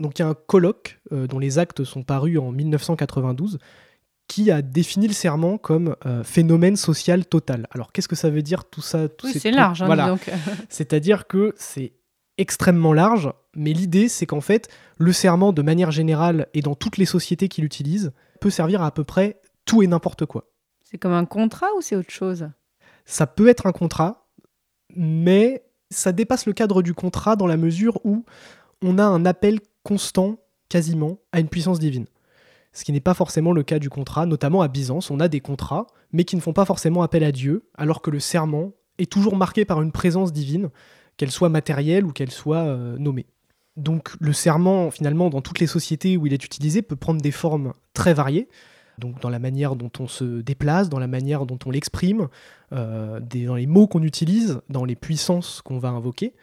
Donc 0.00 0.18
il 0.18 0.22
y 0.22 0.24
a 0.24 0.28
un 0.28 0.34
colloque 0.34 1.00
euh, 1.12 1.26
dont 1.26 1.38
les 1.38 1.58
actes 1.58 1.84
sont 1.84 2.02
parus 2.02 2.38
en 2.38 2.52
1992 2.52 3.58
qui 4.28 4.50
a 4.50 4.62
défini 4.62 5.08
le 5.08 5.12
serment 5.12 5.58
comme 5.58 5.96
euh, 6.06 6.24
phénomène 6.24 6.76
social 6.76 7.26
total. 7.26 7.66
Alors 7.72 7.92
qu'est-ce 7.92 8.08
que 8.08 8.16
ça 8.16 8.30
veut 8.30 8.42
dire 8.42 8.64
tout 8.64 8.80
ça 8.80 9.08
Oui, 9.24 9.32
c'est 9.38 9.50
large. 9.50 9.82
Hein, 9.82 9.86
voilà. 9.86 10.16
C'est-à-dire 10.68 11.26
que 11.26 11.54
c'est 11.56 11.92
extrêmement 12.38 12.92
large, 12.92 13.30
mais 13.54 13.72
l'idée 13.72 14.08
c'est 14.08 14.26
qu'en 14.26 14.40
fait 14.40 14.68
le 14.96 15.12
serment 15.12 15.52
de 15.52 15.62
manière 15.62 15.90
générale 15.90 16.48
et 16.54 16.62
dans 16.62 16.74
toutes 16.74 16.96
les 16.96 17.04
sociétés 17.04 17.48
qui 17.48 17.60
l'utilisent 17.60 18.12
peut 18.40 18.50
servir 18.50 18.82
à 18.82 18.86
à 18.86 18.90
peu 18.90 19.04
près 19.04 19.40
tout 19.64 19.82
et 19.82 19.86
n'importe 19.86 20.26
quoi. 20.26 20.48
C'est 20.82 20.98
comme 20.98 21.12
un 21.12 21.24
contrat 21.24 21.68
ou 21.76 21.82
c'est 21.82 21.96
autre 21.96 22.10
chose? 22.10 22.48
Ça 23.04 23.26
peut 23.26 23.48
être 23.48 23.66
un 23.66 23.72
contrat, 23.72 24.28
mais 24.94 25.64
ça 25.90 26.12
dépasse 26.12 26.46
le 26.46 26.52
cadre 26.52 26.82
du 26.82 26.94
contrat 26.94 27.36
dans 27.36 27.46
la 27.46 27.56
mesure 27.56 27.98
où 28.04 28.24
on 28.82 28.98
a 28.98 29.04
un 29.04 29.24
appel 29.24 29.60
constant, 29.82 30.38
quasiment, 30.68 31.18
à 31.32 31.40
une 31.40 31.48
puissance 31.48 31.78
divine. 31.78 32.06
Ce 32.72 32.84
qui 32.84 32.92
n'est 32.92 33.00
pas 33.00 33.14
forcément 33.14 33.52
le 33.52 33.62
cas 33.62 33.78
du 33.78 33.90
contrat, 33.90 34.24
notamment 34.24 34.62
à 34.62 34.68
Byzance, 34.68 35.10
on 35.10 35.20
a 35.20 35.28
des 35.28 35.40
contrats, 35.40 35.86
mais 36.12 36.24
qui 36.24 36.36
ne 36.36 36.40
font 36.40 36.54
pas 36.54 36.64
forcément 36.64 37.02
appel 37.02 37.22
à 37.24 37.32
Dieu, 37.32 37.68
alors 37.74 38.00
que 38.00 38.10
le 38.10 38.20
serment 38.20 38.72
est 38.98 39.10
toujours 39.10 39.36
marqué 39.36 39.64
par 39.64 39.82
une 39.82 39.92
présence 39.92 40.32
divine, 40.32 40.70
qu'elle 41.16 41.30
soit 41.30 41.50
matérielle 41.50 42.04
ou 42.04 42.12
qu'elle 42.12 42.30
soit 42.30 42.64
euh, 42.64 42.96
nommée. 42.98 43.26
Donc 43.76 44.14
le 44.20 44.32
serment, 44.32 44.90
finalement, 44.90 45.30
dans 45.30 45.40
toutes 45.40 45.60
les 45.60 45.66
sociétés 45.66 46.16
où 46.16 46.26
il 46.26 46.32
est 46.32 46.44
utilisé, 46.44 46.82
peut 46.82 46.96
prendre 46.96 47.20
des 47.20 47.30
formes 47.30 47.72
très 47.94 48.14
variées, 48.14 48.48
donc 48.98 49.20
dans 49.20 49.30
la 49.30 49.38
manière 49.38 49.76
dont 49.76 49.90
on 49.98 50.06
se 50.06 50.40
déplace, 50.40 50.88
dans 50.88 50.98
la 50.98 51.06
manière 51.06 51.46
dont 51.46 51.58
on 51.66 51.70
l'exprime, 51.70 52.28
euh, 52.72 53.20
dans 53.20 53.54
les 53.54 53.66
mots 53.66 53.86
qu'on 53.86 54.02
utilise, 54.02 54.60
dans 54.68 54.84
les 54.84 54.96
puissances 54.96 55.62
qu'on 55.62 55.78
va 55.78 55.88
invoquer. 55.88 56.34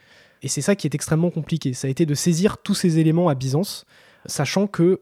Et 0.42 0.48
c'est 0.48 0.62
ça 0.62 0.74
qui 0.74 0.86
est 0.86 0.94
extrêmement 0.94 1.30
compliqué. 1.30 1.72
Ça 1.74 1.86
a 1.86 1.90
été 1.90 2.06
de 2.06 2.14
saisir 2.14 2.58
tous 2.58 2.74
ces 2.74 2.98
éléments 2.98 3.28
à 3.28 3.34
Byzance, 3.34 3.84
sachant 4.26 4.66
que 4.66 5.00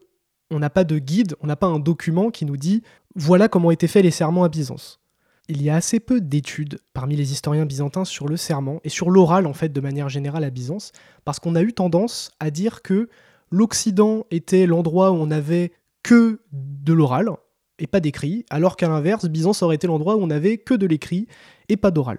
on 0.51 0.59
n'a 0.59 0.71
pas 0.71 0.85
de 0.85 0.99
guide, 0.99 1.37
on 1.41 1.47
n'a 1.47 1.57
pas 1.57 1.67
un 1.67 1.79
document 1.79 2.31
qui 2.31 2.45
nous 2.45 2.57
dit 2.57 2.83
voilà 3.15 3.49
comment 3.49 3.71
étaient 3.71 3.87
faits 3.87 4.05
les 4.05 4.11
serments 4.11 4.45
à 4.45 4.49
Byzance. 4.49 5.01
Il 5.49 5.63
y 5.63 5.71
a 5.71 5.77
assez 5.77 5.99
peu 5.99 6.21
d'études 6.21 6.79
parmi 6.93 7.17
les 7.17 7.33
historiens 7.33 7.65
byzantins 7.65 8.05
sur 8.05 8.29
le 8.29 8.37
serment 8.37 8.81
et 8.85 8.91
sur 8.91 9.11
l'oral 9.11 9.47
en 9.47 9.55
fait 9.55 9.71
de 9.71 9.81
manière 9.81 10.09
générale 10.09 10.45
à 10.45 10.51
Byzance, 10.51 10.93
parce 11.25 11.39
qu'on 11.39 11.55
a 11.55 11.63
eu 11.63 11.73
tendance 11.73 12.31
à 12.39 12.51
dire 12.51 12.83
que 12.83 13.09
l'Occident 13.51 14.27
était 14.31 14.67
l'endroit 14.67 15.11
où 15.11 15.15
on 15.15 15.27
n'avait 15.27 15.73
que 16.03 16.41
de 16.53 16.93
l'oral 16.93 17.31
et 17.79 17.87
pas 17.87 18.01
d'écrit, 18.01 18.45
alors 18.51 18.77
qu'à 18.77 18.89
l'inverse, 18.89 19.27
Byzance 19.27 19.63
aurait 19.63 19.77
été 19.77 19.87
l'endroit 19.87 20.17
où 20.17 20.21
on 20.21 20.27
n'avait 20.27 20.59
que 20.59 20.75
de 20.75 20.87
l'écrit 20.87 21.29
et 21.69 21.77
pas 21.77 21.91
d'oral. 21.91 22.19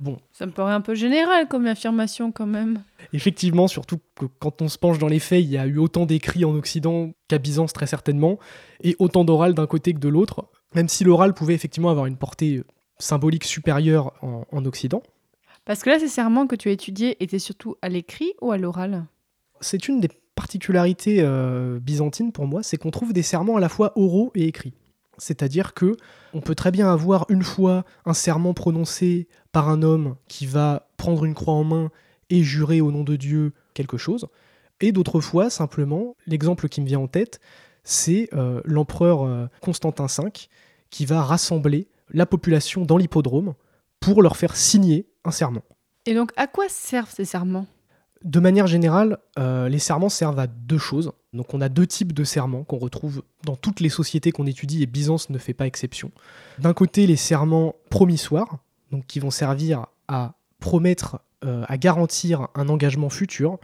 Bon, 0.00 0.18
Ça 0.32 0.46
me 0.46 0.52
paraît 0.52 0.72
un 0.72 0.80
peu 0.80 0.94
général 0.94 1.48
comme 1.48 1.66
affirmation 1.66 2.32
quand 2.32 2.46
même. 2.46 2.82
Effectivement, 3.12 3.68
surtout 3.68 3.98
que 4.16 4.26
quand 4.38 4.60
on 4.60 4.68
se 4.68 4.78
penche 4.78 4.98
dans 4.98 5.08
les 5.08 5.18
faits, 5.18 5.42
il 5.42 5.50
y 5.50 5.58
a 5.58 5.66
eu 5.66 5.78
autant 5.78 6.04
d'écrits 6.06 6.44
en 6.44 6.54
Occident 6.54 7.12
qu'à 7.28 7.38
Byzance 7.38 7.72
très 7.72 7.86
certainement, 7.86 8.38
et 8.82 8.96
autant 8.98 9.24
d'oral 9.24 9.54
d'un 9.54 9.66
côté 9.66 9.94
que 9.94 10.00
de 10.00 10.08
l'autre, 10.08 10.46
même 10.74 10.88
si 10.88 11.04
l'oral 11.04 11.34
pouvait 11.34 11.54
effectivement 11.54 11.90
avoir 11.90 12.06
une 12.06 12.16
portée 12.16 12.56
euh, 12.56 12.64
symbolique 12.98 13.44
supérieure 13.44 14.12
en, 14.22 14.44
en 14.50 14.64
Occident. 14.64 15.02
Parce 15.64 15.82
que 15.82 15.90
là, 15.90 15.98
ces 15.98 16.08
serments 16.08 16.46
que 16.46 16.56
tu 16.56 16.68
as 16.68 16.72
étudiés 16.72 17.16
étaient 17.22 17.38
surtout 17.38 17.76
à 17.80 17.88
l'écrit 17.88 18.32
ou 18.42 18.52
à 18.52 18.58
l'oral? 18.58 19.04
C'est 19.60 19.88
une 19.88 20.00
des 20.00 20.10
particularités 20.34 21.18
euh, 21.20 21.78
byzantines 21.80 22.32
pour 22.32 22.46
moi, 22.46 22.62
c'est 22.62 22.76
qu'on 22.76 22.90
trouve 22.90 23.12
des 23.12 23.22
serments 23.22 23.56
à 23.56 23.60
la 23.60 23.68
fois 23.68 23.92
oraux 23.96 24.32
et 24.34 24.46
écrits. 24.46 24.74
C'est-à-dire 25.18 25.74
que 25.74 25.96
on 26.32 26.40
peut 26.40 26.54
très 26.54 26.70
bien 26.70 26.90
avoir 26.90 27.26
une 27.28 27.42
fois 27.42 27.84
un 28.04 28.14
serment 28.14 28.54
prononcé 28.54 29.28
par 29.52 29.68
un 29.68 29.82
homme 29.82 30.16
qui 30.28 30.46
va 30.46 30.88
prendre 30.96 31.24
une 31.24 31.34
croix 31.34 31.54
en 31.54 31.64
main 31.64 31.90
et 32.30 32.42
jurer 32.42 32.80
au 32.80 32.90
nom 32.90 33.04
de 33.04 33.16
Dieu 33.16 33.52
quelque 33.74 33.96
chose, 33.96 34.28
et 34.80 34.92
d'autres 34.92 35.20
fois 35.20 35.50
simplement, 35.50 36.16
l'exemple 36.26 36.68
qui 36.68 36.80
me 36.80 36.86
vient 36.86 37.00
en 37.00 37.06
tête, 37.06 37.40
c'est 37.84 38.28
euh, 38.32 38.60
l'empereur 38.64 39.22
euh, 39.22 39.46
Constantin 39.60 40.06
V 40.06 40.30
qui 40.90 41.06
va 41.06 41.22
rassembler 41.22 41.88
la 42.10 42.26
population 42.26 42.84
dans 42.84 42.96
l'hippodrome 42.96 43.54
pour 44.00 44.22
leur 44.22 44.36
faire 44.36 44.56
signer 44.56 45.06
un 45.24 45.30
serment. 45.30 45.62
Et 46.06 46.14
donc, 46.14 46.32
à 46.36 46.46
quoi 46.46 46.68
servent 46.68 47.10
ces 47.10 47.24
serments? 47.24 47.66
De 48.24 48.40
manière 48.40 48.66
générale, 48.66 49.18
euh, 49.38 49.68
les 49.68 49.78
serments 49.78 50.08
servent 50.08 50.38
à 50.38 50.46
deux 50.46 50.78
choses. 50.78 51.12
Donc 51.34 51.52
on 51.52 51.60
a 51.60 51.68
deux 51.68 51.86
types 51.86 52.14
de 52.14 52.24
serments 52.24 52.64
qu'on 52.64 52.78
retrouve 52.78 53.22
dans 53.44 53.54
toutes 53.54 53.80
les 53.80 53.90
sociétés 53.90 54.32
qu'on 54.32 54.46
étudie 54.46 54.82
et 54.82 54.86
Byzance 54.86 55.28
ne 55.28 55.36
fait 55.36 55.52
pas 55.52 55.66
exception. 55.66 56.10
D'un 56.58 56.72
côté, 56.72 57.06
les 57.06 57.16
serments 57.16 57.74
promissoires, 57.90 58.58
donc 58.90 59.06
qui 59.06 59.20
vont 59.20 59.30
servir 59.30 59.86
à 60.08 60.32
promettre, 60.58 61.20
euh, 61.44 61.64
à 61.68 61.76
garantir 61.76 62.48
un 62.54 62.70
engagement 62.70 63.10
futur, 63.10 63.58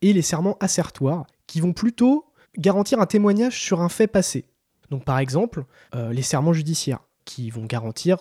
et 0.00 0.12
les 0.12 0.22
serments 0.22 0.56
assertoires, 0.60 1.26
qui 1.48 1.60
vont 1.60 1.72
plutôt 1.72 2.26
garantir 2.56 3.00
un 3.00 3.06
témoignage 3.06 3.60
sur 3.60 3.80
un 3.80 3.88
fait 3.88 4.06
passé. 4.06 4.44
Donc 4.90 5.04
par 5.04 5.18
exemple, 5.18 5.64
euh, 5.96 6.12
les 6.12 6.22
serments 6.22 6.52
judiciaires, 6.52 7.00
qui 7.24 7.50
vont 7.50 7.64
garantir 7.64 8.18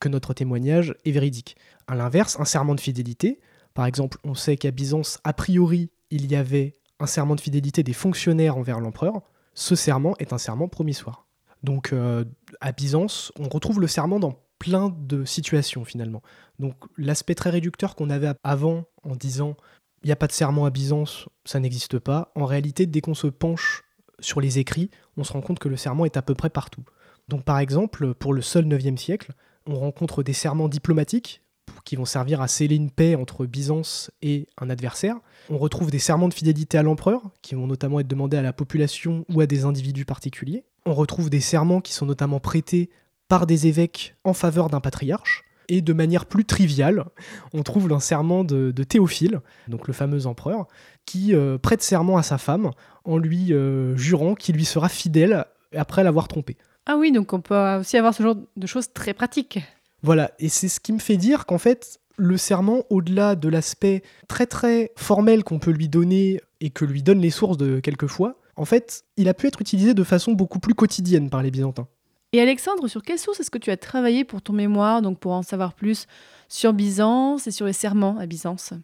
que 0.00 0.08
notre 0.08 0.34
témoignage 0.34 0.94
est 1.04 1.12
véridique. 1.12 1.56
À 1.86 1.94
l'inverse, 1.94 2.36
un 2.40 2.44
serment 2.44 2.74
de 2.74 2.80
fidélité, 2.80 3.38
par 3.76 3.84
exemple, 3.84 4.16
on 4.24 4.34
sait 4.34 4.56
qu'à 4.56 4.70
Byzance, 4.70 5.20
a 5.22 5.34
priori, 5.34 5.90
il 6.10 6.30
y 6.32 6.34
avait 6.34 6.72
un 6.98 7.06
serment 7.06 7.34
de 7.34 7.42
fidélité 7.42 7.82
des 7.82 7.92
fonctionnaires 7.92 8.56
envers 8.56 8.80
l'empereur. 8.80 9.20
Ce 9.52 9.76
serment 9.76 10.16
est 10.18 10.32
un 10.32 10.38
serment 10.38 10.66
promissoire. 10.66 11.26
Donc 11.62 11.92
euh, 11.92 12.24
à 12.62 12.72
Byzance, 12.72 13.32
on 13.38 13.50
retrouve 13.50 13.78
le 13.78 13.86
serment 13.86 14.18
dans 14.18 14.40
plein 14.58 14.96
de 14.98 15.26
situations 15.26 15.84
finalement. 15.84 16.22
Donc 16.58 16.74
l'aspect 16.96 17.34
très 17.34 17.50
réducteur 17.50 17.96
qu'on 17.96 18.08
avait 18.08 18.32
avant 18.42 18.86
en 19.02 19.14
disant 19.14 19.56
il 20.02 20.06
n'y 20.06 20.12
a 20.12 20.16
pas 20.16 20.26
de 20.26 20.32
serment 20.32 20.64
à 20.64 20.70
Byzance, 20.70 21.28
ça 21.44 21.60
n'existe 21.60 21.98
pas, 21.98 22.32
en 22.34 22.46
réalité 22.46 22.86
dès 22.86 23.02
qu'on 23.02 23.14
se 23.14 23.26
penche 23.26 23.82
sur 24.20 24.40
les 24.40 24.58
écrits, 24.58 24.90
on 25.18 25.24
se 25.24 25.34
rend 25.34 25.42
compte 25.42 25.58
que 25.58 25.68
le 25.68 25.76
serment 25.76 26.06
est 26.06 26.16
à 26.16 26.22
peu 26.22 26.34
près 26.34 26.48
partout. 26.48 26.84
Donc 27.28 27.44
par 27.44 27.58
exemple, 27.58 28.14
pour 28.14 28.32
le 28.32 28.40
seul 28.40 28.64
9e 28.64 28.96
siècle, 28.96 29.34
on 29.66 29.78
rencontre 29.78 30.22
des 30.22 30.32
serments 30.32 30.68
diplomatiques 30.68 31.42
qui 31.84 31.96
vont 31.96 32.04
servir 32.04 32.42
à 32.42 32.48
sceller 32.48 32.76
une 32.76 32.90
paix 32.90 33.14
entre 33.14 33.46
Byzance 33.46 34.10
et 34.20 34.46
un 34.60 34.70
adversaire. 34.70 35.16
On 35.50 35.58
retrouve 35.58 35.90
des 35.90 35.98
serments 35.98 36.28
de 36.28 36.34
fidélité 36.34 36.78
à 36.78 36.82
l'empereur, 36.82 37.22
qui 37.42 37.54
vont 37.54 37.66
notamment 37.66 38.00
être 38.00 38.08
demandés 38.08 38.36
à 38.36 38.42
la 38.42 38.52
population 38.52 39.24
ou 39.32 39.40
à 39.40 39.46
des 39.46 39.64
individus 39.64 40.04
particuliers. 40.04 40.64
On 40.84 40.94
retrouve 40.94 41.30
des 41.30 41.40
serments 41.40 41.80
qui 41.80 41.92
sont 41.92 42.06
notamment 42.06 42.40
prêtés 42.40 42.90
par 43.28 43.46
des 43.46 43.66
évêques 43.66 44.14
en 44.24 44.34
faveur 44.34 44.68
d'un 44.68 44.80
patriarche. 44.80 45.44
Et 45.68 45.80
de 45.80 45.92
manière 45.92 46.26
plus 46.26 46.44
triviale, 46.44 47.06
on 47.52 47.62
trouve 47.62 47.92
un 47.92 47.98
serment 47.98 48.44
de, 48.44 48.70
Théophile, 48.84 49.40
donc 49.66 49.88
le 49.88 49.92
fameux 49.92 50.26
empereur, 50.26 50.66
qui 51.06 51.34
euh, 51.34 51.58
prête 51.58 51.82
serment 51.82 52.16
à 52.16 52.22
sa 52.22 52.38
femme 52.38 52.70
en 53.04 53.18
lui 53.18 53.52
euh, 53.52 53.96
jurant 53.96 54.34
qu'il 54.34 54.54
lui 54.54 54.64
sera 54.64 54.88
fidèle 54.88 55.44
après 55.74 56.04
l'avoir 56.04 56.28
trompé. 56.28 56.56
Ah 56.86 56.96
oui, 56.96 57.10
donc 57.10 57.32
on 57.32 57.40
peut 57.40 57.76
aussi 57.80 57.96
avoir 57.96 58.14
ce 58.14 58.22
genre 58.22 58.36
de 58.56 58.66
choses 58.66 58.92
très 58.92 59.12
pratiques. 59.12 59.58
Voilà, 60.06 60.30
et 60.38 60.48
c'est 60.48 60.68
ce 60.68 60.78
qui 60.78 60.92
me 60.92 61.00
fait 61.00 61.16
dire 61.16 61.46
qu'en 61.46 61.58
fait, 61.58 61.98
le 62.16 62.36
serment, 62.36 62.84
au-delà 62.90 63.34
de 63.34 63.48
l'aspect 63.48 64.04
très 64.28 64.46
très 64.46 64.92
formel 64.94 65.42
qu'on 65.42 65.58
peut 65.58 65.72
lui 65.72 65.88
donner 65.88 66.40
et 66.60 66.70
que 66.70 66.84
lui 66.84 67.02
donnent 67.02 67.20
les 67.20 67.30
sources 67.30 67.56
de 67.56 67.80
quelquefois, 67.80 68.38
en 68.54 68.64
fait, 68.64 69.02
il 69.16 69.28
a 69.28 69.34
pu 69.34 69.48
être 69.48 69.60
utilisé 69.60 69.94
de 69.94 70.04
façon 70.04 70.30
beaucoup 70.30 70.60
plus 70.60 70.74
quotidienne 70.74 71.28
par 71.28 71.42
les 71.42 71.50
Byzantins. 71.50 71.88
Et 72.32 72.40
Alexandre, 72.40 72.86
sur 72.86 73.02
quelle 73.02 73.18
source 73.18 73.40
est-ce 73.40 73.50
que 73.50 73.58
tu 73.58 73.72
as 73.72 73.76
travaillé 73.76 74.22
pour 74.22 74.42
ton 74.42 74.52
mémoire, 74.52 75.02
donc 75.02 75.18
pour 75.18 75.32
en 75.32 75.42
savoir 75.42 75.74
plus 75.74 76.06
sur 76.48 76.72
Byzance 76.72 77.48
et 77.48 77.50
sur 77.50 77.66
les 77.66 77.72
serments 77.72 78.16
à 78.20 78.26
Byzance? 78.26 78.74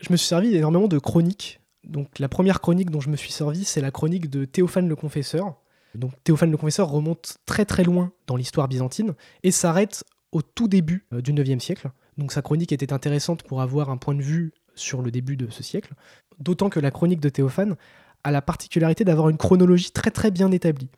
Je 0.00 0.10
me 0.10 0.16
suis 0.16 0.26
servi 0.26 0.56
énormément 0.56 0.88
de 0.88 0.98
chroniques. 0.98 1.60
Donc 1.84 2.18
la 2.18 2.28
première 2.28 2.60
chronique 2.60 2.90
dont 2.90 3.00
je 3.00 3.10
me 3.10 3.16
suis 3.16 3.30
servi, 3.30 3.62
c'est 3.62 3.80
la 3.80 3.92
chronique 3.92 4.28
de 4.28 4.44
Théophane 4.44 4.88
le 4.88 4.96
Confesseur. 4.96 5.54
Donc 5.94 6.14
Théophane 6.24 6.50
le 6.50 6.56
Confesseur 6.56 6.88
remonte 6.88 7.36
très 7.46 7.64
très 7.64 7.84
loin 7.84 8.10
dans 8.26 8.34
l'histoire 8.34 8.66
byzantine 8.66 9.14
et 9.44 9.52
s'arrête 9.52 10.02
au 10.32 10.42
tout 10.42 10.68
début 10.68 11.06
euh, 11.12 11.20
du 11.20 11.32
9e 11.32 11.60
siècle. 11.60 11.90
Donc 12.16 12.32
sa 12.32 12.42
chronique 12.42 12.72
était 12.72 12.92
intéressante 12.92 13.42
pour 13.42 13.62
avoir 13.62 13.90
un 13.90 13.96
point 13.96 14.14
de 14.14 14.22
vue 14.22 14.52
sur 14.74 15.02
le 15.02 15.10
début 15.10 15.36
de 15.36 15.50
ce 15.50 15.62
siècle. 15.62 15.94
D'autant 16.38 16.68
que 16.68 16.80
la 16.80 16.90
chronique 16.90 17.20
de 17.20 17.28
Théophane 17.28 17.76
a 18.24 18.30
la 18.30 18.42
particularité 18.42 19.04
d'avoir 19.04 19.28
une 19.28 19.36
chronologie 19.36 19.90
très 19.90 20.10
très 20.10 20.30
bien 20.30 20.50
établie. 20.50 20.88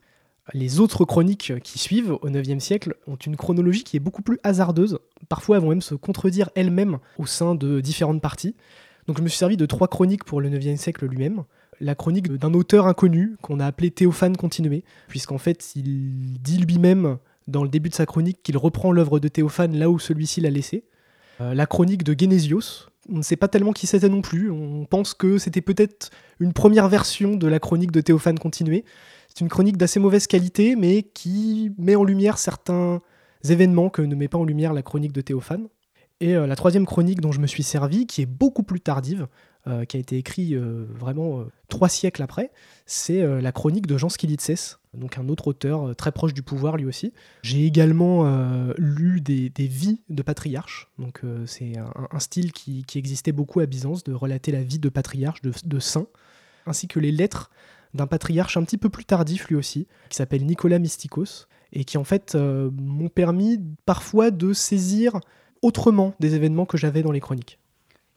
Les 0.52 0.80
autres 0.80 1.04
chroniques 1.04 1.52
qui 1.62 1.78
suivent 1.78 2.12
au 2.12 2.28
9e 2.28 2.60
siècle 2.60 2.96
ont 3.06 3.16
une 3.16 3.36
chronologie 3.36 3.84
qui 3.84 3.96
est 3.96 4.00
beaucoup 4.00 4.22
plus 4.22 4.38
hasardeuse. 4.42 4.98
Parfois, 5.28 5.56
elles 5.56 5.62
vont 5.62 5.68
même 5.68 5.82
se 5.82 5.94
contredire 5.94 6.50
elles-mêmes 6.56 6.98
au 7.18 7.26
sein 7.26 7.54
de 7.54 7.80
différentes 7.80 8.20
parties. 8.20 8.56
Donc 9.06 9.18
je 9.18 9.22
me 9.22 9.28
suis 9.28 9.38
servi 9.38 9.56
de 9.56 9.66
trois 9.66 9.88
chroniques 9.88 10.24
pour 10.24 10.40
le 10.40 10.48
9e 10.48 10.76
siècle 10.76 11.06
lui-même. 11.06 11.44
La 11.80 11.94
chronique 11.94 12.30
d'un 12.32 12.52
auteur 12.52 12.86
inconnu 12.86 13.36
qu'on 13.42 13.60
a 13.60 13.66
appelé 13.66 13.90
Théophane 13.90 14.36
Continué, 14.36 14.84
puisqu'en 15.08 15.38
fait 15.38 15.74
il 15.76 16.40
dit 16.40 16.58
lui-même 16.58 17.18
dans 17.50 17.62
le 17.62 17.68
début 17.68 17.88
de 17.88 17.94
sa 17.94 18.06
chronique 18.06 18.42
qu'il 18.42 18.56
reprend 18.56 18.92
l'œuvre 18.92 19.20
de 19.20 19.28
Théophane 19.28 19.76
là 19.76 19.90
où 19.90 19.98
celui-ci 19.98 20.40
l'a 20.40 20.50
laissé. 20.50 20.84
Euh, 21.40 21.54
la 21.54 21.66
chronique 21.66 22.04
de 22.04 22.14
Génésios, 22.18 22.88
on 23.08 23.18
ne 23.18 23.22
sait 23.22 23.36
pas 23.36 23.48
tellement 23.48 23.72
qui 23.72 23.86
c'était 23.86 24.08
non 24.08 24.22
plus, 24.22 24.50
on 24.50 24.84
pense 24.84 25.14
que 25.14 25.38
c'était 25.38 25.60
peut-être 25.60 26.10
une 26.38 26.52
première 26.52 26.88
version 26.88 27.36
de 27.36 27.46
la 27.46 27.58
chronique 27.58 27.92
de 27.92 28.00
Théophane 28.00 28.38
Continué. 28.38 28.84
C'est 29.28 29.40
une 29.40 29.48
chronique 29.48 29.76
d'assez 29.76 30.00
mauvaise 30.00 30.26
qualité, 30.26 30.76
mais 30.76 31.02
qui 31.02 31.72
met 31.78 31.96
en 31.96 32.04
lumière 32.04 32.38
certains 32.38 33.00
événements 33.48 33.88
que 33.88 34.02
ne 34.02 34.14
met 34.14 34.28
pas 34.28 34.38
en 34.38 34.44
lumière 34.44 34.72
la 34.72 34.82
chronique 34.82 35.12
de 35.12 35.20
Théophane. 35.20 35.68
Et 36.20 36.36
euh, 36.36 36.46
la 36.46 36.56
troisième 36.56 36.86
chronique 36.86 37.20
dont 37.20 37.32
je 37.32 37.40
me 37.40 37.46
suis 37.46 37.62
servi, 37.62 38.06
qui 38.06 38.22
est 38.22 38.26
beaucoup 38.26 38.62
plus 38.62 38.80
tardive, 38.80 39.26
euh, 39.66 39.84
qui 39.84 39.98
a 39.98 40.00
été 40.00 40.16
écrite 40.16 40.54
euh, 40.54 40.86
vraiment 40.88 41.40
euh, 41.40 41.44
trois 41.68 41.90
siècles 41.90 42.22
après, 42.22 42.50
c'est 42.86 43.22
la 43.42 43.52
chronique 43.52 43.86
de 43.86 43.98
Jean 43.98 44.08
Skilitses, 44.08 44.78
donc 44.94 45.18
un 45.18 45.28
autre 45.28 45.48
auteur 45.48 45.94
très 45.96 46.12
proche 46.12 46.32
du 46.32 46.42
pouvoir 46.42 46.78
lui 46.78 46.86
aussi. 46.86 47.12
J'ai 47.42 47.66
également 47.66 48.24
lu 48.78 49.20
des, 49.20 49.52
vies 49.58 50.00
de 50.08 50.22
patriarches, 50.22 50.88
donc 50.98 51.22
c'est 51.46 51.74
un, 51.76 52.18
style 52.18 52.52
qui, 52.52 52.84
existait 52.96 53.30
beaucoup 53.30 53.60
à 53.60 53.66
Byzance, 53.66 54.02
de 54.02 54.12
relater 54.12 54.50
la 54.50 54.62
vie 54.62 54.80
de 54.80 54.88
patriarches, 54.88 55.42
de, 55.42 55.52
de 55.64 55.78
saints, 55.78 56.08
ainsi 56.66 56.88
que 56.88 56.98
les 56.98 57.12
lettres 57.12 57.50
d'un 57.94 58.08
patriarche 58.08 58.56
un 58.56 58.64
petit 58.64 58.78
peu 58.78 58.88
plus 58.88 59.04
tardif 59.04 59.48
lui 59.48 59.56
aussi, 59.56 59.86
qui 60.08 60.16
s'appelle 60.16 60.44
Nicolas 60.44 60.80
Mystikos, 60.80 61.46
et 61.72 61.84
qui 61.84 61.96
en 61.96 62.04
fait 62.04 62.34
m'ont 62.34 63.10
permis 63.10 63.60
parfois 63.86 64.32
de 64.32 64.52
saisir 64.52 65.20
autrement 65.62 66.14
des 66.20 66.34
événements 66.34 66.66
que 66.66 66.76
j'avais 66.76 67.02
dans 67.02 67.12
les 67.12 67.20
chroniques. 67.20 67.58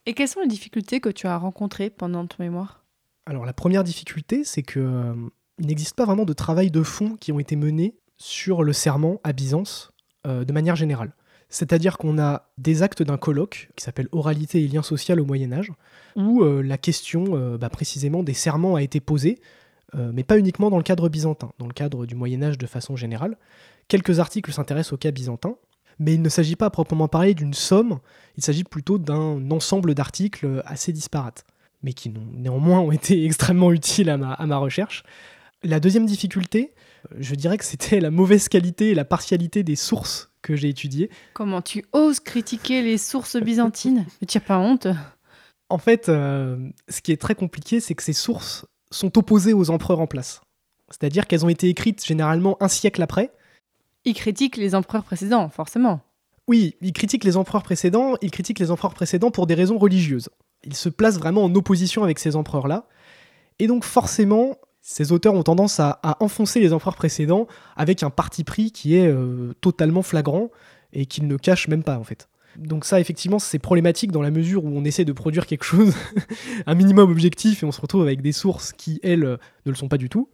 Et 0.05 0.13
quelles 0.13 0.27
sont 0.27 0.41
les 0.41 0.47
difficultés 0.47 0.99
que 0.99 1.09
tu 1.09 1.27
as 1.27 1.37
rencontrées 1.37 1.89
pendant 1.89 2.25
ton 2.25 2.43
mémoire? 2.43 2.83
Alors 3.25 3.45
la 3.45 3.53
première 3.53 3.83
difficulté, 3.83 4.43
c'est 4.43 4.63
que 4.63 4.79
euh, 4.79 5.13
il 5.59 5.67
n'existe 5.67 5.95
pas 5.95 6.05
vraiment 6.05 6.25
de 6.25 6.33
travail 6.33 6.71
de 6.71 6.83
fond 6.83 7.15
qui 7.19 7.31
ont 7.31 7.39
été 7.39 7.55
menés 7.55 7.95
sur 8.17 8.63
le 8.63 8.73
serment 8.73 9.19
à 9.23 9.33
Byzance 9.33 9.91
euh, 10.27 10.43
de 10.43 10.53
manière 10.53 10.75
générale. 10.75 11.13
C'est-à-dire 11.53 11.99
qu'on 11.99 12.17
a 12.17 12.49
des 12.57 12.81
actes 12.81 13.03
d'un 13.03 13.17
colloque 13.17 13.69
qui 13.75 13.83
s'appelle 13.83 14.07
Oralité 14.11 14.63
et 14.63 14.67
lien 14.67 14.81
social 14.81 15.19
au 15.19 15.25
Moyen 15.25 15.51
Âge, 15.51 15.71
où 16.15 16.41
euh, 16.41 16.63
la 16.63 16.79
question 16.79 17.25
euh, 17.35 17.59
bah, 17.59 17.69
précisément 17.69 18.23
des 18.23 18.33
serments 18.33 18.73
a 18.73 18.81
été 18.81 18.99
posée, 18.99 19.39
euh, 19.93 20.11
mais 20.11 20.23
pas 20.23 20.39
uniquement 20.39 20.71
dans 20.71 20.77
le 20.77 20.83
cadre 20.83 21.09
byzantin, 21.09 21.51
dans 21.59 21.67
le 21.67 21.73
cadre 21.73 22.07
du 22.07 22.15
Moyen 22.15 22.41
Âge 22.41 22.57
de 22.57 22.65
façon 22.65 22.95
générale. 22.95 23.37
Quelques 23.87 24.19
articles 24.19 24.51
s'intéressent 24.51 24.93
au 24.93 24.97
cas 24.97 25.11
byzantin, 25.11 25.55
mais 25.99 26.13
il 26.13 26.21
ne 26.21 26.29
s'agit 26.29 26.55
pas 26.55 26.67
à 26.67 26.69
proprement 26.69 27.07
parler 27.07 27.33
d'une 27.33 27.53
somme, 27.53 27.99
il 28.37 28.43
s'agit 28.43 28.63
plutôt 28.63 28.97
d'un 28.97 29.49
ensemble 29.51 29.93
d'articles 29.93 30.63
assez 30.65 30.91
disparates, 30.91 31.45
mais 31.81 31.93
qui 31.93 32.09
néanmoins 32.09 32.79
ont 32.79 32.91
été 32.91 33.25
extrêmement 33.25 33.71
utiles 33.71 34.09
à 34.09 34.17
ma, 34.17 34.33
à 34.33 34.45
ma 34.45 34.57
recherche. 34.57 35.03
La 35.63 35.79
deuxième 35.79 36.05
difficulté, 36.05 36.73
je 37.17 37.35
dirais 37.35 37.57
que 37.57 37.65
c'était 37.65 37.99
la 37.99 38.11
mauvaise 38.11 38.49
qualité 38.49 38.91
et 38.91 38.95
la 38.95 39.05
partialité 39.05 39.63
des 39.63 39.75
sources 39.75 40.29
que 40.41 40.55
j'ai 40.55 40.69
étudiées. 40.69 41.09
Comment 41.33 41.61
tu 41.61 41.85
oses 41.93 42.19
critiquer 42.19 42.81
les 42.81 42.97
sources 42.97 43.37
byzantines? 43.37 44.05
Mais 44.21 44.27
tu 44.27 44.37
n'as 44.37 44.43
pas 44.43 44.59
honte? 44.59 44.87
En 45.69 45.77
fait, 45.77 46.09
euh, 46.09 46.69
ce 46.89 47.01
qui 47.01 47.11
est 47.11 47.21
très 47.21 47.35
compliqué, 47.35 47.79
c'est 47.79 47.95
que 47.95 48.03
ces 48.03 48.13
sources 48.13 48.65
sont 48.91 49.17
opposées 49.17 49.53
aux 49.53 49.69
empereurs 49.69 49.99
en 49.99 50.07
place. 50.07 50.41
C'est-à-dire 50.89 51.25
qu'elles 51.25 51.45
ont 51.45 51.49
été 51.49 51.69
écrites 51.69 52.05
généralement 52.05 52.61
un 52.61 52.67
siècle 52.67 53.01
après. 53.01 53.31
Ils 54.05 54.13
critiquent 54.13 54.57
les 54.57 54.75
empereurs 54.75 55.03
précédents, 55.03 55.49
forcément. 55.49 56.01
Oui, 56.47 56.75
il 56.81 56.91
critique 56.91 57.23
les 57.23 57.37
empereurs 57.37 57.63
précédents, 57.63 58.15
il 58.21 58.31
critique 58.31 58.59
les 58.59 58.69
empereurs 58.69 58.93
précédents 58.93 59.31
pour 59.31 59.47
des 59.47 59.53
raisons 59.53 59.77
religieuses. 59.77 60.29
Il 60.65 60.75
se 60.75 60.89
place 60.89 61.17
vraiment 61.17 61.43
en 61.43 61.55
opposition 61.55 62.03
avec 62.03 62.19
ces 62.19 62.35
empereurs-là. 62.35 62.87
Et 63.59 63.67
donc 63.67 63.85
forcément, 63.85 64.57
ces 64.81 65.13
auteurs 65.13 65.33
ont 65.35 65.43
tendance 65.43 65.79
à, 65.79 65.99
enfoncer 66.19 66.59
les 66.59 66.73
empereurs 66.73 66.95
précédents 66.95 67.47
avec 67.77 68.03
un 68.03 68.09
parti 68.09 68.43
pris 68.43 68.71
qui 68.71 68.95
est 68.95 69.07
euh, 69.07 69.53
totalement 69.61 70.01
flagrant 70.01 70.49
et 70.91 71.05
qu'ils 71.05 71.27
ne 71.27 71.37
cachent 71.37 71.69
même 71.69 71.83
pas 71.83 71.97
en 71.97 72.03
fait. 72.03 72.27
Donc 72.57 72.85
ça, 72.85 72.99
effectivement, 72.99 73.39
c'est 73.39 73.57
problématique 73.57 74.11
dans 74.11 74.21
la 74.21 74.29
mesure 74.29 74.65
où 74.65 74.67
on 74.67 74.83
essaie 74.83 75.05
de 75.05 75.13
produire 75.13 75.47
quelque 75.47 75.63
chose, 75.63 75.95
un 76.67 76.75
minimum 76.75 77.09
objectif, 77.09 77.63
et 77.63 77.65
on 77.65 77.71
se 77.71 77.81
retrouve 77.81 78.03
avec 78.03 78.21
des 78.21 78.31
sources 78.31 78.73
qui, 78.73 78.99
elles, 79.01 79.39
ne 79.65 79.71
le 79.71 79.75
sont 79.75 79.87
pas 79.87 79.97
du 79.97 80.09
tout. 80.09 80.29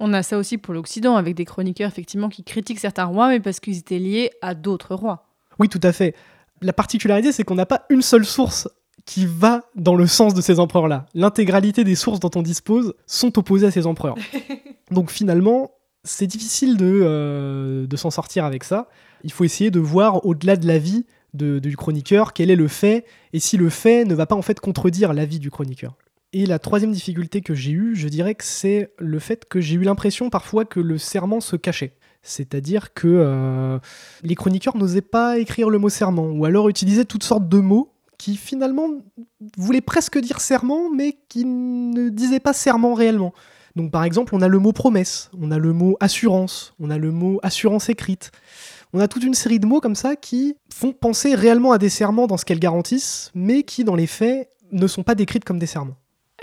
On 0.00 0.12
a 0.12 0.22
ça 0.22 0.38
aussi 0.38 0.58
pour 0.58 0.74
l'Occident, 0.74 1.16
avec 1.16 1.34
des 1.34 1.44
chroniqueurs, 1.44 1.88
effectivement, 1.88 2.28
qui 2.28 2.42
critiquent 2.42 2.80
certains 2.80 3.04
rois, 3.04 3.28
mais 3.28 3.40
parce 3.40 3.60
qu'ils 3.60 3.78
étaient 3.78 3.98
liés 3.98 4.30
à 4.42 4.54
d'autres 4.54 4.94
rois. 4.94 5.28
Oui, 5.58 5.68
tout 5.68 5.80
à 5.82 5.92
fait. 5.92 6.14
La 6.62 6.72
particularité, 6.72 7.32
c'est 7.32 7.44
qu'on 7.44 7.54
n'a 7.54 7.66
pas 7.66 7.84
une 7.90 8.02
seule 8.02 8.24
source 8.24 8.68
qui 9.04 9.26
va 9.26 9.62
dans 9.74 9.94
le 9.94 10.06
sens 10.06 10.34
de 10.34 10.40
ces 10.40 10.58
empereurs-là. 10.58 11.06
L'intégralité 11.14 11.84
des 11.84 11.94
sources 11.94 12.20
dont 12.20 12.30
on 12.34 12.42
dispose 12.42 12.94
sont 13.06 13.38
opposées 13.38 13.66
à 13.66 13.70
ces 13.70 13.86
empereurs. 13.86 14.16
Donc 14.90 15.10
finalement, 15.10 15.72
c'est 16.04 16.26
difficile 16.26 16.76
de, 16.76 17.00
euh, 17.02 17.86
de 17.86 17.96
s'en 17.96 18.10
sortir 18.10 18.44
avec 18.44 18.64
ça. 18.64 18.88
Il 19.22 19.32
faut 19.32 19.44
essayer 19.44 19.70
de 19.70 19.80
voir 19.80 20.24
au-delà 20.26 20.56
de 20.56 20.66
la 20.66 20.78
vie 20.78 21.04
du 21.34 21.76
chroniqueur 21.76 22.32
quel 22.32 22.50
est 22.50 22.56
le 22.56 22.68
fait 22.68 23.04
et 23.32 23.40
si 23.40 23.56
le 23.56 23.68
fait 23.68 24.04
ne 24.04 24.14
va 24.14 24.24
pas 24.26 24.36
en 24.36 24.42
fait 24.42 24.60
contredire 24.60 25.12
l'avis 25.12 25.40
du 25.40 25.50
chroniqueur. 25.50 25.96
Et 26.36 26.46
la 26.46 26.58
troisième 26.58 26.90
difficulté 26.90 27.42
que 27.42 27.54
j'ai 27.54 27.70
eue, 27.70 27.94
je 27.94 28.08
dirais 28.08 28.34
que 28.34 28.42
c'est 28.42 28.90
le 28.98 29.20
fait 29.20 29.44
que 29.44 29.60
j'ai 29.60 29.76
eu 29.76 29.82
l'impression 29.82 30.30
parfois 30.30 30.64
que 30.64 30.80
le 30.80 30.98
serment 30.98 31.40
se 31.40 31.54
cachait. 31.54 31.94
C'est-à-dire 32.22 32.92
que 32.92 33.06
euh, 33.06 33.78
les 34.24 34.34
chroniqueurs 34.34 34.76
n'osaient 34.76 35.00
pas 35.00 35.38
écrire 35.38 35.70
le 35.70 35.78
mot 35.78 35.88
serment, 35.88 36.26
ou 36.26 36.44
alors 36.44 36.68
utilisaient 36.68 37.04
toutes 37.04 37.22
sortes 37.22 37.48
de 37.48 37.58
mots 37.58 37.92
qui 38.18 38.36
finalement 38.36 38.88
voulaient 39.56 39.80
presque 39.80 40.18
dire 40.18 40.40
serment, 40.40 40.90
mais 40.90 41.16
qui 41.28 41.44
ne 41.44 42.08
disaient 42.08 42.40
pas 42.40 42.52
serment 42.52 42.94
réellement. 42.94 43.32
Donc 43.76 43.92
par 43.92 44.02
exemple, 44.02 44.34
on 44.34 44.42
a 44.42 44.48
le 44.48 44.58
mot 44.58 44.72
promesse, 44.72 45.30
on 45.40 45.52
a 45.52 45.58
le 45.58 45.72
mot 45.72 45.96
assurance, 46.00 46.74
on 46.80 46.90
a 46.90 46.98
le 46.98 47.12
mot 47.12 47.38
assurance 47.44 47.88
écrite. 47.88 48.32
On 48.92 48.98
a 48.98 49.06
toute 49.06 49.22
une 49.22 49.34
série 49.34 49.60
de 49.60 49.66
mots 49.66 49.80
comme 49.80 49.94
ça 49.94 50.16
qui 50.16 50.56
font 50.68 50.92
penser 50.92 51.36
réellement 51.36 51.70
à 51.70 51.78
des 51.78 51.90
serments 51.90 52.26
dans 52.26 52.38
ce 52.38 52.44
qu'elles 52.44 52.58
garantissent, 52.58 53.30
mais 53.36 53.62
qui 53.62 53.84
dans 53.84 53.94
les 53.94 54.08
faits 54.08 54.50
ne 54.72 54.88
sont 54.88 55.04
pas 55.04 55.14
décrites 55.14 55.44
comme 55.44 55.60
des 55.60 55.66
serments. 55.66 55.94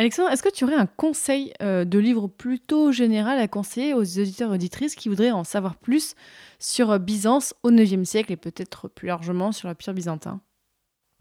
Alexandre, 0.01 0.31
est-ce 0.31 0.41
que 0.41 0.49
tu 0.49 0.63
aurais 0.63 0.73
un 0.73 0.87
conseil 0.87 1.53
euh, 1.61 1.85
de 1.85 1.99
livre 1.99 2.27
plutôt 2.27 2.91
général 2.91 3.37
à 3.37 3.47
conseiller 3.47 3.93
aux 3.93 4.01
auditeurs 4.01 4.49
et 4.49 4.55
auditrices 4.55 4.95
qui 4.95 5.09
voudraient 5.09 5.29
en 5.29 5.43
savoir 5.43 5.75
plus 5.75 6.15
sur 6.57 6.89
euh, 6.89 6.97
Byzance 6.97 7.53
au 7.61 7.69
IXe 7.69 8.09
siècle 8.09 8.31
et 8.31 8.35
peut-être 8.35 8.87
plus 8.87 9.09
largement 9.09 9.51
sur 9.51 9.67
l'Empire 9.67 9.93
byzantin? 9.93 10.41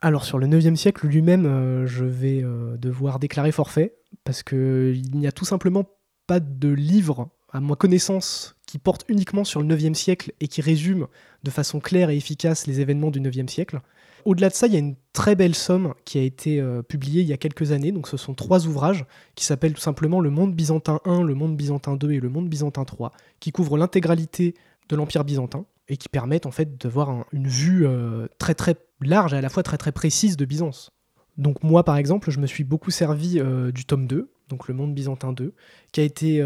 Alors 0.00 0.24
sur 0.24 0.38
le 0.38 0.46
9e 0.46 0.76
siècle 0.76 1.08
lui-même, 1.08 1.44
euh, 1.44 1.86
je 1.86 2.06
vais 2.06 2.42
devoir 2.78 3.18
déclarer 3.18 3.52
forfait, 3.52 3.96
parce 4.24 4.42
qu'il 4.42 5.02
n'y 5.12 5.26
a 5.26 5.32
tout 5.32 5.44
simplement 5.44 5.84
pas 6.26 6.40
de 6.40 6.70
livre 6.70 7.28
à 7.52 7.60
ma 7.60 7.76
connaissance, 7.76 8.56
qui 8.66 8.78
porte 8.78 9.04
uniquement 9.08 9.44
sur 9.44 9.60
le 9.60 9.76
9e 9.76 9.92
siècle 9.92 10.32
et 10.40 10.48
qui 10.48 10.62
résume 10.62 11.06
de 11.42 11.50
façon 11.50 11.80
claire 11.80 12.08
et 12.08 12.16
efficace 12.16 12.66
les 12.66 12.80
événements 12.80 13.10
du 13.10 13.20
9e 13.20 13.48
siècle. 13.48 13.82
Au-delà 14.24 14.48
de 14.48 14.54
ça, 14.54 14.66
il 14.66 14.72
y 14.72 14.76
a 14.76 14.78
une 14.78 14.96
très 15.12 15.34
belle 15.34 15.54
somme 15.54 15.94
qui 16.04 16.18
a 16.18 16.22
été 16.22 16.60
euh, 16.60 16.82
publiée 16.82 17.22
il 17.22 17.28
y 17.28 17.32
a 17.32 17.36
quelques 17.36 17.72
années. 17.72 17.92
Donc, 17.92 18.08
ce 18.08 18.16
sont 18.16 18.34
trois 18.34 18.66
ouvrages 18.66 19.04
qui 19.34 19.44
s'appellent 19.44 19.74
tout 19.74 19.80
simplement 19.80 20.20
Le 20.20 20.30
Monde 20.30 20.54
byzantin 20.54 21.00
1, 21.04 21.22
Le 21.22 21.34
Monde 21.34 21.56
byzantin 21.56 21.96
2 21.96 22.12
et 22.12 22.20
Le 22.20 22.28
Monde 22.28 22.48
byzantin 22.48 22.84
3, 22.84 23.12
qui 23.40 23.52
couvrent 23.52 23.76
l'intégralité 23.76 24.54
de 24.88 24.96
l'Empire 24.96 25.24
byzantin 25.24 25.64
et 25.88 25.96
qui 25.96 26.08
permettent 26.08 26.46
en 26.46 26.50
fait 26.50 26.80
d'avoir 26.80 27.24
une 27.32 27.48
vue 27.48 27.86
euh, 27.86 28.26
très 28.38 28.54
très 28.54 28.76
large 29.00 29.34
et 29.34 29.36
à 29.36 29.40
la 29.40 29.48
fois 29.48 29.62
très 29.62 29.76
très 29.76 29.92
précise 29.92 30.36
de 30.36 30.44
Byzance. 30.44 30.90
Donc 31.36 31.62
moi 31.62 31.84
par 31.84 31.96
exemple, 31.96 32.30
je 32.30 32.38
me 32.38 32.46
suis 32.46 32.64
beaucoup 32.64 32.90
servi 32.90 33.40
euh, 33.40 33.72
du 33.72 33.84
tome 33.84 34.06
2, 34.06 34.30
donc 34.48 34.68
Le 34.68 34.74
Monde 34.74 34.94
byzantin 34.94 35.32
2, 35.32 35.52
qui 35.92 36.00
a 36.00 36.04
été 36.04 36.44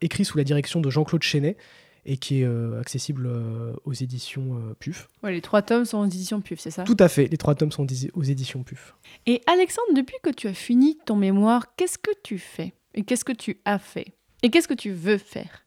écrit 0.00 0.24
sous 0.24 0.38
la 0.38 0.44
direction 0.44 0.80
de 0.80 0.90
Jean-Claude 0.90 1.22
Chenet 1.22 1.56
et 2.04 2.16
qui 2.16 2.40
est 2.40 2.44
euh, 2.44 2.80
accessible 2.80 3.26
euh, 3.26 3.72
aux 3.84 3.92
éditions 3.92 4.60
PUF. 4.78 5.08
Ouais, 5.22 5.32
les 5.32 5.40
trois 5.40 5.62
tomes 5.62 5.84
sont 5.84 5.98
aux 5.98 6.06
éditions 6.06 6.40
PUF, 6.40 6.60
c'est 6.60 6.70
ça? 6.70 6.84
Tout 6.84 6.96
à 6.98 7.08
fait, 7.08 7.26
les 7.28 7.36
trois 7.36 7.54
tomes 7.54 7.72
sont 7.72 7.86
aux 8.14 8.22
éditions 8.22 8.62
PUF. 8.62 8.94
Et 9.26 9.42
Alexandre, 9.46 9.88
depuis 9.94 10.16
que 10.22 10.30
tu 10.30 10.48
as 10.48 10.54
fini 10.54 10.98
ton 11.04 11.16
mémoire, 11.16 11.74
qu'est-ce 11.76 11.98
que 11.98 12.10
tu 12.22 12.38
fais? 12.38 12.72
Et 12.94 13.02
qu'est-ce 13.02 13.24
que 13.24 13.32
tu 13.32 13.60
as 13.64 13.78
fait? 13.78 14.14
Et 14.42 14.50
qu'est-ce 14.50 14.68
que 14.68 14.74
tu 14.74 14.92
veux 14.92 15.18
faire? 15.18 15.64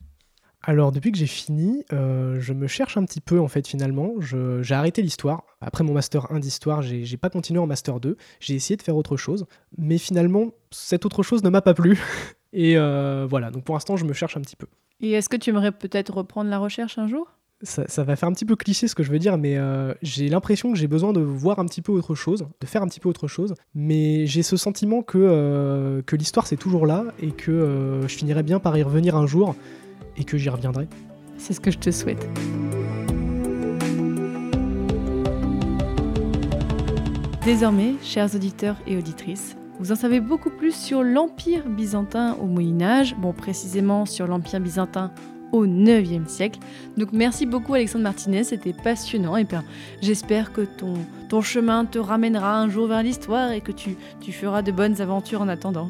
Alors 0.65 0.93
depuis 0.93 1.11
que 1.11 1.17
j'ai 1.17 1.27
fini, 1.27 1.83
euh, 1.91 2.39
je 2.39 2.53
me 2.53 2.67
cherche 2.67 2.95
un 2.95 3.03
petit 3.03 3.19
peu 3.19 3.39
en 3.39 3.49
fait 3.49 3.67
finalement. 3.67 4.13
J'ai 4.21 4.73
arrêté 4.73 5.01
l'histoire. 5.01 5.43
Après 5.59 5.83
mon 5.83 5.93
master 5.93 6.31
1 6.31 6.39
d'histoire, 6.39 6.81
j'ai 6.81 7.17
pas 7.17 7.29
continué 7.29 7.59
en 7.59 7.67
master 7.67 7.99
2. 7.99 8.15
J'ai 8.39 8.55
essayé 8.55 8.77
de 8.77 8.81
faire 8.81 8.95
autre 8.95 9.17
chose. 9.17 9.45
Mais 9.77 9.97
finalement, 9.97 10.51
cette 10.71 11.05
autre 11.05 11.21
chose 11.21 11.43
ne 11.43 11.49
m'a 11.49 11.61
pas 11.61 11.73
plu. 11.73 11.99
Et 12.53 12.77
euh, 12.77 13.25
voilà, 13.29 13.51
donc 13.51 13.63
pour 13.63 13.75
l'instant, 13.75 13.97
je 13.97 14.05
me 14.05 14.13
cherche 14.13 14.37
un 14.37 14.41
petit 14.41 14.55
peu. 14.55 14.67
Et 15.01 15.11
est-ce 15.11 15.27
que 15.27 15.35
tu 15.35 15.49
aimerais 15.49 15.71
peut-être 15.71 16.13
reprendre 16.13 16.49
la 16.49 16.59
recherche 16.59 16.97
un 16.97 17.07
jour? 17.07 17.27
Ça, 17.61 18.03
va 18.03 18.15
faire 18.17 18.27
un 18.27 18.33
petit 18.33 18.45
peu 18.45 18.57
cliché 18.57 18.89
ce 18.89 18.95
que 18.95 19.03
je 19.03 19.11
veux 19.11 19.19
dire, 19.19 19.37
mais 19.37 19.57
euh, 19.57 19.93
j'ai 20.01 20.27
l'impression 20.27 20.73
que 20.73 20.77
j'ai 20.77 20.87
besoin 20.87 21.13
de 21.13 21.21
voir 21.21 21.59
un 21.59 21.65
petit 21.65 21.81
peu 21.81 21.93
autre 21.93 22.13
chose, 22.13 22.45
de 22.59 22.67
faire 22.67 22.83
un 22.83 22.87
petit 22.87 22.99
peu 22.99 23.07
autre 23.07 23.27
chose. 23.27 23.53
Mais 23.73 24.25
j'ai 24.27 24.43
ce 24.43 24.57
sentiment 24.57 25.01
que, 25.01 26.03
que 26.05 26.15
l'histoire 26.17 26.45
c'est 26.45 26.57
toujours 26.57 26.85
là 26.85 27.05
et 27.21 27.31
que 27.31 28.01
je 28.05 28.15
finirai 28.15 28.43
bien 28.43 28.59
par 28.59 28.77
y 28.77 28.83
revenir 28.83 29.15
un 29.15 29.25
jour 29.25 29.55
et 30.17 30.25
que 30.25 30.37
j'y 30.37 30.49
reviendrai. 30.49 30.89
C'est 31.37 31.53
ce 31.53 31.61
que 31.61 31.71
je 31.71 31.79
te 31.79 31.89
souhaite. 31.89 32.27
Désormais, 37.45 37.95
chers 38.01 38.35
auditeurs 38.35 38.77
et 38.87 38.97
auditrices, 38.97 39.57
vous 39.79 39.91
en 39.91 39.95
savez 39.95 40.19
beaucoup 40.19 40.49
plus 40.49 40.75
sur 40.75 41.03
l'Empire 41.03 41.67
byzantin 41.67 42.37
au 42.41 42.45
Moyen 42.45 42.81
Âge, 42.81 43.15
bon 43.15 43.33
précisément 43.33 44.05
sur 44.05 44.27
l'Empire 44.27 44.59
byzantin 44.59 45.11
au 45.51 45.65
9e 45.65 46.27
siècle. 46.27 46.59
Donc 46.97 47.09
merci 47.11 47.45
beaucoup 47.45 47.73
Alexandre 47.73 48.03
Martinez, 48.03 48.43
c'était 48.43 48.73
passionnant 48.73 49.37
et 49.37 49.43
bien 49.43 49.63
j'espère 50.01 50.51
que 50.51 50.61
ton, 50.61 50.93
ton 51.29 51.41
chemin 51.41 51.85
te 51.85 51.99
ramènera 51.99 52.59
un 52.59 52.69
jour 52.69 52.87
vers 52.87 53.03
l'histoire 53.03 53.51
et 53.51 53.61
que 53.61 53.71
tu, 53.71 53.95
tu 54.21 54.31
feras 54.31 54.61
de 54.61 54.71
bonnes 54.71 55.01
aventures 55.01 55.41
en 55.41 55.47
attendant. 55.47 55.89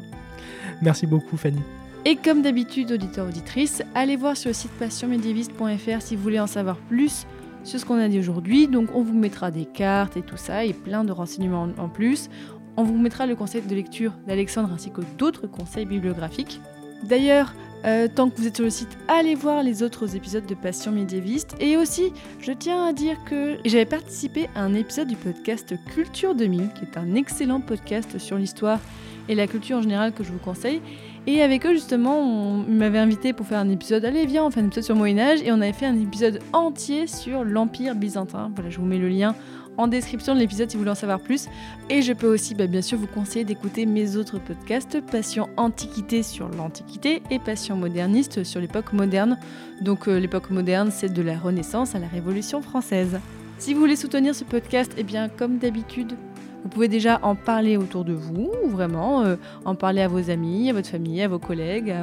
Merci 0.82 1.06
beaucoup 1.06 1.36
Fanny. 1.36 1.60
Et 2.06 2.16
comme 2.16 2.42
d'habitude, 2.42 2.92
auditeurs, 2.92 3.28
auditrices, 3.28 3.82
allez 3.94 4.16
voir 4.16 4.36
sur 4.36 4.50
le 4.50 4.54
site 4.54 4.72
passionmédiéviste.fr 4.72 6.02
si 6.02 6.16
vous 6.16 6.22
voulez 6.22 6.40
en 6.40 6.46
savoir 6.46 6.76
plus 6.76 7.26
sur 7.64 7.80
ce 7.80 7.86
qu'on 7.86 7.98
a 7.98 8.08
dit 8.08 8.18
aujourd'hui. 8.18 8.68
Donc 8.68 8.90
on 8.94 9.02
vous 9.02 9.16
mettra 9.16 9.50
des 9.50 9.64
cartes 9.64 10.16
et 10.18 10.22
tout 10.22 10.36
ça 10.36 10.64
et 10.64 10.74
plein 10.74 11.04
de 11.04 11.12
renseignements 11.12 11.68
en 11.78 11.88
plus. 11.88 12.28
On 12.76 12.82
vous 12.82 12.96
mettra 12.96 13.26
le 13.26 13.36
conseil 13.36 13.62
de 13.62 13.74
lecture 13.74 14.12
d'Alexandre 14.26 14.70
ainsi 14.72 14.90
que 14.90 15.00
d'autres 15.16 15.46
conseils 15.46 15.86
bibliographiques. 15.86 16.60
D'ailleurs, 17.04 17.54
euh, 17.84 18.08
tant 18.12 18.30
que 18.30 18.36
vous 18.36 18.46
êtes 18.46 18.56
sur 18.56 18.64
le 18.64 18.70
site, 18.70 18.96
allez 19.08 19.34
voir 19.34 19.62
les 19.62 19.82
autres 19.82 20.16
épisodes 20.16 20.46
de 20.46 20.54
Passion 20.54 20.90
médiéviste. 20.90 21.54
Et 21.60 21.76
aussi, 21.76 22.12
je 22.40 22.50
tiens 22.50 22.86
à 22.86 22.92
dire 22.92 23.16
que 23.28 23.58
j'avais 23.64 23.84
participé 23.84 24.48
à 24.54 24.62
un 24.62 24.74
épisode 24.74 25.08
du 25.08 25.16
podcast 25.16 25.74
Culture 25.94 26.34
2000, 26.34 26.70
qui 26.74 26.84
est 26.84 26.96
un 26.96 27.14
excellent 27.14 27.60
podcast 27.60 28.18
sur 28.18 28.38
l'histoire 28.38 28.80
et 29.28 29.34
la 29.34 29.46
culture 29.46 29.78
en 29.78 29.82
général 29.82 30.12
que 30.12 30.24
je 30.24 30.32
vous 30.32 30.38
conseille. 30.38 30.80
Et 31.26 31.42
avec 31.42 31.64
eux, 31.64 31.72
justement, 31.72 32.18
on 32.18 32.58
m'avait 32.58 32.98
invité 32.98 33.32
pour 33.32 33.46
faire 33.46 33.58
un 33.58 33.70
épisode. 33.70 34.04
Allez, 34.04 34.26
viens, 34.26 34.44
on 34.44 34.50
fait 34.50 34.60
un 34.60 34.66
épisode 34.66 34.84
sur 34.84 34.96
Moyen-Âge. 34.96 35.40
Et 35.42 35.52
on 35.52 35.60
avait 35.60 35.72
fait 35.72 35.86
un 35.86 35.98
épisode 35.98 36.40
entier 36.52 37.06
sur 37.06 37.44
l'Empire 37.44 37.94
byzantin. 37.94 38.50
Voilà, 38.54 38.70
je 38.70 38.78
vous 38.78 38.84
mets 38.84 38.98
le 38.98 39.08
lien 39.08 39.34
en 39.76 39.86
description 39.86 40.34
de 40.34 40.40
l'épisode 40.40 40.70
si 40.70 40.76
vous 40.76 40.82
voulez 40.82 40.92
en 40.92 40.96
savoir 40.96 41.20
plus. 41.20 41.46
Et 41.90 42.02
je 42.02 42.12
peux 42.12 42.32
aussi, 42.32 42.54
bah, 42.54 42.66
bien 42.66 42.82
sûr, 42.82 42.98
vous 42.98 43.06
conseiller 43.06 43.44
d'écouter 43.44 43.86
mes 43.86 44.16
autres 44.16 44.38
podcasts 44.38 45.00
Passion 45.00 45.48
Antiquité 45.56 46.22
sur 46.22 46.48
l'Antiquité 46.48 47.22
et 47.30 47.38
Passion 47.38 47.76
Moderniste 47.76 48.44
sur 48.44 48.60
l'époque 48.60 48.92
moderne. 48.92 49.38
Donc, 49.80 50.08
euh, 50.08 50.18
l'époque 50.18 50.50
moderne, 50.50 50.90
c'est 50.90 51.12
de 51.12 51.22
la 51.22 51.38
Renaissance 51.38 51.94
à 51.94 51.98
la 51.98 52.08
Révolution 52.08 52.62
française. 52.62 53.18
Si 53.58 53.72
vous 53.72 53.80
voulez 53.80 53.96
soutenir 53.96 54.34
ce 54.34 54.44
podcast, 54.44 54.92
eh 54.96 55.04
bien, 55.04 55.28
comme 55.28 55.58
d'habitude, 55.58 56.16
vous 56.64 56.70
pouvez 56.70 56.88
déjà 56.88 57.20
en 57.22 57.34
parler 57.34 57.76
autour 57.76 58.04
de 58.04 58.14
vous, 58.14 58.50
vraiment, 58.68 59.22
euh, 59.22 59.36
en 59.66 59.74
parler 59.74 60.00
à 60.00 60.08
vos 60.08 60.30
amis, 60.30 60.70
à 60.70 60.72
votre 60.72 60.88
famille, 60.88 61.20
à 61.20 61.28
vos 61.28 61.38
collègues, 61.38 61.94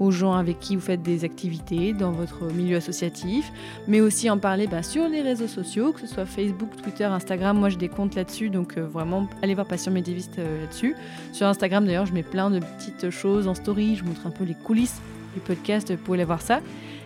aux, 0.00 0.10
gens 0.10 0.34
avec 0.34 0.58
qui 0.58 0.74
vous 0.74 0.82
faites 0.82 1.02
des 1.02 1.24
activités 1.24 1.92
dans 1.92 2.10
votre 2.10 2.44
milieu 2.52 2.76
associatif, 2.76 3.52
mais 3.86 4.00
aussi 4.00 4.28
en 4.28 4.38
parler 4.38 4.66
bah, 4.66 4.82
sur 4.82 5.08
les 5.08 5.22
réseaux 5.22 5.46
sociaux, 5.46 5.92
que 5.92 6.00
ce 6.00 6.08
soit 6.08 6.26
Facebook, 6.26 6.70
Twitter, 6.82 7.04
Instagram. 7.04 7.56
Moi, 7.56 7.68
j'ai 7.68 7.76
des 7.76 7.88
comptes 7.88 8.16
là-dessus, 8.16 8.50
donc 8.50 8.76
euh, 8.76 8.84
vraiment, 8.84 9.28
allez 9.42 9.54
voir 9.54 9.68
Passion 9.68 9.92
Médiéviste 9.92 10.40
euh, 10.40 10.62
là-dessus. 10.62 10.96
Sur 11.32 11.46
Instagram, 11.46 11.86
d'ailleurs, 11.86 12.06
je 12.06 12.12
mets 12.12 12.24
plein 12.24 12.50
de 12.50 12.58
petites 12.58 13.10
choses 13.10 13.46
en 13.46 13.54
story, 13.54 13.94
je 13.94 14.04
montre 14.04 14.26
un 14.26 14.30
peu 14.30 14.42
les 14.42 14.54
coulisses 14.54 15.00
du 15.34 15.40
podcast, 15.40 15.92
vous 15.92 15.98
pouvez 15.98 16.18
aller 16.18 16.24
voir 16.24 16.42
ça. 16.42 16.60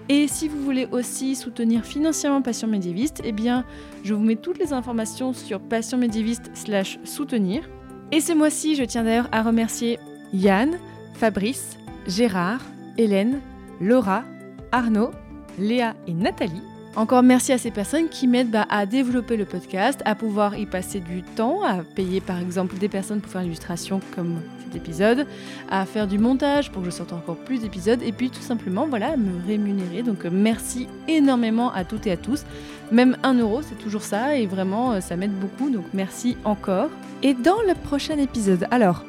Et 0.09 0.28
si 0.28 0.48
vous 0.48 0.62
voulez 0.62 0.86
aussi 0.92 1.34
soutenir 1.34 1.84
financièrement 1.84 2.42
Passion 2.42 2.68
Médiéviste, 2.68 3.22
eh 3.24 3.32
bien, 3.32 3.64
je 4.02 4.12
vous 4.12 4.22
mets 4.22 4.36
toutes 4.36 4.59
les 4.59 4.74
informations 4.74 5.32
sur 5.32 5.61
Passion 5.61 5.96
Médiéviste 5.96 6.50
slash 6.52 6.98
soutenir. 7.05 7.68
Et 8.12 8.20
ce 8.20 8.32
mois-ci, 8.34 8.76
je 8.76 8.84
tiens 8.84 9.05
d'ailleurs 9.05 9.28
à 9.32 9.42
remercier 9.42 9.98
Yann, 10.34 10.78
Fabrice, 11.14 11.78
Gérard, 12.07 12.61
Hélène, 12.98 13.40
Laura, 13.80 14.24
Arnaud, 14.72 15.11
Léa 15.59 15.94
et 16.07 16.12
Nathalie 16.12 16.62
Encore 16.97 17.24
merci 17.24 17.53
à 17.53 17.59
ces 17.59 17.72
personnes 17.72 18.09
qui 18.09 18.28
m'aident 18.28 18.53
bah, 18.53 18.66
à 18.70 18.86
développer 18.86 19.36
le 19.36 19.45
podcast, 19.45 20.01
à 20.05 20.14
pouvoir 20.14 20.57
y 20.57 20.64
passer 20.64 21.01
du 21.01 21.24
temps, 21.24 21.64
à 21.64 21.82
payer 21.82 22.20
par 22.20 22.38
exemple 22.38 22.76
des 22.78 22.88
personnes 22.88 23.20
pour 23.20 23.32
faire 23.32 23.42
l'illustration 23.42 24.01
comme 24.14 24.36
cet 24.62 24.76
épisode, 24.76 25.26
à 25.68 25.86
faire 25.86 26.07
du 26.07 26.18
montage 26.18 26.70
pour 26.70 26.82
que 26.82 26.90
je 26.90 26.95
sorte 26.95 27.12
encore 27.12 27.36
plus 27.36 27.62
d'épisodes 27.62 28.01
et 28.01 28.12
puis 28.12 28.30
tout 28.30 28.40
simplement 28.40 28.86
voilà, 28.86 29.16
me 29.16 29.45
rémunérer. 29.45 30.05
Donc 30.05 30.24
merci 30.24 30.86
énormément 31.09 31.72
à 31.72 31.84
toutes 31.84 32.07
et 32.07 32.12
à 32.12 32.16
tous. 32.16 32.45
Même 32.92 33.16
un 33.24 33.34
euro, 33.34 33.61
c'est 33.62 33.78
toujours 33.78 34.03
ça 34.03 34.36
et 34.36 34.47
vraiment 34.47 34.92
euh, 34.92 35.01
ça 35.01 35.16
m'aide 35.16 35.34
beaucoup. 35.34 35.70
Donc 35.70 35.86
merci 35.95 36.36
encore. 36.45 36.90
Et 37.24 37.34
dans 37.34 37.61
le 37.66 37.74
prochain 37.74 38.18
épisode, 38.18 38.68
alors 38.70 39.05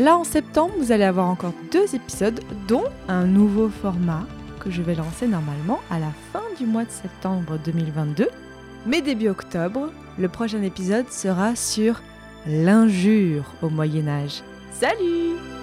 là 0.00 0.16
en 0.16 0.24
septembre, 0.24 0.74
vous 0.78 0.90
allez 0.90 1.04
avoir 1.04 1.28
encore 1.28 1.54
deux 1.70 1.94
épisodes, 1.94 2.40
dont 2.66 2.84
un 3.06 3.24
nouveau 3.24 3.68
format 3.68 4.26
je 4.70 4.82
vais 4.82 4.94
lancer 4.94 5.26
normalement 5.26 5.80
à 5.90 5.98
la 5.98 6.12
fin 6.32 6.42
du 6.58 6.66
mois 6.66 6.84
de 6.84 6.90
septembre 6.90 7.58
2022. 7.64 8.28
Mais 8.86 9.02
début 9.02 9.28
octobre, 9.28 9.92
le 10.18 10.28
prochain 10.28 10.62
épisode 10.62 11.10
sera 11.10 11.56
sur 11.56 12.00
l'injure 12.46 13.44
au 13.62 13.68
Moyen 13.68 14.08
Âge. 14.08 14.42
Salut 14.72 15.57